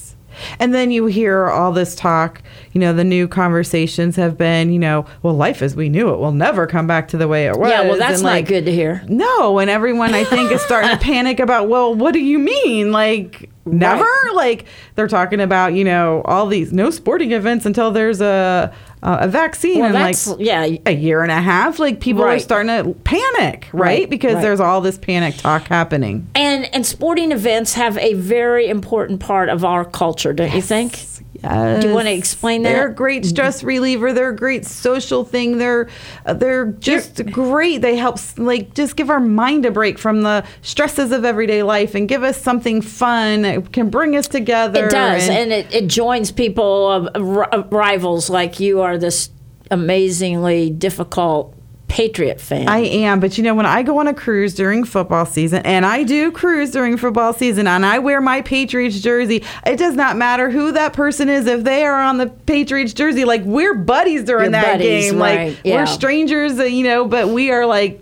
And 0.58 0.72
then 0.72 0.90
you 0.90 1.04
hear 1.06 1.48
all 1.48 1.70
this 1.70 1.94
talk, 1.94 2.42
you 2.72 2.80
know, 2.80 2.94
the 2.94 3.04
new 3.04 3.28
conversations 3.28 4.16
have 4.16 4.38
been, 4.38 4.72
you 4.72 4.78
know, 4.78 5.04
well, 5.22 5.34
life 5.34 5.60
as 5.60 5.76
we 5.76 5.88
knew 5.90 6.08
it 6.14 6.18
will 6.18 6.32
never 6.32 6.66
come 6.66 6.86
back 6.86 7.08
to 7.08 7.18
the 7.18 7.28
way 7.28 7.46
it 7.46 7.58
was. 7.58 7.68
yeah, 7.70 7.82
well, 7.82 7.98
that's 7.98 8.14
And, 8.14 8.22
not 8.22 8.30
like, 8.30 8.46
good 8.48 8.64
to 8.64 8.72
hear. 8.72 9.04
No, 9.06 9.58
and 9.58 9.68
everyone 9.68 10.14
I 10.14 10.24
think 10.24 10.50
is 10.50 10.62
starting 10.62 10.90
to 10.90 10.96
panic 11.04 11.40
about, 11.40 11.68
well, 11.68 11.94
what 11.94 12.14
do 12.14 12.20
you 12.20 12.38
mean? 12.38 12.90
Like 12.90 13.50
never? 13.66 14.06
Like 14.34 14.64
they're 14.94 15.08
talking 15.08 15.40
about, 15.40 15.74
you 15.74 15.84
know, 15.84 16.22
all 16.24 16.46
these 16.46 16.72
no 16.72 16.88
sporting 16.90 17.32
events 17.32 17.66
until 17.66 17.90
there's 17.90 18.22
a 18.22 18.72
a, 19.02 19.18
a 19.22 19.28
vaccine 19.28 19.80
Well, 19.80 19.88
in 19.88 19.92
like 19.94 20.16
yeah. 20.38 20.76
a 20.86 20.92
year 20.92 21.22
and 21.22 21.32
a 21.32 21.40
half. 21.40 21.78
Like 21.78 22.00
people 22.00 22.22
are 22.22 22.38
starting 22.38 22.68
to 22.84 22.92
panic, 23.00 23.68
right? 23.72 23.80
Right, 24.00 24.10
Because 24.10 24.34
right. 24.34 24.42
there's 24.42 24.60
all 24.60 24.80
this 24.80 24.98
panic 24.98 25.36
talk 25.36 25.62
happening. 25.64 26.28
And 26.34 26.72
and 26.74 26.84
sporting 26.86 27.32
events 27.32 27.74
have 27.74 27.96
a 27.98 28.14
very 28.14 28.68
important 28.68 29.20
part 29.20 29.48
of 29.48 29.64
our 29.64 29.84
culture, 29.84 30.32
don't 30.32 30.54
you 30.54 30.62
think? 30.62 31.04
Yes. 31.42 31.82
Do 31.82 31.88
you 31.88 31.94
want 31.94 32.06
to 32.06 32.12
explain 32.12 32.62
that? 32.62 32.72
They're 32.72 32.88
a 32.88 32.94
great 32.94 33.24
stress 33.24 33.62
reliever. 33.62 34.12
They're 34.12 34.30
a 34.30 34.36
great 34.36 34.66
social 34.66 35.24
thing. 35.24 35.58
They're 35.58 35.88
uh, 36.26 36.34
they're 36.34 36.66
just 36.66 37.24
great. 37.26 37.78
They 37.78 37.96
help 37.96 38.18
like 38.36 38.74
just 38.74 38.96
give 38.96 39.10
our 39.10 39.20
mind 39.20 39.64
a 39.64 39.70
break 39.70 39.98
from 39.98 40.22
the 40.22 40.44
stresses 40.62 41.12
of 41.12 41.24
everyday 41.24 41.62
life 41.62 41.94
and 41.94 42.08
give 42.08 42.22
us 42.22 42.40
something 42.40 42.82
fun. 42.82 43.44
It 43.44 43.72
can 43.72 43.90
bring 43.90 44.16
us 44.16 44.28
together. 44.28 44.86
It 44.86 44.90
does, 44.90 45.28
and, 45.28 45.52
it, 45.52 45.72
it 45.72 45.86
joins 45.88 46.30
people 46.30 46.90
of, 46.90 47.06
of 47.08 47.72
rivals 47.72 48.28
like 48.30 48.60
you 48.60 48.80
are 48.80 48.98
this 48.98 49.30
amazingly 49.70 50.70
difficult 50.70 51.54
Patriot 51.90 52.40
fan. 52.40 52.68
I 52.68 52.78
am, 52.78 53.18
but 53.18 53.36
you 53.36 53.42
know, 53.42 53.52
when 53.54 53.66
I 53.66 53.82
go 53.82 53.98
on 53.98 54.06
a 54.06 54.14
cruise 54.14 54.54
during 54.54 54.84
football 54.84 55.26
season, 55.26 55.66
and 55.66 55.84
I 55.84 56.04
do 56.04 56.30
cruise 56.30 56.70
during 56.70 56.96
football 56.96 57.32
season, 57.32 57.66
and 57.66 57.84
I 57.84 57.98
wear 57.98 58.20
my 58.20 58.42
Patriots 58.42 59.00
jersey, 59.00 59.42
it 59.66 59.76
does 59.76 59.96
not 59.96 60.16
matter 60.16 60.50
who 60.50 60.70
that 60.70 60.92
person 60.92 61.28
is. 61.28 61.46
If 61.46 61.64
they 61.64 61.84
are 61.84 62.00
on 62.00 62.18
the 62.18 62.28
Patriots 62.28 62.92
jersey, 62.92 63.24
like 63.24 63.42
we're 63.42 63.74
buddies 63.74 64.22
during 64.22 64.52
You're 64.52 64.62
that 64.62 64.78
buddies, 64.78 65.10
game. 65.10 65.20
right, 65.20 65.48
Like 65.48 65.58
yeah. 65.64 65.74
we're 65.80 65.86
strangers, 65.86 66.60
uh, 66.60 66.62
you 66.62 66.84
know, 66.84 67.06
but 67.08 67.28
we 67.28 67.50
are 67.50 67.66
like, 67.66 68.00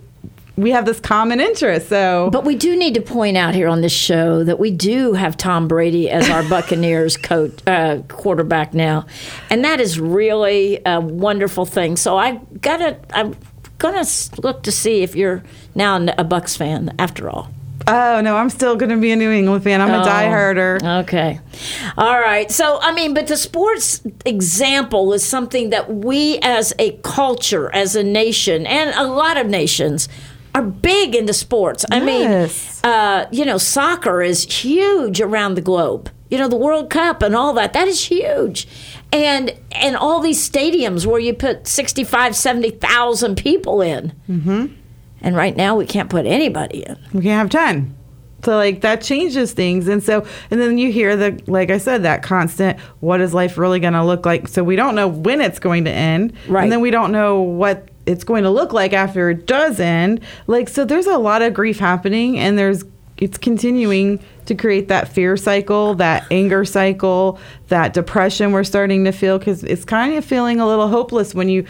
we 0.56 0.72
have 0.72 0.84
this 0.84 1.00
common 1.00 1.40
interest. 1.40 1.88
So, 1.88 2.28
But 2.30 2.44
we 2.44 2.56
do 2.56 2.76
need 2.76 2.92
to 2.94 3.00
point 3.00 3.36
out 3.38 3.54
here 3.54 3.68
on 3.68 3.80
this 3.80 3.92
show 3.92 4.44
that 4.44 4.58
we 4.58 4.70
do 4.70 5.14
have 5.14 5.36
Tom 5.36 5.66
Brady 5.66 6.10
as 6.10 6.28
our 6.28 6.42
Buccaneers 6.50 7.16
coach, 7.16 7.52
uh, 7.66 7.98
quarterback 8.08 8.74
now, 8.74 9.06
and 9.48 9.64
that 9.64 9.80
is 9.80 9.98
really 9.98 10.80
a 10.84 11.00
wonderful 11.00 11.64
thing. 11.64 11.96
So 11.96 12.18
I 12.18 12.40
gotta, 12.60 12.98
I'm 13.14 13.34
gonna 13.78 14.04
look 14.42 14.62
to 14.64 14.72
see 14.72 15.02
if 15.02 15.14
you're 15.16 15.42
now 15.74 15.96
a 15.96 16.24
Bucs 16.24 16.56
fan 16.56 16.94
after 16.98 17.30
all. 17.30 17.50
oh 17.86 18.20
no, 18.20 18.36
I'm 18.36 18.50
still 18.50 18.76
going 18.76 18.90
to 18.90 18.96
be 18.98 19.12
a 19.12 19.16
New 19.16 19.30
England 19.30 19.64
fan. 19.64 19.80
I'm 19.80 19.88
a 19.90 20.02
Oh, 20.02 20.04
dieharder. 20.06 21.00
Okay. 21.04 21.40
All 21.96 22.20
right. 22.20 22.50
So, 22.50 22.78
I 22.82 22.92
mean, 22.92 23.14
but 23.14 23.28
the 23.28 23.36
sports 23.36 24.02
example 24.26 25.12
is 25.14 25.24
something 25.24 25.70
that 25.70 25.92
we 25.94 26.38
as 26.42 26.74
a 26.78 26.92
culture, 27.02 27.74
as 27.74 27.96
a 27.96 28.02
nation, 28.02 28.66
and 28.66 28.90
a 28.94 29.04
lot 29.04 29.36
of 29.38 29.46
nations 29.46 30.08
are 30.54 30.62
big 30.62 31.14
into 31.14 31.32
sports. 31.32 31.84
I 31.90 32.00
Yes. 32.00 32.82
mean, 32.84 32.92
uh, 32.92 33.26
you 33.30 33.44
know, 33.46 33.58
soccer 33.58 34.20
is 34.22 34.44
huge 34.44 35.20
around 35.20 35.54
the 35.54 35.60
globe. 35.62 36.10
You 36.30 36.36
know, 36.38 36.48
the 36.48 36.56
World 36.56 36.90
Cup 36.90 37.22
and 37.22 37.34
all 37.34 37.54
that, 37.54 37.72
that 37.72 37.88
is 37.88 38.04
huge. 38.04 38.66
And 39.12 39.52
and 39.72 39.96
all 39.96 40.20
these 40.20 40.48
stadiums 40.48 41.06
where 41.06 41.20
you 41.20 41.32
put 41.32 41.66
65, 41.66 42.36
70,000 42.36 43.36
people 43.36 43.80
in. 43.80 44.12
Mm-hmm. 44.28 44.66
And 45.20 45.36
right 45.36 45.56
now 45.56 45.76
we 45.76 45.86
can't 45.86 46.10
put 46.10 46.26
anybody 46.26 46.84
in. 46.84 46.96
we 47.12 47.22
can't 47.22 47.38
have 47.38 47.50
10 47.50 47.94
so 48.44 48.54
like 48.54 48.82
that 48.82 49.00
changes 49.02 49.52
things 49.52 49.88
and 49.88 50.00
so 50.00 50.24
and 50.48 50.60
then 50.60 50.78
you 50.78 50.92
hear 50.92 51.16
the 51.16 51.42
like 51.48 51.72
i 51.72 51.78
said 51.78 52.04
that 52.04 52.22
constant 52.22 52.78
what 53.00 53.20
is 53.20 53.34
life 53.34 53.58
really 53.58 53.80
going 53.80 53.94
to 53.94 54.04
look 54.04 54.24
like 54.24 54.46
so 54.46 54.62
we 54.62 54.76
don't 54.76 54.94
know 54.94 55.08
when 55.08 55.40
it's 55.40 55.58
going 55.58 55.84
to 55.86 55.90
end 55.90 56.32
Right. 56.46 56.62
and 56.62 56.70
then 56.70 56.80
we 56.80 56.92
don't 56.92 57.10
know 57.10 57.40
what 57.42 57.88
it's 58.06 58.22
going 58.22 58.44
to 58.44 58.50
look 58.50 58.72
like 58.72 58.92
after 58.92 59.28
it 59.30 59.44
does 59.48 59.80
end 59.80 60.20
like 60.46 60.68
so 60.68 60.84
there's 60.84 61.08
a 61.08 61.18
lot 61.18 61.42
of 61.42 61.52
grief 61.52 61.80
happening 61.80 62.38
and 62.38 62.56
there's 62.56 62.84
it's 63.20 63.38
continuing 63.38 64.22
to 64.46 64.54
create 64.54 64.88
that 64.88 65.08
fear 65.08 65.36
cycle 65.36 65.94
that 65.94 66.26
anger 66.30 66.64
cycle 66.64 67.38
that 67.68 67.92
depression 67.92 68.52
we're 68.52 68.64
starting 68.64 69.04
to 69.04 69.12
feel 69.12 69.38
because 69.38 69.64
it's 69.64 69.84
kind 69.84 70.14
of 70.14 70.24
feeling 70.24 70.60
a 70.60 70.66
little 70.66 70.88
hopeless 70.88 71.34
when 71.34 71.48
you 71.48 71.64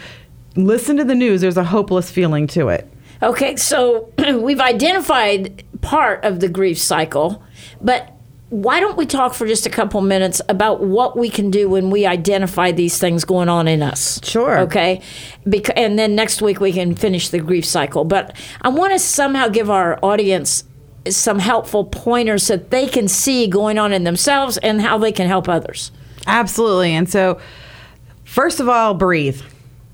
listen 0.55 0.97
to 0.97 1.03
the 1.03 1.15
news 1.15 1.41
there's 1.41 1.57
a 1.57 1.63
hopeless 1.63 2.09
feeling 2.11 2.47
to 2.47 2.69
it 2.69 2.89
Okay, 3.21 3.55
so 3.57 4.11
we've 4.37 4.61
identified 4.61 5.63
part 5.81 6.23
of 6.23 6.39
the 6.39 6.47
grief 6.47 6.79
cycle, 6.79 7.43
but 7.81 8.13
why 8.49 8.79
don't 8.79 8.97
we 8.97 9.05
talk 9.05 9.35
for 9.35 9.45
just 9.45 9.65
a 9.67 9.69
couple 9.69 10.01
minutes 10.01 10.41
about 10.49 10.81
what 10.81 11.15
we 11.15 11.29
can 11.29 11.51
do 11.51 11.69
when 11.69 11.91
we 11.91 12.07
identify 12.07 12.71
these 12.71 12.97
things 12.97 13.23
going 13.23 13.47
on 13.47 13.67
in 13.67 13.83
us? 13.83 14.19
Sure. 14.23 14.59
Okay, 14.59 15.01
Bec- 15.45 15.77
and 15.77 15.99
then 15.99 16.15
next 16.15 16.41
week 16.41 16.59
we 16.59 16.71
can 16.71 16.95
finish 16.95 17.29
the 17.29 17.39
grief 17.39 17.65
cycle. 17.65 18.05
But 18.05 18.35
I 18.61 18.69
want 18.69 18.93
to 18.93 18.99
somehow 18.99 19.49
give 19.49 19.69
our 19.69 19.99
audience 20.03 20.63
some 21.07 21.39
helpful 21.39 21.85
pointers 21.85 22.47
that 22.47 22.69
they 22.71 22.87
can 22.87 23.07
see 23.07 23.47
going 23.47 23.77
on 23.77 23.93
in 23.93 24.03
themselves 24.03 24.57
and 24.57 24.81
how 24.81 24.97
they 24.97 25.11
can 25.11 25.27
help 25.27 25.47
others. 25.47 25.91
Absolutely. 26.27 26.93
And 26.93 27.09
so, 27.09 27.39
first 28.25 28.59
of 28.59 28.67
all, 28.69 28.93
breathe. 28.93 29.41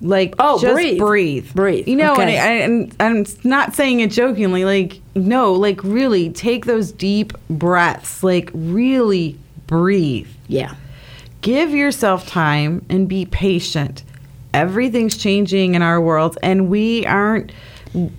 Like, 0.01 0.36
Oh, 0.39 0.60
just 0.60 0.74
breathe. 0.74 0.97
breathe. 0.99 1.53
Breathe. 1.53 1.88
You 1.88 1.95
know, 1.95 2.14
Okay. 2.14 2.36
and, 2.38 2.41
I, 2.41 2.51
and 2.64 2.95
I'm 2.99 3.26
not 3.49 3.76
saying 3.76 4.01
it 4.01 4.12
jokingly. 4.12 4.66
Like, 4.66 4.99
no, 5.16 5.53
like, 5.53 5.84
really 5.84 6.30
take 6.32 6.66
those 6.66 6.91
deep 6.91 7.34
breaths. 7.49 8.22
Like, 8.22 8.51
really 8.53 9.38
breathe. 9.68 10.28
Yeah. 10.47 10.76
Give 11.41 11.72
yourself 11.72 12.28
time 12.28 12.86
and 12.89 13.08
be 13.08 13.26
patient. 13.26 14.03
Everything's 14.53 15.18
changing 15.18 15.76
in 15.76 15.82
our 15.82 15.99
world, 16.01 16.38
and 16.43 16.70
we 16.70 17.06
aren't. 17.06 17.51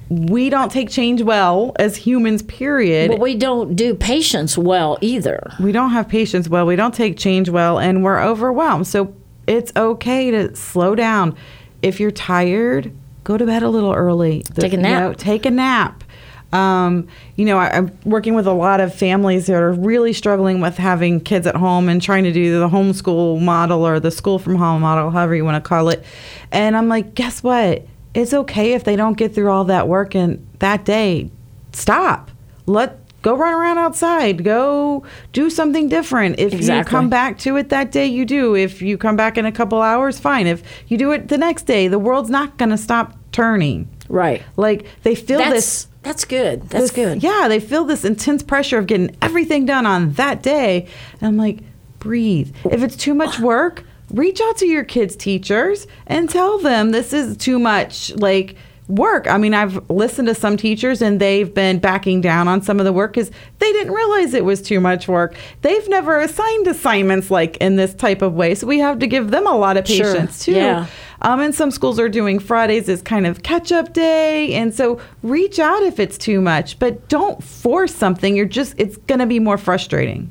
We 0.09 0.49
don't 0.51 0.71
take 0.73 0.89
change 0.91 1.23
well 1.23 1.75
as 1.79 1.97
humans, 1.97 2.43
period. 2.43 3.11
But 3.11 3.21
we 3.21 3.35
don't 3.35 3.75
do 3.77 3.95
patience 3.95 4.57
well 4.57 4.99
either. 5.01 5.53
we 5.61 5.73
don't 5.73 5.91
have 5.91 6.09
patience 6.09 6.49
well. 6.49 6.67
We 6.67 6.77
don't 6.77 6.95
take 6.95 7.17
change 7.19 7.49
well 7.51 7.79
and 7.79 8.03
we're 8.03 8.21
overwhelmed. 8.23 8.87
So 8.87 9.15
it's 9.47 9.73
okay 9.77 10.31
to 10.31 10.55
slow 10.57 10.95
down. 10.95 11.37
If 11.83 12.01
you're 12.01 12.11
tired 12.11 12.93
go 13.25 13.37
to 13.37 13.45
bed 13.45 13.63
a 13.65 13.69
little 13.69 13.93
early. 13.93 14.45
The- 14.55 14.63
Take 14.63 14.73
a 14.73 14.77
you 14.77 14.83
nap. 14.83 15.03
know, 15.03 15.13
take 15.13 15.47
a 15.47 15.51
nap. 15.51 16.05
Um, 16.53 17.09
you 17.35 17.45
know 17.45 17.59
I, 17.59 17.77
i'm 17.77 17.99
working 18.05 18.35
with 18.35 18.47
a 18.47 18.53
lot 18.53 18.81
of 18.81 18.95
families 18.95 19.47
that 19.47 19.61
are 19.61 19.73
really 19.73 20.13
struggling 20.13 20.61
with 20.61 20.77
having 20.77 21.19
kids 21.21 21.45
at 21.45 21.57
home 21.57 21.89
and 21.89 22.01
trying 22.01 22.23
to 22.23 22.33
do 22.33 22.61
the 22.61 22.69
homeschool 22.69 23.41
model 23.43 23.85
or 23.85 23.99
the 23.99 24.13
school 24.13 24.39
from 24.39 24.55
home 24.55 24.81
model 24.81 25.11
however 25.11 25.35
you 25.35 25.45
want 25.45 25.63
to 25.63 25.69
call 25.69 25.89
it. 25.89 26.05
And 26.53 26.77
i'm 26.77 26.89
like 26.89 27.15
guess 27.17 27.43
what 27.43 27.85
it's 28.17 28.33
okay 28.35 28.73
if 28.73 28.85
they 28.85 28.97
don't 28.97 29.17
get 29.17 29.35
through 29.35 29.51
all 29.51 29.65
that 29.65 29.89
work 29.89 30.15
in 30.15 30.47
that 30.59 30.85
day. 30.85 31.31
Stop. 31.73 32.31
Let 32.67 32.99
go 33.23 33.37
run 33.37 33.55
around 33.55 33.79
outside. 33.79 34.45
Go 34.45 35.05
do 35.33 35.51
something 35.51 35.89
different. 35.89 36.39
If 36.39 36.63
you 36.63 36.85
come 36.85 37.09
back 37.11 37.39
to 37.41 37.57
it 37.57 37.69
that 37.71 37.93
day 37.93 38.07
you 38.07 38.25
do. 38.25 38.55
If 38.55 38.81
you 38.83 38.97
come 38.97 39.17
back 39.17 39.37
in 39.37 39.45
a 39.47 39.53
couple 39.53 39.83
hours 39.83 40.19
fine. 40.19 40.47
If 40.47 40.63
you 40.89 40.97
do 40.97 41.13
it 41.13 41.29
the 41.29 41.39
next 41.39 41.65
day 41.65 41.89
the 41.89 41.99
world's 41.99 42.31
not 42.31 42.57
going 42.57 42.71
to 42.71 42.79
stop 42.79 43.17
turning. 43.33 43.89
Right. 44.09 44.43
like 44.57 44.87
they 45.03 45.17
feel 45.17 45.39
That's 45.39 45.53
this 45.55 45.89
that's 46.03 46.25
good. 46.25 46.63
That's 46.71 46.85
this- 46.85 46.91
good. 46.93 47.23
yeah 47.23 47.49
they 47.49 47.59
feel 47.59 47.85
this 47.85 48.05
intense 48.05 48.43
pressure 48.45 48.79
of 48.79 48.87
getting 48.87 49.17
everything 49.21 49.67
done 49.67 49.85
on 49.87 50.13
that 50.13 50.43
day. 50.43 50.87
And 51.21 51.23
i'm 51.29 51.37
like 51.37 51.59
breathe. 51.99 52.55
If 52.71 52.83
it's 52.85 52.97
too 52.97 53.15
much 53.15 53.41
work 53.41 53.85
reach 54.11 54.41
out 54.41 54.57
to 54.59 54.67
your 54.67 54.85
kids 54.85 55.17
teachers 55.17 55.87
and 56.07 56.31
tell 56.31 56.59
them 56.59 56.91
this 56.91 57.13
is 57.13 57.37
too 57.37 57.59
much 57.59 58.15
like 58.17 58.57
work 58.89 59.27
i 59.29 59.37
mean 59.37 59.53
i've 59.53 59.91
listened 59.91 60.29
to 60.29 60.35
some 60.35 60.57
teachers 60.57 61.03
and 61.03 61.19
they've 61.21 61.53
been 61.53 61.81
backing 61.81 62.21
down 62.21 62.47
on 62.47 62.63
some 62.63 62.79
of 62.79 62.85
the 62.87 62.93
work 62.93 63.13
because 63.13 63.33
they 63.59 63.73
didn't 63.73 63.93
realize 63.93 64.33
it 64.33 64.45
was 64.45 64.63
too 64.63 64.79
much 64.79 65.09
work 65.09 65.35
they've 65.63 65.89
never 65.89 66.21
assigned 66.21 66.69
assignments 66.69 67.29
like 67.29 67.57
in 67.57 67.75
this 67.75 67.93
type 67.95 68.23
of 68.23 68.35
way 68.35 68.55
so 68.55 68.65
we 68.65 68.79
have 68.79 69.01
to 69.01 69.09
give 69.09 69.33
them 69.33 69.45
a 69.45 69.57
lot 69.57 69.77
of 69.77 69.89
Sure. 69.89 70.13
patience 70.15 70.45
too 70.45 70.53
Yeah. 70.53 70.87
um, 71.23 71.41
and 71.41 71.53
some 71.53 71.73
schools 71.73 71.99
are 71.99 72.09
doing 72.09 72.39
Fridays 72.39 72.89
as 72.89 73.03
kind 73.03 73.27
of 73.27 73.43
catch 73.43 73.73
up 73.73 73.93
day. 73.93 74.55
And 74.55 74.73
so 74.73 75.01
reach 75.25 75.59
out 75.59 75.83
if 75.83 75.99
it's 75.99 76.17
too 76.19 76.41
much, 76.41 76.79
but 76.79 77.09
don't 77.09 77.43
force 77.43 77.93
something. 77.95 78.37
You're 78.37 78.45
just, 78.47 78.75
it's 78.79 78.97
going 78.99 79.19
to 79.21 79.27
be 79.27 79.41
more 79.41 79.57
frustrating. 79.59 80.31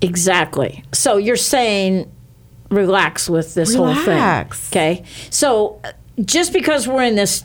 Exactly. 0.00 0.82
So 0.92 1.16
you're 1.18 1.36
saying 1.36 2.10
relax 2.70 3.28
with 3.28 3.54
this 3.54 3.74
whole 3.74 3.86
Relax. 3.94 4.68
thing. 4.68 4.78
Okay. 4.96 5.04
So 5.30 5.80
just 6.24 6.52
because 6.52 6.86
we're 6.88 7.02
in 7.02 7.16
this 7.16 7.44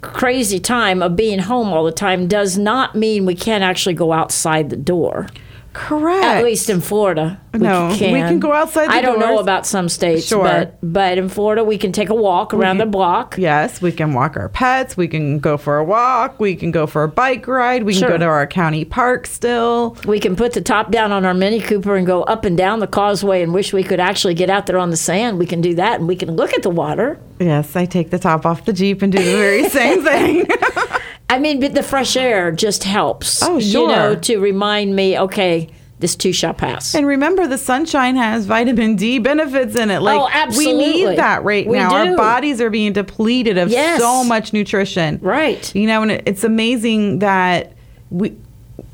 crazy 0.00 0.60
time 0.60 1.02
of 1.02 1.16
being 1.16 1.40
home 1.40 1.68
all 1.68 1.84
the 1.84 1.92
time 1.92 2.28
does 2.28 2.56
not 2.56 2.94
mean 2.94 3.26
we 3.26 3.34
can't 3.34 3.64
actually 3.64 3.94
go 3.94 4.12
outside 4.12 4.70
the 4.70 4.76
door. 4.76 5.26
Correct. 5.72 6.24
At 6.24 6.44
least 6.44 6.68
in 6.68 6.80
Florida, 6.80 7.40
we 7.54 7.60
No, 7.60 7.88
we 7.90 7.96
can 7.98 8.40
go 8.40 8.52
outside 8.52 8.88
the 8.88 8.92
I 8.94 9.00
don't 9.00 9.20
know 9.20 9.38
about 9.38 9.66
some 9.66 9.88
states, 9.88 10.26
Sure. 10.26 10.42
but 10.42 10.78
but 10.82 11.16
in 11.16 11.28
Florida 11.28 11.62
we 11.62 11.78
can 11.78 11.92
take 11.92 12.08
a 12.08 12.14
walk 12.14 12.52
around 12.52 12.78
the 12.78 12.86
block. 12.86 13.36
Yes, 13.38 13.80
we 13.80 13.92
can 13.92 14.12
walk 14.12 14.36
our 14.36 14.48
pets. 14.48 14.96
We 14.96 15.06
can 15.06 15.38
go 15.38 15.56
for 15.56 15.78
a 15.78 15.84
walk. 15.84 16.40
We 16.40 16.56
can 16.56 16.70
go 16.72 16.86
for 16.86 17.04
a 17.04 17.08
bike 17.08 17.46
ride. 17.46 17.84
We 17.84 17.94
can 17.94 18.08
go 18.08 18.18
to 18.18 18.24
our 18.24 18.46
county 18.46 18.84
park 18.84 19.26
still. 19.26 19.96
We 20.06 20.18
can 20.18 20.34
put 20.34 20.54
the 20.54 20.60
top 20.60 20.90
down 20.90 21.12
on 21.12 21.24
our 21.24 21.34
Mini 21.34 21.60
Cooper 21.60 21.94
and 21.94 22.06
go 22.06 22.22
up 22.24 22.44
and 22.44 22.56
down 22.56 22.80
the 22.80 22.86
causeway 22.88 23.42
and 23.42 23.54
wish 23.54 23.72
we 23.72 23.84
could 23.84 24.00
actually 24.00 24.34
get 24.34 24.50
out 24.50 24.66
there 24.66 24.78
on 24.78 24.90
the 24.90 24.96
sand. 24.96 25.38
We 25.38 25.46
can 25.46 25.60
do 25.60 25.74
that 25.76 26.00
and 26.00 26.08
we 26.08 26.16
can 26.16 26.34
look 26.34 26.52
at 26.52 26.62
the 26.62 26.70
water. 26.70 27.20
Yes, 27.38 27.74
I 27.76 27.84
take 27.86 28.10
the 28.10 28.18
top 28.18 28.44
off 28.44 28.64
the 28.64 28.72
Jeep 28.72 29.02
and 29.02 29.12
do 29.12 29.18
the 29.18 29.36
very 29.36 29.68
same 29.68 30.02
thing. 30.04 30.46
I 31.30 31.38
mean, 31.38 31.60
but 31.60 31.74
the 31.74 31.82
fresh 31.82 32.16
air 32.16 32.50
just 32.52 32.84
helps. 32.84 33.42
Oh, 33.42 33.58
You 33.58 33.86
know, 33.86 34.14
to 34.16 34.38
remind 34.38 34.94
me, 34.96 35.18
okay, 35.18 35.68
this 36.00 36.16
too 36.16 36.32
shall 36.32 36.54
pass. 36.54 36.94
And 36.94 37.06
remember, 37.06 37.46
the 37.46 37.58
sunshine 37.58 38.16
has 38.16 38.46
vitamin 38.46 38.96
D 38.96 39.18
benefits 39.18 39.76
in 39.76 39.90
it. 39.90 40.00
Like 40.00 40.18
Oh, 40.20 40.56
we 40.58 40.72
need 40.72 41.18
that 41.18 41.44
right 41.44 41.66
We 41.66 41.76
now. 41.78 41.90
do. 41.90 42.10
Our 42.12 42.16
bodies 42.16 42.60
are 42.60 42.70
being 42.70 42.92
depleted 42.94 43.58
of 43.58 43.68
Yes. 43.68 44.00
so 44.00 44.24
much 44.24 44.52
nutrition. 44.52 45.18
Right. 45.22 45.72
You 45.74 45.86
know, 45.86 46.02
and 46.02 46.10
it's 46.26 46.42
amazing 46.42 47.18
that 47.20 47.72
we 48.10 48.34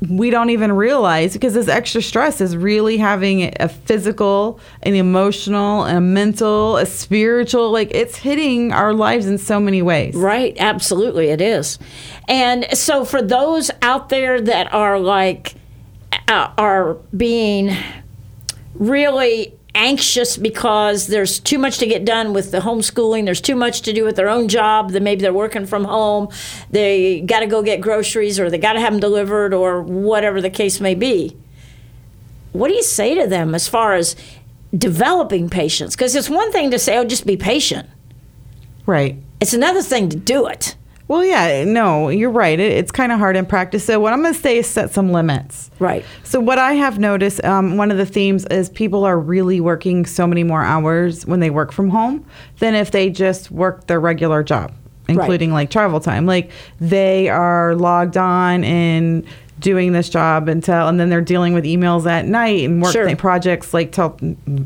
we 0.09 0.29
don't 0.29 0.49
even 0.49 0.71
realize 0.71 1.33
because 1.33 1.53
this 1.53 1.67
extra 1.67 2.01
stress 2.01 2.41
is 2.41 2.55
really 2.55 2.97
having 2.97 3.53
a 3.59 3.67
physical, 3.67 4.59
an 4.83 4.95
emotional, 4.95 5.85
a 5.85 5.99
mental, 5.99 6.77
a 6.77 6.85
spiritual. 6.85 7.71
Like 7.71 7.91
it's 7.91 8.17
hitting 8.17 8.71
our 8.71 8.93
lives 8.93 9.25
in 9.25 9.37
so 9.37 9.59
many 9.59 9.81
ways. 9.81 10.15
Right, 10.15 10.55
absolutely, 10.59 11.29
it 11.29 11.41
is. 11.41 11.79
And 12.27 12.65
so, 12.77 13.05
for 13.05 13.21
those 13.21 13.71
out 13.81 14.09
there 14.09 14.39
that 14.41 14.73
are 14.73 14.99
like, 14.99 15.55
uh, 16.27 16.51
are 16.57 16.95
being 17.15 17.75
really 18.75 19.56
anxious 19.77 20.35
because 20.35 21.07
there's 21.07 21.39
too 21.39 21.59
much 21.59 21.77
to 21.77 21.85
get 21.85 22.03
done 22.03 22.33
with 22.33 22.51
the 22.51 22.59
homeschooling. 22.59 23.25
There's 23.25 23.39
too 23.39 23.55
much 23.55 23.81
to 23.83 23.93
do 23.93 24.03
with 24.03 24.15
their 24.15 24.27
own 24.27 24.47
job. 24.47 24.91
That 24.91 25.03
maybe 25.03 25.21
they're 25.21 25.31
working 25.31 25.65
from 25.65 25.83
home. 25.83 26.29
They 26.71 27.21
got 27.21 27.41
to 27.41 27.45
go 27.45 27.61
get 27.61 27.79
groceries, 27.79 28.39
or 28.39 28.49
they 28.49 28.57
got 28.57 28.73
to 28.73 28.79
have 28.79 28.93
them 28.93 28.99
delivered, 28.99 29.53
or 29.53 29.81
whatever 29.81 30.41
the 30.41 30.49
case 30.49 30.81
may 30.81 30.95
be. 30.95 31.37
What 32.53 32.69
do 32.69 32.73
you 32.73 32.83
say 32.83 33.13
to 33.15 33.27
them 33.27 33.53
as 33.53 33.67
far 33.67 33.93
as 33.93 34.15
developing 34.75 35.49
patience? 35.49 35.95
Because 35.95 36.15
it's 36.15 36.29
one 36.29 36.51
thing 36.51 36.71
to 36.71 36.79
say, 36.79 36.97
"Oh, 36.97 37.05
just 37.05 37.25
be 37.25 37.37
patient." 37.37 37.87
Right. 38.85 39.17
It's 39.39 39.53
another 39.53 39.83
thing 39.83 40.09
to 40.09 40.17
do 40.17 40.47
it. 40.47 40.76
Well, 41.07 41.23
yeah, 41.23 41.63
no, 41.63 42.09
you're 42.09 42.31
right. 42.31 42.59
It, 42.59 42.73
it's 42.73 42.91
kind 42.91 43.11
of 43.11 43.19
hard 43.19 43.37
in 43.37 43.45
practice. 43.45 43.85
So, 43.85 43.99
what 43.99 44.13
I'm 44.13 44.21
going 44.21 44.33
to 44.33 44.39
say 44.39 44.57
is 44.57 44.67
set 44.67 44.91
some 44.91 45.11
limits. 45.11 45.71
Right. 45.79 46.03
So, 46.23 46.39
what 46.39 46.59
I 46.59 46.73
have 46.73 46.99
noticed, 46.99 47.43
um, 47.45 47.77
one 47.77 47.91
of 47.91 47.97
the 47.97 48.05
themes 48.05 48.45
is 48.47 48.69
people 48.69 49.05
are 49.05 49.19
really 49.19 49.61
working 49.61 50.05
so 50.05 50.27
many 50.27 50.43
more 50.43 50.63
hours 50.63 51.25
when 51.25 51.39
they 51.39 51.49
work 51.49 51.71
from 51.71 51.89
home 51.89 52.25
than 52.59 52.75
if 52.75 52.91
they 52.91 53.09
just 53.09 53.51
work 53.51 53.87
their 53.87 53.99
regular 53.99 54.43
job, 54.43 54.73
including 55.07 55.53
like 55.53 55.69
travel 55.69 55.99
time. 55.99 56.25
Like, 56.25 56.51
they 56.79 57.29
are 57.29 57.75
logged 57.75 58.17
on 58.17 58.63
and 58.65 59.25
doing 59.59 59.91
this 59.91 60.07
job 60.09 60.47
until 60.47 60.87
and 60.87 60.99
then 60.99 61.09
they're 61.09 61.19
dealing 61.21 61.53
with 61.53 61.63
emails 61.65 62.05
at 62.09 62.25
night 62.25 62.63
and 62.65 62.81
work 62.81 62.91
Sure. 62.93 63.15
projects 63.15 63.73
like 63.73 63.91
till 63.91 64.17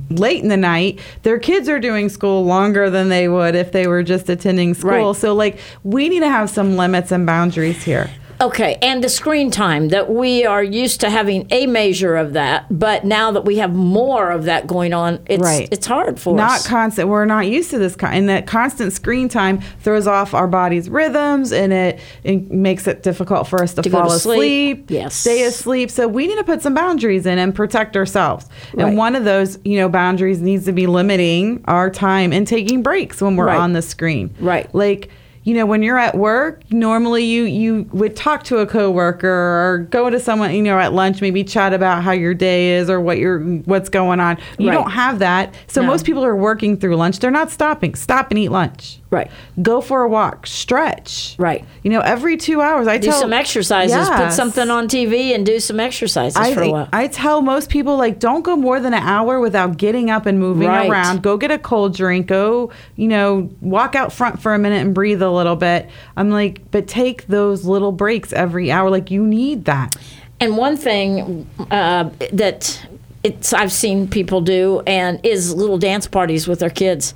late 0.10 0.42
in 0.44 0.50
the 0.50 0.58
night 0.58 1.00
their 1.24 1.40
kids 1.40 1.70
are 1.70 1.80
doing 1.80 2.10
school 2.10 2.44
longer 2.46 2.90
than 2.90 3.08
they 3.10 3.28
would 3.30 3.56
if 3.56 3.72
they 3.72 3.88
were 3.88 4.04
just 4.04 4.30
attending 4.30 4.74
school 4.74 4.90
Right. 5.12 5.16
so 5.16 5.34
like 5.34 5.60
we 5.84 6.10
need 6.10 6.20
to 6.20 6.30
have 6.30 6.50
some 6.50 6.76
limits 6.76 7.12
and 7.12 7.26
boundaries 7.26 7.84
here 7.84 8.10
Okay, 8.42 8.80
and 8.82 9.04
the 9.04 9.10
screen 9.10 9.52
time 9.52 9.90
that 9.90 10.10
we 10.10 10.46
are 10.48 10.64
used 10.64 11.00
to 11.02 11.12
having 11.12 11.46
a 11.52 11.68
measure 11.68 12.16
of 12.16 12.34
that, 12.34 12.66
but 12.72 13.06
now 13.06 13.30
that 13.32 13.46
we 13.46 13.58
have 13.58 13.76
more 13.76 14.32
of 14.32 14.46
that 14.46 14.66
going 14.66 14.94
on, 14.94 15.20
it's 15.28 15.44
Right. 15.44 15.70
it's 15.72 15.86
hard 15.86 16.20
for 16.20 16.36
not 16.36 16.52
us. 16.52 16.66
Not 16.66 16.70
constant 16.70 17.08
we're 17.08 17.26
not 17.26 17.48
used 17.48 17.70
to 17.70 17.78
this 17.78 17.96
kind 17.96 18.16
and 18.16 18.30
that 18.30 18.48
constant 18.48 18.94
screen 18.94 19.30
time 19.30 19.62
throws 19.82 20.08
off 20.08 20.34
our 20.34 20.48
body's 20.48 20.90
rhythms 20.90 21.52
and 21.54 21.72
it, 21.72 22.00
it 22.24 22.50
makes 22.50 22.88
it 22.88 23.04
difficult 23.04 23.48
for 23.48 23.62
us 23.62 23.76
to, 23.76 23.84
To 23.84 23.90
fall 23.92 24.10
to 24.10 24.20
sleep. 24.20 24.80
asleep 24.80 24.86
Yes. 24.92 25.14
stay 25.16 25.44
asleep 25.44 25.92
so 25.92 26.08
we 26.08 26.26
need 26.26 26.38
to 26.38 26.44
put 26.44 26.64
some 26.64 26.74
boundaries 26.74 27.28
in 27.28 27.38
and 27.38 27.54
protect 27.54 27.96
ourselves 27.96 28.48
Right. 28.74 28.88
and 28.88 28.98
one 28.98 29.16
of 29.16 29.24
those 29.24 29.60
you 29.64 29.78
know 29.78 29.88
boundaries 29.88 30.42
needs 30.42 30.66
to 30.66 30.72
be 30.72 30.88
limiting 30.88 31.62
our 31.66 31.90
time 31.92 32.34
and 32.34 32.48
taking 32.48 32.82
breaks 32.82 33.22
when 33.22 33.36
we're 33.36 33.46
Right. 33.48 33.60
on 33.60 33.74
the 33.74 33.82
screen 33.84 34.34
Right. 34.40 34.68
like 34.74 35.10
you 35.44 35.54
know 35.56 35.66
when 35.66 35.82
you're 35.82 35.98
at 35.98 36.16
work 36.16 36.62
normally 36.72 37.24
you 37.24 37.44
you 37.44 37.88
would 37.92 38.16
talk 38.16 38.44
to 38.44 38.58
a 38.60 38.66
coworker 38.68 39.28
or 39.28 39.88
go 39.90 40.10
to 40.10 40.20
someone 40.20 40.54
you 40.54 40.62
know 40.62 40.78
at 40.80 40.94
lunch 40.94 41.20
maybe 41.22 41.44
chat 41.44 41.74
about 41.74 42.04
how 42.04 42.12
your 42.12 42.34
day 42.34 42.74
is 42.74 42.90
or 42.90 43.02
what 43.02 43.18
your 43.18 43.40
what's 43.66 43.90
going 43.90 44.20
on. 44.20 44.38
You 44.60 44.70
Right. 44.70 44.76
don't 44.76 44.92
have 44.92 45.20
that. 45.20 45.54
So 45.68 45.82
No. 45.82 45.88
most 45.88 46.06
people 46.06 46.24
are 46.24 46.36
working 46.36 46.78
through 46.78 46.96
lunch. 46.96 47.20
They're 47.20 47.32
not 47.32 47.50
stopping. 47.52 47.96
Stop 47.96 48.30
and 48.32 48.38
eat 48.40 48.50
lunch 48.50 49.01
Right. 49.12 49.30
go 49.62 49.82
for 49.82 50.04
a 50.04 50.08
walk 50.10 50.48
stretch 50.48 51.36
Right. 51.38 51.66
you 51.84 51.92
know 51.92 52.00
every 52.00 52.38
two 52.38 52.62
hours 52.62 52.88
i 52.88 52.98
Do 52.98 53.08
tell 53.10 53.20
some 53.20 53.34
exercises, 53.34 54.10
put 54.10 54.32
something 54.32 54.70
on 54.70 54.88
TV, 54.88 55.36
and 55.36 55.46
do 55.46 55.60
some 55.60 55.80
exercises 55.82 56.38
I, 56.38 56.54
for 56.54 56.62
a 56.62 56.70
while. 56.70 56.90
I 56.94 57.08
tell 57.08 57.42
most 57.42 57.70
people 57.70 57.98
like 57.98 58.20
don't 58.20 58.42
go 58.42 58.56
more 58.56 58.80
than 58.80 58.94
an 58.94 59.04
hour 59.04 59.40
without 59.42 59.76
getting 59.78 60.10
up 60.10 60.26
and 60.26 60.40
moving 60.40 60.68
Right. 60.68 60.90
around. 60.90 61.22
Go 61.24 61.36
get 61.38 61.52
a 61.52 61.58
cold 61.60 61.94
drink. 61.96 62.28
Go, 62.28 62.72
you 62.96 63.08
know, 63.10 63.50
walk 63.60 63.96
out 63.96 64.14
front 64.14 64.42
for 64.42 64.54
a 64.54 64.58
minute 64.60 64.82
and 64.82 64.94
breathe 64.96 65.22
a 65.22 65.30
little 65.30 65.56
bit. 65.58 65.90
I'm 66.16 66.30
like, 66.30 66.72
but 66.72 66.88
take 66.88 67.28
those 67.28 67.66
little 67.66 67.92
breaks 67.92 68.32
every 68.34 68.72
hour. 68.72 68.90
Like 68.90 69.12
you 69.12 69.26
need 69.28 69.66
that. 69.66 69.96
And 70.40 70.56
one 70.58 70.78
thing 70.78 71.48
uh, 71.70 72.10
that 72.32 72.86
it's 73.24 73.52
I've 73.54 73.72
seen 73.74 74.08
people 74.08 74.40
do 74.42 74.82
and 74.88 75.20
is 75.26 75.54
little 75.54 75.78
dance 75.78 76.08
parties 76.08 76.48
with 76.48 76.60
their 76.60 76.70
kids, 76.72 77.14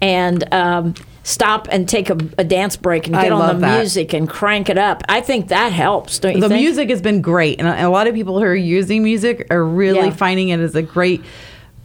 and 0.00 0.44
um, 0.52 0.94
stop 1.28 1.68
and 1.70 1.86
take 1.88 2.08
a, 2.08 2.16
a 2.38 2.44
dance 2.44 2.76
break 2.76 3.06
and 3.06 3.14
get 3.14 3.30
on 3.32 3.54
the 3.54 3.60
that. 3.60 3.78
music 3.78 4.14
and 4.14 4.28
crank 4.28 4.70
it 4.70 4.78
up. 4.78 5.02
I 5.08 5.20
think 5.20 5.48
that 5.48 5.72
helps. 5.72 6.18
Don't 6.18 6.34
you 6.36 6.40
the 6.40 6.48
think? 6.48 6.60
music 6.62 6.88
has 6.88 7.02
been 7.02 7.20
great, 7.20 7.58
and 7.58 7.68
a, 7.68 7.86
a 7.86 7.90
lot 7.90 8.06
of 8.06 8.14
people 8.14 8.38
who 8.38 8.44
are 8.44 8.54
using 8.54 9.02
music 9.02 9.46
are 9.50 9.64
really 9.64 10.08
Yeah. 10.08 10.14
finding 10.14 10.48
it 10.48 10.60
as 10.60 10.74
a 10.74 10.82
great 10.82 11.22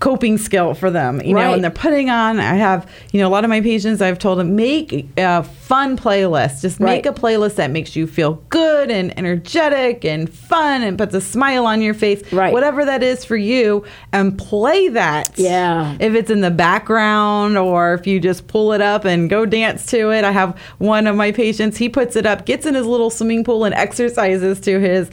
coping 0.04 0.38
skill 0.38 0.74
for 0.74 0.92
them. 0.92 1.22
You 1.24 1.34
know, 1.34 1.54
and 1.54 1.64
they're 1.64 1.72
putting 1.72 2.10
on. 2.10 2.38
I 2.38 2.56
have, 2.56 2.92
you 3.14 3.22
know, 3.22 3.28
a 3.30 3.32
lot 3.32 3.46
of 3.46 3.50
my 3.50 3.62
patients. 3.62 4.02
I've 4.02 4.20
told 4.20 4.38
them 4.38 4.54
make 4.54 5.08
a 5.18 5.44
fun 5.44 5.96
playlist. 5.98 6.62
Just 6.62 6.82
make 6.82 7.06
Right. 7.06 7.06
a 7.06 7.14
playlist 7.14 7.56
that 7.56 7.72
makes 7.72 7.96
you 7.96 8.06
feel 8.06 8.42
good 8.50 8.92
and 8.92 9.18
energetic 9.18 10.04
and 10.04 10.30
fun 10.30 10.84
and 10.84 10.98
puts 10.98 11.16
a 11.16 11.22
smile 11.22 11.66
on 11.66 11.82
your 11.82 11.94
face. 11.94 12.22
Right. 12.34 12.52
Whatever 12.52 12.84
that 12.84 13.02
is 13.02 13.24
for 13.24 13.38
you, 13.38 13.86
and 14.12 14.38
play 14.38 14.90
that. 14.90 15.32
Yeah. 15.38 15.96
If 16.02 16.16
it's 16.16 16.30
in 16.30 16.42
the 16.42 16.52
background 16.52 17.58
or 17.58 17.94
if 17.94 18.06
you 18.06 18.20
just 18.20 18.48
pull 18.48 18.74
it 18.74 18.82
up 18.82 19.06
and 19.06 19.30
go 19.30 19.46
dance 19.46 19.86
to 19.88 20.12
it. 20.12 20.26
I 20.26 20.32
have 20.32 20.60
one 20.80 21.08
of 21.08 21.16
my 21.16 21.32
patients, 21.32 21.78
he 21.78 21.88
puts 21.88 22.18
it 22.18 22.26
up, 22.26 22.46
gets 22.46 22.66
in 22.66 22.76
his 22.76 22.86
little 22.86 23.10
swimming 23.10 23.46
pool 23.46 23.64
and 23.64 23.74
exercises 23.74 24.60
to 24.62 24.82
his 24.82 25.10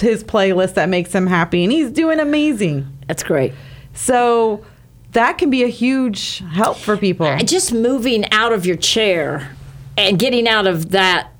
his 0.00 0.24
playlist 0.24 0.74
that 0.74 0.88
makes 0.88 1.12
him 1.14 1.28
happy 1.28 1.62
and 1.62 1.70
he's 1.72 1.90
doing 1.92 2.18
amazing. 2.18 2.84
That's 3.06 3.22
great. 3.22 3.52
So 3.94 4.64
that 5.12 5.38
can 5.38 5.50
be 5.50 5.62
a 5.62 5.68
huge 5.68 6.38
help 6.52 6.76
for 6.76 6.96
people. 6.96 7.36
Just 7.38 7.72
moving 7.72 8.30
out 8.32 8.52
of 8.52 8.66
your 8.66 8.76
chair 8.76 9.56
and 9.96 10.18
getting 10.18 10.46
out 10.48 10.66
of 10.66 10.90
that 10.90 11.30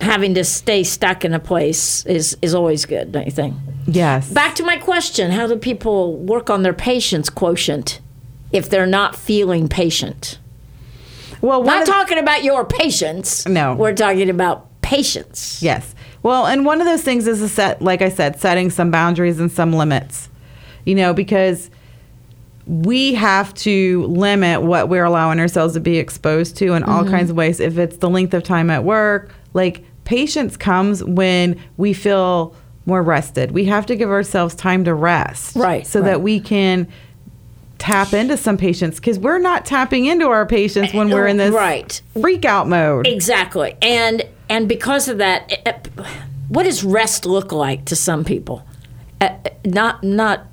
having 0.00 0.34
to 0.34 0.44
stay 0.44 0.84
stuck 0.84 1.24
in 1.24 1.34
a 1.34 1.38
place 1.40 2.06
is 2.06 2.36
is 2.42 2.54
always 2.54 2.86
good, 2.86 3.12
don't 3.12 3.26
you 3.26 3.32
think? 3.32 3.54
Yes. 3.86 4.30
Back 4.30 4.54
to 4.56 4.62
my 4.64 4.76
question: 4.76 5.30
How 5.30 5.46
do 5.46 5.56
people 5.56 6.16
work 6.16 6.50
on 6.50 6.62
their 6.62 6.72
patience 6.74 7.28
quotient 7.30 8.00
if 8.52 8.68
they're 8.70 8.86
not 8.86 9.14
feeling 9.14 9.68
patient? 9.68 10.38
well, 11.40 11.62
Not 11.62 11.86
talking 11.86 12.18
about 12.18 12.42
your 12.42 12.64
patience. 12.64 13.46
No. 13.46 13.74
we're 13.74 13.94
talking 13.94 14.30
about 14.30 14.66
patience. 14.82 15.62
Yes. 15.62 15.94
Well, 16.22 16.46
and 16.46 16.64
one 16.64 16.80
of 16.80 16.86
those 16.86 17.02
things 17.02 17.26
is 17.28 17.40
a 17.42 17.48
set, 17.48 17.80
like 17.80 18.02
I 18.02 18.08
said, 18.08 18.40
setting 18.40 18.70
some 18.70 18.90
boundaries 18.90 19.38
and 19.38 19.50
some 19.52 19.72
limits. 19.72 20.28
You 20.84 20.94
know, 20.94 21.12
because 21.12 21.70
we 22.68 23.14
have 23.14 23.52
to 23.54 24.04
limit 24.06 24.62
what 24.62 24.88
we're 24.90 25.04
allowing 25.04 25.40
ourselves 25.40 25.74
to 25.74 25.80
be 25.80 25.96
exposed 25.98 26.56
to 26.58 26.74
in 26.74 26.82
Mm-hmm. 26.82 26.90
all 26.92 27.04
kinds 27.04 27.30
of 27.30 27.36
ways. 27.36 27.60
If 27.60 27.78
it's 27.78 27.96
the 27.96 28.10
length 28.10 28.34
of 28.34 28.42
time 28.42 28.68
at 28.70 28.84
work, 28.84 29.34
like 29.54 29.84
patience 30.04 30.56
comes 30.56 31.02
when 31.02 31.58
we 31.78 31.92
feel 31.94 32.54
more 32.86 33.02
rested. 33.02 33.50
We 33.52 33.64
have 33.66 33.86
to 33.86 33.96
give 33.96 34.10
ourselves 34.10 34.54
time 34.54 34.84
to 34.84 34.94
rest. 34.94 35.56
Right, 35.56 35.86
So 35.86 36.00
right. 36.00 36.06
that 36.06 36.20
we 36.22 36.40
can 36.40 36.88
tap 37.78 38.12
into 38.12 38.36
some 38.36 38.56
patience 38.56 38.96
because 38.96 39.18
we're 39.18 39.38
not 39.38 39.64
tapping 39.64 40.06
into 40.06 40.26
our 40.26 40.44
patience 40.46 40.92
when 40.92 41.10
we're 41.10 41.26
in 41.26 41.36
this 41.36 41.52
Right. 41.54 42.00
freak 42.20 42.44
out 42.44 42.68
mode. 42.68 43.06
Exactly, 43.06 43.76
and 43.80 44.24
and 44.50 44.68
because 44.68 45.08
of 45.08 45.18
that, 45.18 45.50
eh, 45.66 45.72
eh, 45.96 46.04
what 46.48 46.64
does 46.64 46.82
rest 46.82 47.24
look 47.26 47.52
like 47.52 47.84
to 47.86 47.94
some 47.96 48.24
people? 48.24 48.64
Uh, 49.20 49.28
not 49.64 50.02
not, 50.02 50.46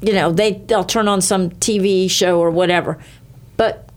you 0.00 0.12
know, 0.12 0.32
they 0.32 0.52
they'll 0.52 0.84
turn 0.84 1.08
on 1.08 1.20
some 1.20 1.50
TV 1.50 2.10
show 2.10 2.40
or 2.40 2.50
whatever, 2.50 2.98
but 3.56 3.90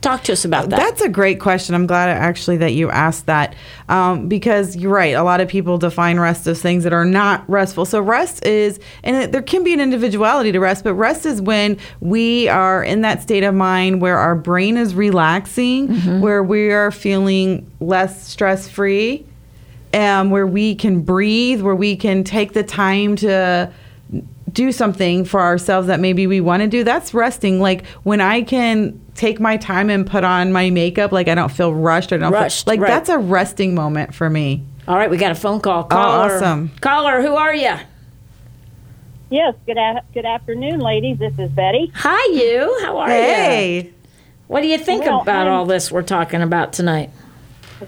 talk 0.00 0.22
to 0.24 0.32
us 0.32 0.44
about 0.44 0.70
that. 0.70 0.78
That's 0.78 1.00
a 1.00 1.08
great 1.08 1.40
question. 1.40 1.74
I'm 1.74 1.86
glad 1.86 2.08
actually 2.08 2.58
that 2.58 2.72
you 2.72 2.90
asked 2.90 3.26
that 3.26 3.54
um, 3.88 4.28
because 4.28 4.76
you're 4.76 4.92
right. 4.92 5.14
A 5.14 5.22
lot 5.22 5.40
of 5.40 5.48
people 5.48 5.78
define 5.78 6.20
rest 6.20 6.46
as 6.46 6.62
things 6.62 6.84
that 6.84 6.92
are 6.92 7.04
not 7.04 7.48
restful. 7.48 7.84
So 7.84 8.00
rest 8.00 8.44
is, 8.46 8.78
and 9.02 9.16
it, 9.16 9.32
there 9.32 9.42
can 9.42 9.64
be 9.64 9.72
an 9.72 9.80
individuality 9.80 10.52
to 10.52 10.60
rest, 10.60 10.84
but 10.84 10.94
rest 10.94 11.26
is 11.26 11.40
when 11.40 11.78
we 12.00 12.48
are 12.48 12.82
in 12.84 13.00
that 13.02 13.22
state 13.22 13.42
of 13.42 13.54
mind 13.54 14.00
where 14.00 14.18
our 14.18 14.34
brain 14.34 14.76
is 14.76 14.94
relaxing, 14.94 16.20
where 16.20 16.42
we 16.42 16.70
are 16.70 16.90
feeling 16.90 17.70
less 17.80 18.28
stress 18.28 18.68
free, 18.68 19.26
um, 19.94 20.30
where 20.30 20.46
we 20.46 20.74
can 20.74 21.00
breathe, 21.00 21.60
where 21.60 21.74
we 21.74 21.96
can 21.96 22.22
take 22.22 22.52
the 22.52 22.62
time 22.62 23.16
to 23.16 23.72
do 24.58 24.72
something 24.72 25.24
for 25.24 25.40
ourselves 25.40 25.86
that 25.86 26.00
maybe 26.00 26.26
we 26.26 26.40
want 26.40 26.62
to 26.62 26.68
do. 26.68 26.82
That's 26.82 27.14
resting. 27.14 27.60
Like 27.60 27.86
when 28.02 28.20
I 28.20 28.42
can 28.42 29.00
take 29.14 29.38
my 29.38 29.56
time 29.56 29.88
and 29.88 30.04
put 30.04 30.24
on 30.24 30.52
my 30.52 30.68
makeup, 30.70 31.12
like 31.12 31.28
I 31.28 31.36
don't 31.36 31.52
feel 31.52 31.72
rushed. 31.72 32.12
I 32.12 32.16
don't 32.16 32.32
Rushed, 32.32 32.64
feel 32.64 32.72
like 32.72 32.80
right. 32.80 32.88
that's 32.88 33.08
a 33.08 33.18
resting 33.18 33.72
moment 33.76 34.16
for 34.16 34.28
me. 34.28 34.64
All 34.88 34.96
right, 34.96 35.08
we 35.08 35.16
got 35.16 35.30
a 35.30 35.36
phone 35.36 35.60
call. 35.60 35.84
Caller, 35.84 36.34
awesome. 36.34 36.72
Caller, 36.80 37.22
who 37.22 37.36
are 37.36 37.54
you? 37.54 37.72
Yes, 39.30 39.54
good 39.64 39.76
a- 39.76 40.02
good 40.12 40.24
afternoon, 40.26 40.80
ladies. 40.80 41.18
This 41.18 41.38
is 41.38 41.50
Betty. 41.50 41.92
Hi, 41.94 42.32
you. 42.34 42.78
How 42.82 42.98
are 42.98 43.08
you? 43.08 43.14
Hey, 43.14 43.92
What 44.48 44.62
do 44.62 44.66
you 44.66 44.78
think 44.78 45.04
Well, 45.04 45.20
about 45.22 45.46
I'm- 45.46 45.52
all 45.56 45.66
this 45.66 45.92
we're 45.92 46.02
talking 46.02 46.42
about 46.42 46.72
tonight? 46.72 47.10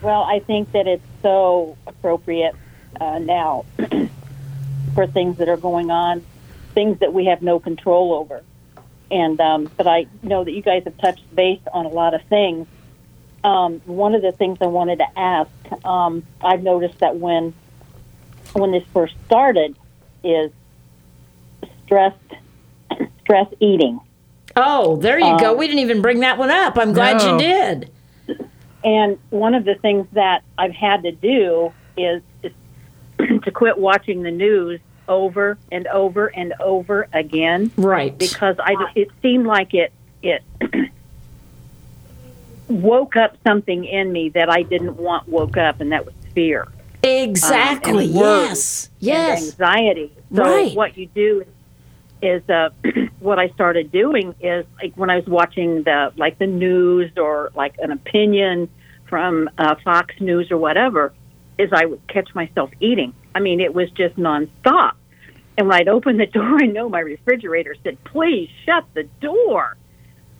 Well, 0.03 0.23
I 0.23 0.39
think 0.39 0.71
that 0.71 0.87
it's 0.87 1.03
so 1.21 1.77
appropriate 1.89 2.55
uh, 3.01 3.19
now 3.19 3.65
for 4.95 5.09
things 5.09 5.39
that 5.39 5.49
are 5.49 5.57
going 5.57 5.91
on, 5.91 6.25
things 6.75 6.99
that 7.01 7.13
we 7.13 7.27
have 7.27 7.43
no 7.43 7.59
control 7.61 8.13
over. 8.15 8.43
And 9.11 9.41
um, 9.41 9.71
but 9.77 9.87
I 9.87 10.07
know 10.23 10.45
that 10.45 10.53
you 10.53 10.63
guys 10.63 10.85
have 10.85 10.97
touched 10.99 11.35
base 11.35 11.61
on 11.73 11.85
a 11.87 11.89
lot 11.89 12.15
of 12.15 12.23
things. 12.25 12.67
Um, 13.43 13.81
one 13.87 14.15
of 14.15 14.23
the 14.23 14.33
things 14.33 14.59
I 14.61 14.67
wanted 14.67 14.99
to 14.99 15.19
ask, 15.19 15.51
um, 15.85 16.23
I've 16.43 16.63
noticed 16.63 16.99
that 17.01 17.17
when 17.17 17.53
when 18.53 18.71
this 18.73 18.85
first 18.93 19.15
started, 19.27 19.77
is 20.23 20.51
stress 21.85 22.15
stress 23.21 23.47
eating. 23.61 24.01
Oh, 24.57 24.97
there 24.97 25.19
you 25.19 25.39
go. 25.39 25.55
We 25.55 25.67
didn't 25.67 25.81
even 25.81 26.03
bring 26.03 26.21
that 26.21 26.37
one 26.39 26.51
up. 26.51 26.77
I'm 26.77 26.93
glad 26.93 27.19
No. 27.19 27.33
you 27.33 27.39
did. 27.39 27.91
And 28.83 29.19
one 29.31 29.55
of 29.55 29.65
the 29.65 29.75
things 29.77 30.07
that 30.13 30.43
I've 30.59 30.73
had 30.73 31.03
to 31.05 31.13
do 31.13 31.73
is, 31.97 32.23
is 32.43 32.53
to 33.45 33.51
quit 33.53 33.79
watching 33.79 34.23
the 34.23 34.31
news 34.31 34.81
over 35.11 35.59
and 35.71 35.87
over 35.89 36.29
and 36.29 36.55
over 36.61 37.07
again 37.13 37.71
Right. 37.77 38.17
because 38.17 38.57
I 38.59 38.75
it 38.95 39.09
seemed 39.21 39.47
like 39.47 39.75
it 39.75 39.93
it 40.23 40.43
woke 42.69 43.17
up 43.17 43.37
something 43.47 43.85
in 43.85 44.13
me 44.13 44.29
that 44.31 44.49
I 44.49 44.63
didn't 44.63 44.97
want 44.97 45.29
woke 45.29 45.57
up, 45.57 45.81
and 45.81 45.93
that 45.93 46.07
was 46.07 46.15
fear. 46.35 46.69
Exactly. 47.03 48.07
and 48.07 48.15
worry 48.15 48.41
yes. 48.47 48.91
Yes. 49.01 49.43
anxiety. 49.53 50.13
So 50.35 50.43
Right. 50.45 50.75
what 50.77 50.97
you 50.97 51.07
do 51.07 51.45
is 52.23 52.49
uh, 52.49 52.69
what 53.21 53.39
I 53.39 53.49
started 53.51 53.91
doing 53.91 54.35
is 54.41 54.65
like 54.81 54.93
when 54.97 55.11
I 55.11 55.17
was 55.17 55.27
watching 55.27 55.83
the 55.83 56.13
like 56.17 56.39
the 56.39 56.47
news 56.47 57.11
or 57.17 57.51
like 57.57 57.75
an 57.79 57.91
opinion 57.91 58.69
from 59.09 59.51
uh, 59.59 59.75
Fox 59.83 60.15
News 60.21 60.53
or 60.53 60.57
whatever, 60.59 61.13
is 61.59 61.71
I 61.73 61.87
would 61.87 62.07
catch 62.07 62.33
myself 62.35 62.71
eating. 62.79 63.13
I 63.35 63.41
mean, 63.41 63.61
it 63.61 63.75
was 63.75 63.91
just 63.91 64.17
nonstop. 64.17 64.93
And 65.59 65.69
when 65.69 65.79
I'd 65.81 65.89
open 65.89 66.17
the 66.17 66.27
door, 66.39 66.57
I 66.63 66.67
know 66.67 66.89
my 66.89 67.01
refrigerator 67.01 67.75
said, 67.83 68.03
"Please 68.05 68.49
shut 68.65 68.85
the 68.95 69.05
door. 69.21 69.77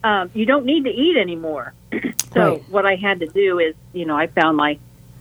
Um, 0.03 0.31
you 0.33 0.45
don't 0.45 0.65
need 0.65 0.85
to 0.85 0.91
eat 0.91 1.17
anymore." 1.17 1.73
so 2.33 2.41
Right. 2.53 2.69
what 2.69 2.85
I 2.85 2.95
had 2.95 3.19
to 3.19 3.27
do 3.27 3.59
is, 3.59 3.75
you 3.93 4.05
know, 4.05 4.15
I 4.17 4.27
found 4.27 4.57
my 4.57 4.77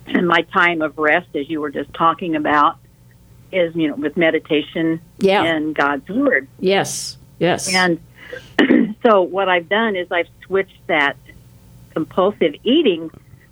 my 0.22 0.42
time 0.52 0.82
of 0.82 0.98
rest, 0.98 1.28
as 1.34 1.48
you 1.50 1.60
were 1.60 1.70
just 1.70 1.92
talking 1.94 2.36
about, 2.36 2.76
is 3.52 3.74
you 3.76 3.88
know 3.88 3.94
with 3.96 4.16
meditation 4.16 5.00
Yeah. 5.18 5.42
and 5.44 5.74
God's 5.74 6.08
word. 6.08 6.48
Yes. 6.58 7.16
Yes. 7.38 7.72
And 7.74 7.98
so 9.02 9.22
what 9.22 9.48
I've 9.48 9.68
done 9.68 9.96
is 9.96 10.10
I've 10.12 10.28
switched 10.46 10.86
that 10.86 11.16
compulsive 11.94 12.54
eating 12.62 13.10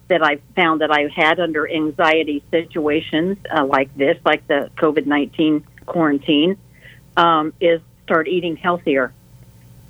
that 0.09 0.23
I 0.23 0.37
found 0.57 0.81
that 0.81 0.91
I 0.91 1.09
had 1.15 1.39
under 1.41 1.69
anxiety 1.69 2.43
situations 2.51 3.37
uh, 3.55 3.67
like 3.67 3.95
this, 3.97 4.17
like 4.25 4.47
the 4.47 4.71
COVID 4.77 5.05
nineteen 5.07 5.65
quarantine, 5.89 6.57
um, 7.17 7.53
is 7.61 7.81
start 8.05 8.29
eating 8.29 8.57
healthier. 8.57 9.13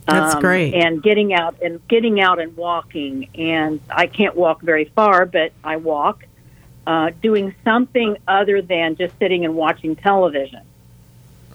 That's 0.06 0.36
Um, 0.36 0.40
great. 0.40 0.72
And 0.74 1.02
getting 1.02 1.34
out 1.34 1.56
and 1.62 1.86
getting 1.88 2.20
out 2.20 2.40
and 2.40 2.56
walking. 2.56 3.28
And 3.34 3.80
I 3.90 4.06
can't 4.06 4.34
walk 4.36 4.62
very 4.62 4.86
far, 4.96 5.26
but 5.26 5.52
I 5.62 5.76
walk. 5.76 6.24
Uh, 6.86 7.10
doing 7.20 7.54
something 7.64 8.16
other 8.26 8.62
than 8.62 8.96
just 8.96 9.12
sitting 9.18 9.44
and 9.44 9.54
watching 9.54 9.94
television, 9.94 10.62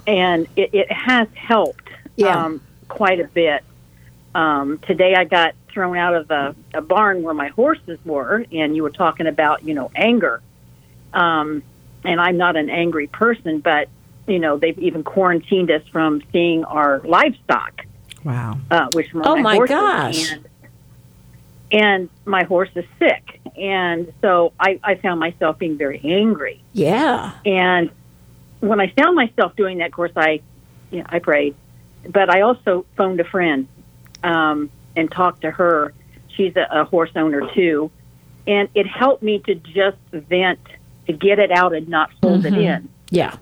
and 0.05 0.45
it, 0.55 0.69
it 0.75 0.91
has 0.91 1.27
helped 1.33 1.89
Yeah. 2.15 2.37
um, 2.45 2.61
quite 2.87 3.19
a 3.19 3.23
bit. 3.23 3.63
Um, 4.35 4.77
today 4.85 5.15
I 5.15 5.23
got 5.23 5.55
thrown 5.69 5.97
out 5.97 6.13
of 6.13 6.29
a, 6.29 6.55
a 6.75 6.81
barn 6.81 7.23
where 7.23 7.33
my 7.33 7.47
horses 7.47 7.97
were, 8.05 8.45
and 8.51 8.75
you 8.75 8.83
were 8.83 8.91
talking 8.91 9.25
about 9.25 9.63
you 9.63 9.73
know 9.73 9.89
anger. 9.95 10.39
Um, 11.15 11.63
and 12.05 12.21
I'm 12.21 12.37
not 12.37 12.55
an 12.55 12.69
angry 12.69 13.07
person, 13.07 13.59
but 13.59 13.89
you 14.27 14.39
know 14.39 14.57
they've 14.57 14.77
even 14.79 15.03
quarantined 15.03 15.69
us 15.71 15.81
from 15.91 16.21
seeing 16.31 16.63
our 16.65 16.99
livestock 17.03 17.85
Wow. 18.23 18.57
uh, 18.71 18.87
which 18.93 19.13
were 19.13 19.21
Oh, 19.25 19.35
my, 19.35 19.57
my 19.59 19.65
gosh. 19.67 20.31
And, 20.31 20.45
and 21.71 22.09
my 22.25 22.43
horse 22.43 22.69
is 22.75 22.85
sick, 22.99 23.41
and 23.57 24.13
so 24.21 24.53
I, 24.59 24.79
I 24.83 24.95
found 24.95 25.19
myself 25.19 25.57
being 25.57 25.77
very 25.77 25.99
angry. 26.03 26.61
yeah. 26.73 27.33
And 27.45 27.89
when 28.59 28.79
I 28.79 28.87
found 28.95 29.15
myself 29.15 29.55
doing 29.55 29.79
that, 29.79 29.87
of 29.87 29.91
course, 29.91 30.11
I, 30.15 30.39
you 30.91 30.99
know, 30.99 31.05
I 31.09 31.19
prayed, 31.19 31.55
but 32.07 32.29
I 32.29 32.41
also 32.41 32.85
phoned 32.95 33.19
a 33.19 33.23
friend 33.25 33.67
um, 34.23 34.69
and 34.95 35.11
talked 35.11 35.41
to 35.41 35.51
her. 35.51 35.93
She's 36.35 36.55
a, 36.55 36.67
a 36.71 36.83
horse 36.85 37.11
owner 37.15 37.41
too, 37.53 37.89
and 38.47 38.69
it 38.75 38.85
helped 38.87 39.23
me 39.23 39.39
to 39.39 39.55
just 39.55 39.97
vent, 40.11 40.59
to 41.07 41.13
get 41.13 41.39
it 41.39 41.51
out 41.51 41.73
and 41.73 41.87
not 41.89 42.11
hold 42.21 42.45
it 42.45 42.53
in. 42.53 42.87
Yeah. 43.09 43.35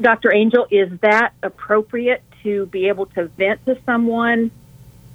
Dr. 0.00 0.32
Angel, 0.34 0.66
is 0.70 0.90
that 1.00 1.32
appropriate 1.42 2.22
to 2.42 2.66
be 2.66 2.88
able 2.88 3.06
to 3.06 3.26
vent 3.26 3.64
to 3.66 3.78
someone? 3.86 4.50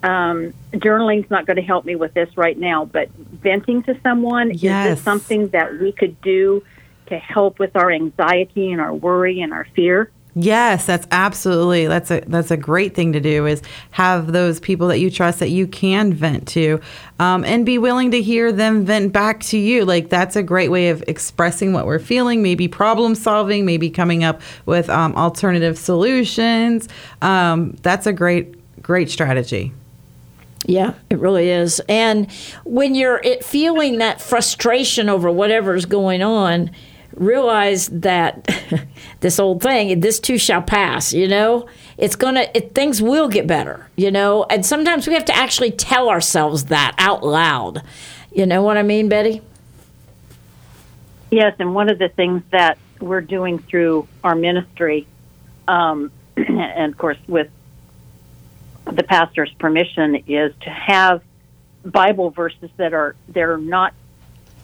Um, 0.02 0.54
journaling's 0.78 1.30
not 1.30 1.46
going 1.46 1.58
to 1.58 1.62
help 1.64 1.84
me 1.84 1.96
with 1.96 2.14
this 2.14 2.30
right 2.38 2.58
now, 2.58 2.86
but 2.86 3.10
venting 3.12 3.84
to 3.84 4.00
someone 4.02 4.52
is 4.52 4.64
Yes. 4.64 4.96
this 4.98 5.04
something 5.04 5.50
that 5.50 5.78
we 5.80 5.92
could 5.92 6.20
do 6.22 6.64
to 7.08 7.18
help 7.18 7.60
with 7.60 7.76
our 7.76 7.92
anxiety 7.92 8.72
and 8.72 8.80
our 8.80 8.94
worry 8.94 9.42
and 9.42 9.52
our 9.52 9.66
fear? 9.76 10.10
Yes, 10.36 10.86
that's 10.86 11.08
absolutely 11.12 11.88
that's 11.88 12.12
a 12.12 12.22
that's 12.28 12.52
a 12.52 12.58
great 12.58 12.94
thing 12.94 13.14
to 13.14 13.20
do 13.20 13.48
is 13.48 13.64
have 13.92 14.32
those 14.32 14.60
people 14.60 14.88
that 14.90 15.00
you 15.00 15.10
trust 15.10 15.40
that 15.40 15.50
you 15.50 15.66
can 15.66 16.14
vent 16.14 16.48
to, 16.50 16.80
um, 17.20 17.44
and 17.44 17.66
be 17.66 17.80
willing 17.80 18.12
to 18.12 18.22
hear 18.22 18.52
them 18.52 18.86
vent 18.86 19.12
back 19.12 19.42
to 19.46 19.58
you. 19.58 19.86
Like 19.86 20.10
that's 20.10 20.36
a 20.36 20.44
great 20.44 20.70
way 20.70 20.90
of 20.90 21.04
expressing 21.08 21.74
what 21.74 21.88
we're 21.88 22.00
feeling, 22.00 22.44
maybe 22.44 22.68
problem 22.68 23.16
solving, 23.16 23.66
maybe 23.66 23.90
coming 23.90 24.24
up 24.24 24.42
with 24.68 24.88
um, 24.90 25.16
alternative 25.16 25.80
solutions. 25.80 26.88
Um, 27.24 27.76
that's 27.82 28.06
a 28.06 28.14
great 28.14 28.82
great 28.84 29.10
strategy. 29.10 29.74
Yeah, 30.66 30.94
it 31.10 31.18
really 31.18 31.50
is. 31.50 31.82
And 31.90 32.32
when 32.66 32.94
you're 32.94 33.22
feeling 33.42 33.98
that 33.98 34.22
frustration 34.22 35.10
over 35.10 35.32
whatever's 35.32 35.86
going 35.86 36.22
on, 36.22 36.72
realize 37.20 37.88
that 37.88 38.48
this 39.20 39.40
old 39.40 39.62
thing, 39.62 40.00
this 40.00 40.20
too 40.20 40.38
shall 40.38 40.62
pass, 40.62 41.14
you 41.14 41.28
know? 41.28 41.68
It's 41.98 42.16
to 42.16 42.58
it, 42.58 42.74
things 42.74 43.02
will 43.02 43.28
get 43.28 43.46
better, 43.46 43.88
you 43.96 44.10
know? 44.10 44.46
And 44.50 44.66
sometimes 44.66 45.08
we 45.08 45.14
have 45.14 45.26
to 45.26 45.36
actually 45.36 45.72
tell 45.72 46.10
ourselves 46.10 46.66
that 46.66 46.96
out 46.98 47.24
loud. 47.24 47.84
You 48.32 48.46
know 48.46 48.62
what 48.62 48.78
I 48.78 48.84
mean, 48.84 49.10
Betty? 49.10 49.42
Yes, 51.32 51.56
and 51.60 51.76
one 51.76 51.90
of 51.90 52.00
the 52.00 52.10
things 52.10 52.42
that 52.52 52.78
we're 53.00 53.22
doing 53.22 53.60
through 53.60 54.08
our 54.24 54.36
ministry, 54.36 55.08
um, 55.68 56.12
and 56.38 56.92
of 56.92 56.98
course 56.98 57.18
with 57.28 57.50
the 58.86 59.04
pastor's 59.04 59.54
permission, 59.54 60.24
is 60.28 60.54
to 60.62 60.70
have 60.70 61.22
Bible 61.86 62.32
verses 62.32 62.70
that 62.78 62.94
are 62.94 63.16
they're 63.28 63.58
not 63.58 63.94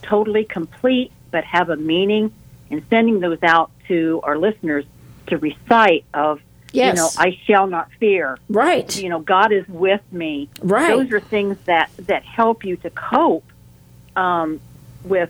totally 0.01 0.43
complete 0.43 1.11
but 1.35 1.43
have 1.43 1.69
a 1.69 1.75
meaning, 1.75 2.31
and 2.71 2.83
sending 2.89 3.19
those 3.19 3.41
out 3.43 3.71
to 3.87 4.19
our 4.23 4.37
listeners 4.37 4.85
to 5.27 5.37
recite 5.37 6.05
of 6.13 6.41
Yes. 6.71 6.97
you 6.97 7.01
know 7.01 7.09
I 7.17 7.39
shall 7.45 7.67
not 7.67 7.89
fear. 8.01 8.37
Right. 8.49 9.01
You 9.01 9.07
know 9.09 9.19
God 9.19 9.53
is 9.53 9.65
with 9.69 10.01
me. 10.11 10.49
Right. 10.61 10.89
Those 10.89 11.11
are 11.13 11.21
things 11.21 11.57
that 11.65 11.89
that 11.99 12.23
help 12.25 12.65
you 12.65 12.75
to 12.77 12.89
cope 12.89 13.45
um, 14.17 14.59
with 15.05 15.29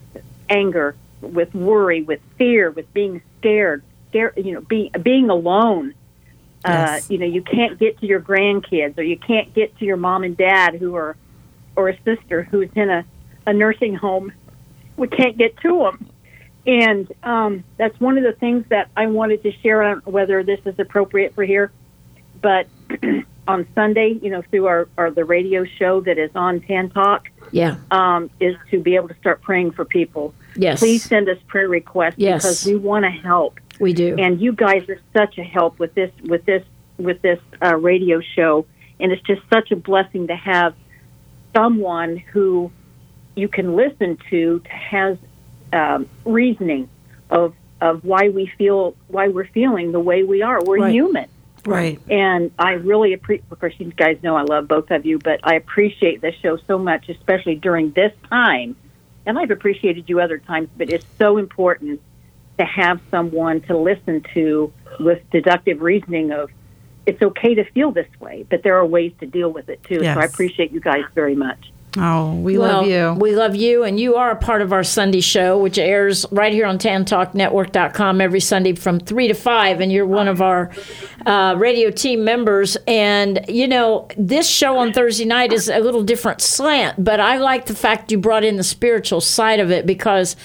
anger, 0.49 0.95
with 1.21 1.53
worry, 1.53 2.01
with 2.01 2.19
fear, 2.37 2.71
with 2.71 2.91
being 2.95 3.21
scared, 3.39 3.83
scared 4.09 4.33
you 4.37 4.53
know, 4.53 4.61
being 4.61 4.89
being 5.03 5.29
alone. 5.29 5.93
Uh, 6.63 6.71
Yes. 6.97 7.11
you 7.11 7.19
know, 7.19 7.27
you 7.27 7.43
can't 7.43 7.77
get 7.77 7.99
to 7.99 8.07
your 8.07 8.19
grandkids, 8.21 8.97
or 8.97 9.03
you 9.03 9.17
can't 9.17 9.53
get 9.53 9.77
to 9.77 9.85
your 9.85 9.97
mom 9.97 10.23
and 10.23 10.35
dad 10.35 10.73
who 10.73 10.95
are, 10.95 11.15
or 11.75 11.89
a 11.89 11.97
sister 12.03 12.41
who's 12.41 12.69
in 12.75 12.89
a, 12.89 13.05
a 13.45 13.53
nursing 13.53 13.93
home. 13.93 14.31
We 14.97 15.07
can't 15.09 15.37
get 15.37 15.57
to 15.57 15.77
them, 15.83 16.09
and 16.65 17.11
um, 17.23 17.63
that's 17.77 17.99
one 17.99 18.17
of 18.17 18.23
the 18.23 18.33
things 18.33 18.65
that 18.69 18.89
I 18.97 19.07
wanted 19.07 19.43
to 19.43 19.51
share. 19.61 19.83
I 19.83 19.91
don't 19.91 20.05
know 20.05 20.11
whether 20.11 20.43
this 20.43 20.59
is 20.65 20.77
appropriate 20.79 21.35
for 21.35 21.43
here, 21.43 21.71
but 22.41 22.67
on 23.47 23.67
Sunday, 23.75 24.17
you 24.21 24.31
know, 24.31 24.41
through 24.49 24.65
our, 24.65 24.87
our 24.97 25.11
the 25.11 25.23
radio 25.25 25.63
show 25.65 26.01
that 26.01 26.17
is 26.17 26.31
on 26.35 26.61
Tan 26.61 26.89
Talk, 26.89 27.29
Yeah. 27.51 27.77
um, 27.91 28.29
is 28.39 28.55
to 28.71 28.79
be 28.79 28.95
able 28.95 29.07
to 29.09 29.15
start 29.19 29.41
praying 29.41 29.71
for 29.71 29.85
people. 29.85 30.33
Yes. 30.55 30.79
Please 30.79 31.03
send 31.03 31.29
us 31.29 31.37
prayer 31.47 31.69
requests 31.69 32.15
Yes. 32.17 32.41
because 32.41 32.65
we 32.65 32.75
want 32.75 33.05
to 33.05 33.11
help, 33.11 33.59
We 33.79 33.93
do. 33.93 34.15
and 34.17 34.41
you 34.41 34.51
guys 34.53 34.87
are 34.89 34.99
such 35.13 35.37
a 35.37 35.43
help 35.43 35.77
with 35.79 35.93
this 35.93 36.11
with 36.23 36.45
this 36.45 36.63
with 36.97 37.21
this 37.21 37.39
uh, 37.61 37.75
radio 37.75 38.21
show, 38.21 38.65
and 38.99 39.11
it's 39.11 39.21
just 39.23 39.41
such 39.53 39.69
a 39.71 39.75
blessing 39.75 40.27
to 40.27 40.35
have 40.35 40.73
someone 41.53 42.17
who 42.17 42.71
you 43.35 43.47
can 43.47 43.75
listen 43.75 44.17
to 44.29 44.59
to 44.59 44.69
has 44.69 45.17
um, 45.73 46.09
reasoning 46.25 46.89
of 47.29 47.53
of 47.81 48.03
why 48.03 48.29
we 48.29 48.47
feel 48.57 48.95
why 49.07 49.27
we're 49.27 49.47
feeling 49.47 49.91
the 49.91 49.99
way 49.99 50.23
we 50.23 50.41
are. 50.41 50.63
We're 50.63 50.79
Right. 50.79 50.93
human. 50.93 51.27
Right. 51.65 51.99
And 52.09 52.51
I 52.59 52.73
really 52.73 53.13
appreciate, 53.13 53.45
of 53.51 53.59
course, 53.59 53.73
you 53.79 53.91
guys 53.91 54.17
know 54.21 54.35
I 54.35 54.43
love 54.43 54.67
both 54.67 54.91
of 54.91 55.05
you, 55.05 55.17
but 55.17 55.39
I 55.43 55.55
appreciate 55.55 56.21
this 56.21 56.35
show 56.35 56.57
so 56.67 56.77
much, 56.77 57.09
especially 57.09 57.55
during 57.55 57.91
this 57.91 58.13
time. 58.29 58.75
And 59.25 59.39
I've 59.39 59.49
appreciated 59.49 60.07
you 60.07 60.21
other 60.21 60.37
times, 60.37 60.69
but 60.77 60.91
it's 60.91 61.05
so 61.17 61.37
important 61.37 62.01
to 62.59 62.65
have 62.65 63.01
someone 63.09 63.61
to 63.61 63.75
listen 63.75 64.23
to 64.35 64.71
with 64.99 65.27
deductive 65.31 65.81
reasoning 65.81 66.31
of 66.31 66.51
it's 67.05 67.21
okay 67.21 67.55
to 67.55 67.63
feel 67.71 67.91
this 67.91 68.07
way, 68.19 68.45
but 68.49 68.63
there 68.63 68.75
are 68.77 68.85
ways 68.85 69.13
to 69.19 69.25
deal 69.25 69.51
with 69.51 69.69
it 69.69 69.83
too. 69.83 69.99
Yes. 70.01 70.15
So 70.15 70.21
I 70.21 70.25
appreciate 70.25 70.71
you 70.71 70.79
guys 70.79 71.03
very 71.13 71.35
much. 71.35 71.71
Oh, 71.97 72.33
we 72.35 72.57
Well, 72.57 72.77
love 72.77 72.87
you. 72.87 73.13
We 73.19 73.35
love 73.35 73.55
you, 73.55 73.83
and 73.83 73.99
you 73.99 74.15
are 74.15 74.31
a 74.31 74.35
part 74.35 74.61
of 74.61 74.73
our 74.73 74.83
Sunday 74.83 75.21
show, 75.21 75.57
which 75.57 75.77
airs 75.77 76.25
right 76.31 76.51
here 76.51 76.65
on 76.65 76.77
TanTalkNetwork.com 76.77 78.21
every 78.21 78.39
Sunday 78.39 78.73
from 78.73 78.99
3 78.99 79.29
to 79.29 79.33
5. 79.33 79.79
And 79.79 79.91
you're 79.91 80.05
one 80.05 80.27
of 80.27 80.41
our 80.41 80.71
uh, 81.25 81.55
radio 81.57 81.91
team 81.91 82.23
members. 82.23 82.75
And, 82.87 83.45
you 83.47 83.67
know, 83.67 84.07
this 84.17 84.47
show 84.47 84.77
on 84.77 84.91
Thursday 84.93 85.25
night 85.25 85.53
is 85.53 85.69
a 85.69 85.79
little 85.79 86.03
different 86.03 86.41
slant, 86.41 87.03
but 87.03 87.19
I 87.19 87.37
like 87.37 87.67
the 87.67 87.75
fact 87.75 88.11
you 88.11 88.17
brought 88.17 88.43
in 88.43 88.57
the 88.57 88.63
spiritual 88.63 89.21
side 89.21 89.59
of 89.59 89.71
it 89.71 89.85
because 89.85 90.35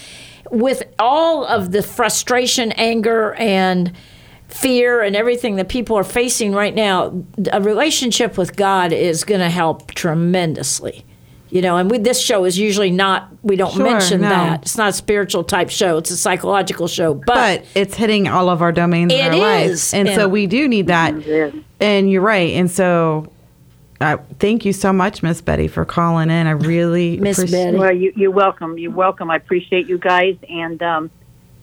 with 0.51 0.83
all 0.99 1.45
of 1.45 1.73
the 1.73 1.83
frustration, 1.83 2.73
anger, 2.73 3.35
and 3.35 3.93
fear 4.49 5.01
and 5.03 5.15
everything 5.15 5.57
that 5.57 5.69
people 5.69 5.97
are 5.97 6.05
facing 6.05 6.53
right 6.53 6.75
now, 6.75 7.25
a 7.53 7.61
relationship 7.61 8.37
with 8.37 8.57
God 8.57 8.93
is 8.93 9.25
going 9.25 9.41
to 9.41 9.51
help 9.51 9.93
tremendously. 9.93 11.05
You 11.51 11.63
know, 11.63 11.77
and 11.79 11.91
with 11.91 12.05
this 12.05 12.21
show 12.21 12.45
is 12.45 12.57
usually 12.59 12.91
not. 12.93 13.29
We 13.43 13.57
don't 13.57 13.73
Sure, 13.75 13.85
mention 13.91 14.21
no. 14.21 14.29
that 14.29 14.63
it's 14.63 14.77
not 14.77 14.91
a 14.91 14.93
spiritual 14.93 15.43
type 15.43 15.69
show. 15.71 15.99
It's 15.99 16.11
a 16.13 16.17
psychological 16.17 16.87
show. 16.87 17.15
But, 17.15 17.27
but 17.27 17.65
it's 17.75 17.95
hitting 17.97 18.29
all 18.29 18.49
of 18.49 18.63
our 18.63 18.71
domains 18.71 19.13
in 19.13 19.21
our 19.21 19.37
life. 19.37 19.71
is, 19.71 19.93
And, 19.95 20.09
so 20.11 20.29
we 20.29 20.47
do 20.47 20.69
need 20.69 20.87
that. 20.87 21.13
And 21.81 22.11
you're 22.11 22.23
right. 22.23 22.53
And 22.53 22.71
so 22.71 23.33
uh, 24.01 24.19
thank 24.39 24.65
you 24.65 24.73
so 24.73 24.93
much, 24.93 25.23
Miss 25.23 25.41
Betty, 25.41 25.67
for 25.67 25.85
calling 25.85 26.31
in. 26.31 26.47
I 26.47 26.53
really 26.53 27.17
Miss 27.19 27.39
appreciate- 27.39 27.65
Betty. 27.67 27.79
Well, 27.79 27.93
you, 27.97 28.13
you're 28.15 28.31
welcome. 28.31 28.79
You're 28.79 28.93
welcome. 28.93 29.31
I 29.31 29.37
appreciate 29.37 29.89
you 29.89 29.99
guys, 29.99 30.37
and 30.49 30.81
um, 30.83 31.11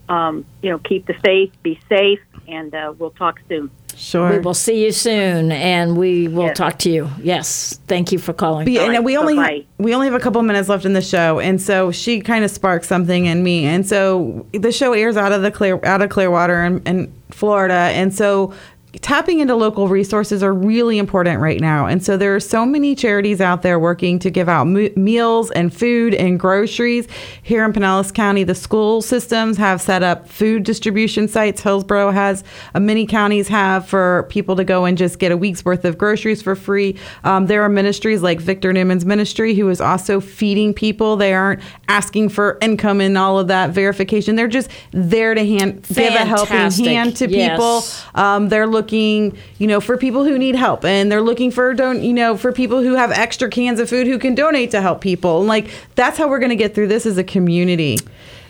um, 0.10 0.46
you 0.62 0.70
know, 0.70 0.80
keep 0.80 1.06
the 1.06 1.14
faith, 1.14 1.52
be 1.64 1.80
safe, 1.90 2.20
and 2.48 2.74
uh, 2.76 2.94
we'll 2.98 3.12
talk 3.12 3.40
soon. 3.50 3.72
Sure. 4.00 4.30
we 4.30 4.38
will 4.40 4.54
see 4.54 4.86
you 4.86 4.92
soon, 4.92 5.52
and 5.52 5.98
we 5.98 6.28
will 6.28 6.46
Yes. 6.48 6.58
talk 6.58 6.78
to 6.80 6.90
you. 6.90 7.10
Yes, 7.22 7.80
thank 7.88 8.12
you 8.12 8.20
for 8.20 8.32
calling. 8.32 8.66
Be- 8.66 8.78
and 8.80 8.90
right, 8.94 9.04
we 9.04 9.18
only 9.18 9.36
bye-bye. 9.36 9.66
we 9.80 9.94
only 9.96 10.06
have 10.08 10.14
a 10.14 10.20
couple 10.20 10.42
minutes 10.44 10.70
left 10.70 10.86
in 10.86 10.94
the 10.94 11.02
show, 11.02 11.40
and 11.40 11.60
so 11.62 11.92
she 11.92 12.22
kind 12.22 12.46
of 12.46 12.52
sparked 12.52 12.86
something 12.86 13.26
in 13.26 13.44
me. 13.44 13.66
And 13.66 13.88
so 13.88 14.46
the 14.54 14.72
show 14.72 14.94
airs 14.94 15.18
out 15.18 15.32
of 15.32 15.42
the 15.42 15.50
clear 15.52 15.80
out 15.84 16.02
of 16.04 16.10
Clearwater 16.10 16.64
in, 16.64 16.82
in 16.86 17.12
Florida, 17.32 17.74
and 17.74 18.14
so 18.14 18.54
tapping 19.02 19.40
into 19.40 19.56
local 19.56 19.88
resources 19.88 20.42
are 20.44 20.54
really 20.54 20.98
important 20.98 21.40
right 21.40 21.60
now. 21.60 21.86
And 21.86 22.04
so 22.04 22.18
there 22.18 22.36
are 22.36 22.40
so 22.40 22.66
many 22.66 22.96
charities 22.96 23.40
out 23.42 23.62
there 23.62 23.80
working 23.80 24.20
to 24.20 24.30
give 24.30 24.50
out 24.50 24.66
mo- 24.66 24.90
meals 24.96 25.52
and 25.52 25.74
food 25.74 26.14
and 26.14 26.40
groceries. 26.40 27.08
Here 27.44 27.64
in 27.64 27.74
Pinellas 27.74 28.14
County, 28.14 28.44
the 28.44 28.56
school 28.56 29.02
systems 29.02 29.58
have 29.58 29.82
set 29.82 30.04
up 30.04 30.28
food 30.28 30.64
distribution 30.64 31.28
sites. 31.28 31.62
Hillsborough 31.62 32.12
has, 32.12 32.44
uh, 32.74 32.80
many 32.80 33.06
counties 33.06 33.48
have 33.48 33.88
for 33.88 34.26
people 34.30 34.56
to 34.56 34.64
go 34.64 34.86
and 34.86 34.98
just 34.98 35.20
get 35.20 35.32
a 35.32 35.38
week's 35.38 35.64
worth 35.64 35.86
of 35.86 35.98
groceries 35.98 36.42
for 36.42 36.56
free. 36.56 36.96
Um, 37.24 37.46
there 37.48 37.62
are 37.64 37.70
ministries 37.70 38.22
like 38.22 38.40
Victor 38.40 38.74
Newman's 38.74 39.06
ministry 39.06 39.54
who 39.54 39.70
is 39.70 39.80
also 39.82 40.20
feeding 40.20 40.74
people. 40.74 41.16
They 41.18 41.34
aren't 41.34 41.62
asking 41.88 42.30
for 42.30 42.58
income 42.62 43.02
and 43.02 43.18
all 43.18 43.38
of 43.40 43.48
that 43.50 43.72
verification. 43.72 44.36
They're 44.36 44.48
just 44.48 44.70
there 44.92 45.34
to 45.34 45.46
hand 45.46 45.84
give 45.88 46.14
a 46.14 46.26
helping 46.26 46.72
hand 46.72 47.16
to 47.18 47.30
Yes. 47.30 47.52
people. 47.52 47.84
Um, 48.22 48.50
they're 48.50 48.66
looking, 48.68 48.87
you 48.94 49.34
know, 49.60 49.80
for 49.80 49.98
people 49.98 50.24
who 50.24 50.38
need 50.38 50.56
help, 50.56 50.86
and 50.86 51.12
they're 51.12 51.22
looking 51.22 51.52
for 51.52 51.74
don't, 51.74 52.04
you 52.04 52.14
know, 52.14 52.38
for 52.38 52.52
people 52.52 52.82
who 52.82 52.94
have 52.94 53.12
extra 53.12 53.50
cans 53.50 53.80
of 53.80 53.90
food 53.90 54.08
who 54.08 54.20
can 54.20 54.36
donate 54.36 54.72
to 54.72 54.82
help 54.82 55.02
people. 55.02 55.40
And 55.40 55.48
like 55.48 55.70
that's 55.96 56.18
how 56.18 56.28
we're 56.28 56.40
going 56.40 56.50
to 56.50 56.56
get 56.56 56.76
through 56.76 56.88
this 56.88 57.06
as 57.06 57.18
a 57.18 57.24
community. 57.24 57.98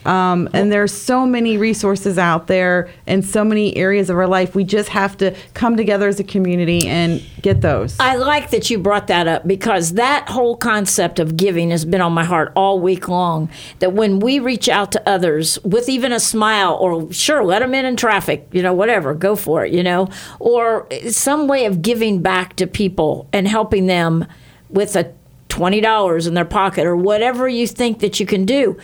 Um, 0.08 0.48
and 0.54 0.72
there's 0.72 0.92
so 0.92 1.26
many 1.26 1.58
resources 1.58 2.16
out 2.16 2.46
there 2.46 2.88
in 3.06 3.20
so 3.20 3.44
many 3.44 3.76
areas 3.76 4.08
of 4.08 4.16
our 4.16 4.26
life. 4.26 4.54
We 4.54 4.64
just 4.64 4.88
have 4.88 5.18
to 5.18 5.36
come 5.52 5.76
together 5.76 6.08
as 6.08 6.18
a 6.18 6.24
community 6.24 6.88
and 6.88 7.22
get 7.42 7.60
those. 7.60 7.94
I 8.00 8.16
like 8.16 8.48
that 8.50 8.70
you 8.70 8.78
brought 8.78 9.08
that 9.08 9.28
up 9.28 9.46
because 9.46 9.92
that 9.92 10.30
whole 10.30 10.56
concept 10.56 11.18
of 11.18 11.36
giving 11.36 11.70
has 11.72 11.84
been 11.84 12.00
on 12.00 12.14
my 12.14 12.24
heart 12.24 12.52
all 12.56 12.80
week 12.80 13.06
long. 13.06 13.50
That 13.80 13.92
when 13.92 14.18
we 14.18 14.38
reach 14.38 14.66
out 14.66 14.92
to 14.92 15.06
others 15.06 15.62
with 15.62 15.90
even 15.90 16.10
a 16.10 16.20
smile, 16.20 16.78
or 16.80 17.12
sure, 17.12 17.44
let 17.44 17.58
them 17.58 17.74
in 17.74 17.84
in 17.84 17.94
traffic, 17.96 18.48
you 18.50 18.62
know, 18.62 18.72
whatever, 18.72 19.12
go 19.12 19.36
for 19.36 19.66
it, 19.66 19.74
you 19.74 19.82
know, 19.82 20.08
or 20.40 20.88
some 21.10 21.48
way 21.48 21.66
of 21.66 21.82
giving 21.82 22.22
back 22.22 22.56
to 22.56 22.66
people 22.66 23.28
and 23.30 23.46
helping 23.46 23.86
them 23.86 24.26
with 24.70 24.96
a 24.96 25.12
$20 25.50 26.26
in 26.26 26.34
their 26.34 26.44
pocket 26.44 26.86
or 26.86 26.96
whatever 26.96 27.48
you 27.48 27.66
think 27.66 28.00
that 28.00 28.20
you 28.20 28.26
can 28.26 28.44
do. 28.44 28.78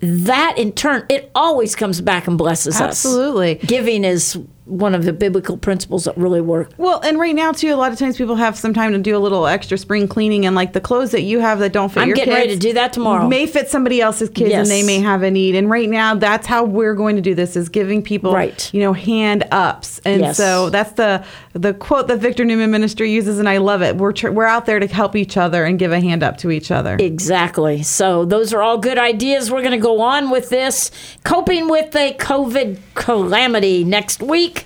That 0.00 0.54
in 0.58 0.72
turn, 0.72 1.04
it 1.08 1.30
always 1.34 1.74
comes 1.74 2.00
back 2.00 2.26
and 2.28 2.38
blesses 2.38 2.76
us. 2.76 2.80
Absolutely. 2.80 3.56
Giving 3.56 4.04
is 4.04 4.38
one 4.68 4.94
of 4.94 5.04
the 5.04 5.12
biblical 5.12 5.56
principles 5.56 6.04
that 6.04 6.16
really 6.16 6.40
work. 6.40 6.70
Well, 6.76 7.00
and 7.00 7.18
right 7.18 7.34
now 7.34 7.52
too, 7.52 7.72
a 7.72 7.76
lot 7.76 7.90
of 7.92 7.98
times 7.98 8.16
people 8.16 8.36
have 8.36 8.56
some 8.58 8.74
time 8.74 8.92
to 8.92 8.98
do 8.98 9.16
a 9.16 9.18
little 9.18 9.46
extra 9.46 9.78
spring 9.78 10.06
cleaning, 10.06 10.46
and 10.46 10.54
like 10.54 10.72
the 10.72 10.80
clothes 10.80 11.10
that 11.12 11.22
you 11.22 11.40
have 11.40 11.58
that 11.60 11.72
don't 11.72 11.88
fit 11.90 12.00
I'm 12.00 12.08
your 12.08 12.16
getting 12.16 12.34
ready 12.34 12.50
to 12.50 12.56
do 12.56 12.72
that 12.74 12.92
tomorrow. 12.92 13.26
May 13.26 13.46
fit 13.46 13.68
somebody 13.68 14.00
else's 14.00 14.28
kids, 14.28 14.50
Yes. 14.50 14.60
and 14.66 14.70
they 14.70 14.82
may 14.82 15.00
have 15.00 15.22
a 15.22 15.30
need. 15.30 15.54
And 15.54 15.70
right 15.70 15.88
now, 15.88 16.14
that's 16.14 16.46
how 16.46 16.64
we're 16.64 16.94
going 16.94 17.16
to 17.16 17.22
do 17.22 17.34
this: 17.34 17.56
is 17.56 17.68
giving 17.68 18.02
people, 18.02 18.32
Right. 18.32 18.68
you 18.72 18.80
know, 18.80 18.92
hand 18.92 19.44
ups. 19.50 20.00
And 20.04 20.20
Yes. 20.20 20.36
so 20.36 20.70
that's 20.70 20.92
the 20.92 21.24
the 21.54 21.74
quote 21.74 22.06
that 22.08 22.18
Victor 22.18 22.44
Newman 22.44 22.70
Ministry 22.70 23.10
uses, 23.10 23.38
and 23.38 23.48
I 23.48 23.58
love 23.58 23.82
it. 23.82 23.96
We're 23.96 24.12
tr- 24.12 24.30
we're 24.30 24.44
out 24.46 24.66
there 24.66 24.78
to 24.78 24.86
help 24.86 25.16
each 25.16 25.36
other 25.36 25.64
and 25.64 25.78
give 25.78 25.92
a 25.92 26.00
hand 26.00 26.22
up 26.22 26.36
to 26.38 26.50
each 26.50 26.70
other. 26.70 26.96
Exactly. 27.00 27.82
So 27.82 28.24
those 28.24 28.52
are 28.52 28.62
all 28.62 28.78
good 28.78 28.98
ideas. 28.98 29.50
We're 29.50 29.62
going 29.62 29.72
to 29.72 29.78
go 29.78 30.00
on 30.00 30.30
with 30.30 30.50
this 30.50 30.90
coping 31.24 31.68
with 31.68 31.92
the 31.92 32.14
COVID 32.18 32.78
calamity 32.94 33.82
next 33.84 34.22
week. 34.22 34.57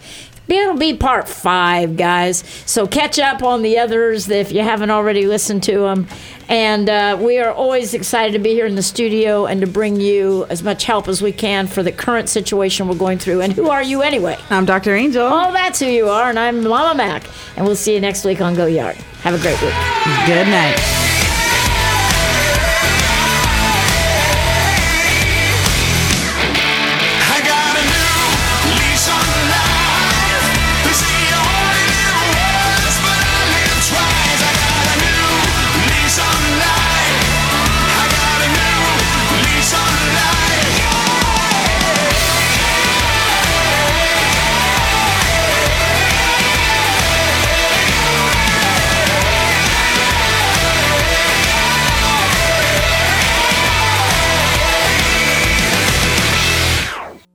It'll 0.49 0.77
be 0.77 0.95
part 0.97 1.29
five, 1.29 1.97
guys. 1.97 2.45
So 2.67 2.87
catch 2.87 3.19
up 3.19 3.43
on 3.43 3.63
the 3.63 3.79
others 3.79 4.29
if 4.29 4.53
you 4.53 4.61
haven't 4.61 4.91
already 4.91 5.27
listened 5.27 5.63
to 5.65 5.81
them. 5.81 6.07
And 6.49 6.91
uh, 6.91 7.17
we 7.19 7.39
are 7.39 7.51
always 7.51 7.95
excited 7.95 8.33
to 8.35 8.39
be 8.39 8.51
here 8.51 8.67
in 8.67 8.75
the 8.75 8.83
studio 8.83 9.47
and 9.47 9.61
to 9.63 9.67
bring 9.67 9.99
you 9.99 10.45
as 10.51 10.63
much 10.63 10.85
help 10.85 11.09
as 11.09 11.23
we 11.23 11.33
can 11.33 11.67
for 11.67 11.83
the 11.83 11.93
current 11.93 12.29
situation 12.29 12.89
we're 12.89 12.97
going 12.97 13.19
through. 13.19 13.41
And 13.41 13.53
who 13.53 13.71
are 13.71 13.83
you 13.83 14.03
anyway? 14.03 14.37
I'm 14.51 14.67
Dr. 14.67 14.95
Angel. 14.95 15.23
Oh, 15.25 15.53
that's 15.53 15.81
who 15.81 15.87
you 15.87 16.09
are. 16.09 16.29
And 16.29 16.39
I'm 16.39 16.63
Mama 16.63 16.97
Mac. 16.97 17.25
And 17.57 17.65
we'll 17.65 17.77
see 17.77 17.95
you 17.95 18.01
next 18.01 18.25
week 18.25 18.41
on 18.41 18.55
Go 18.55 18.67
Yard. 18.67 18.97
Have 19.23 19.35
a 19.35 19.39
great 19.39 19.61
week. 19.63 19.75
Good 20.27 20.49
night. 20.49 21.12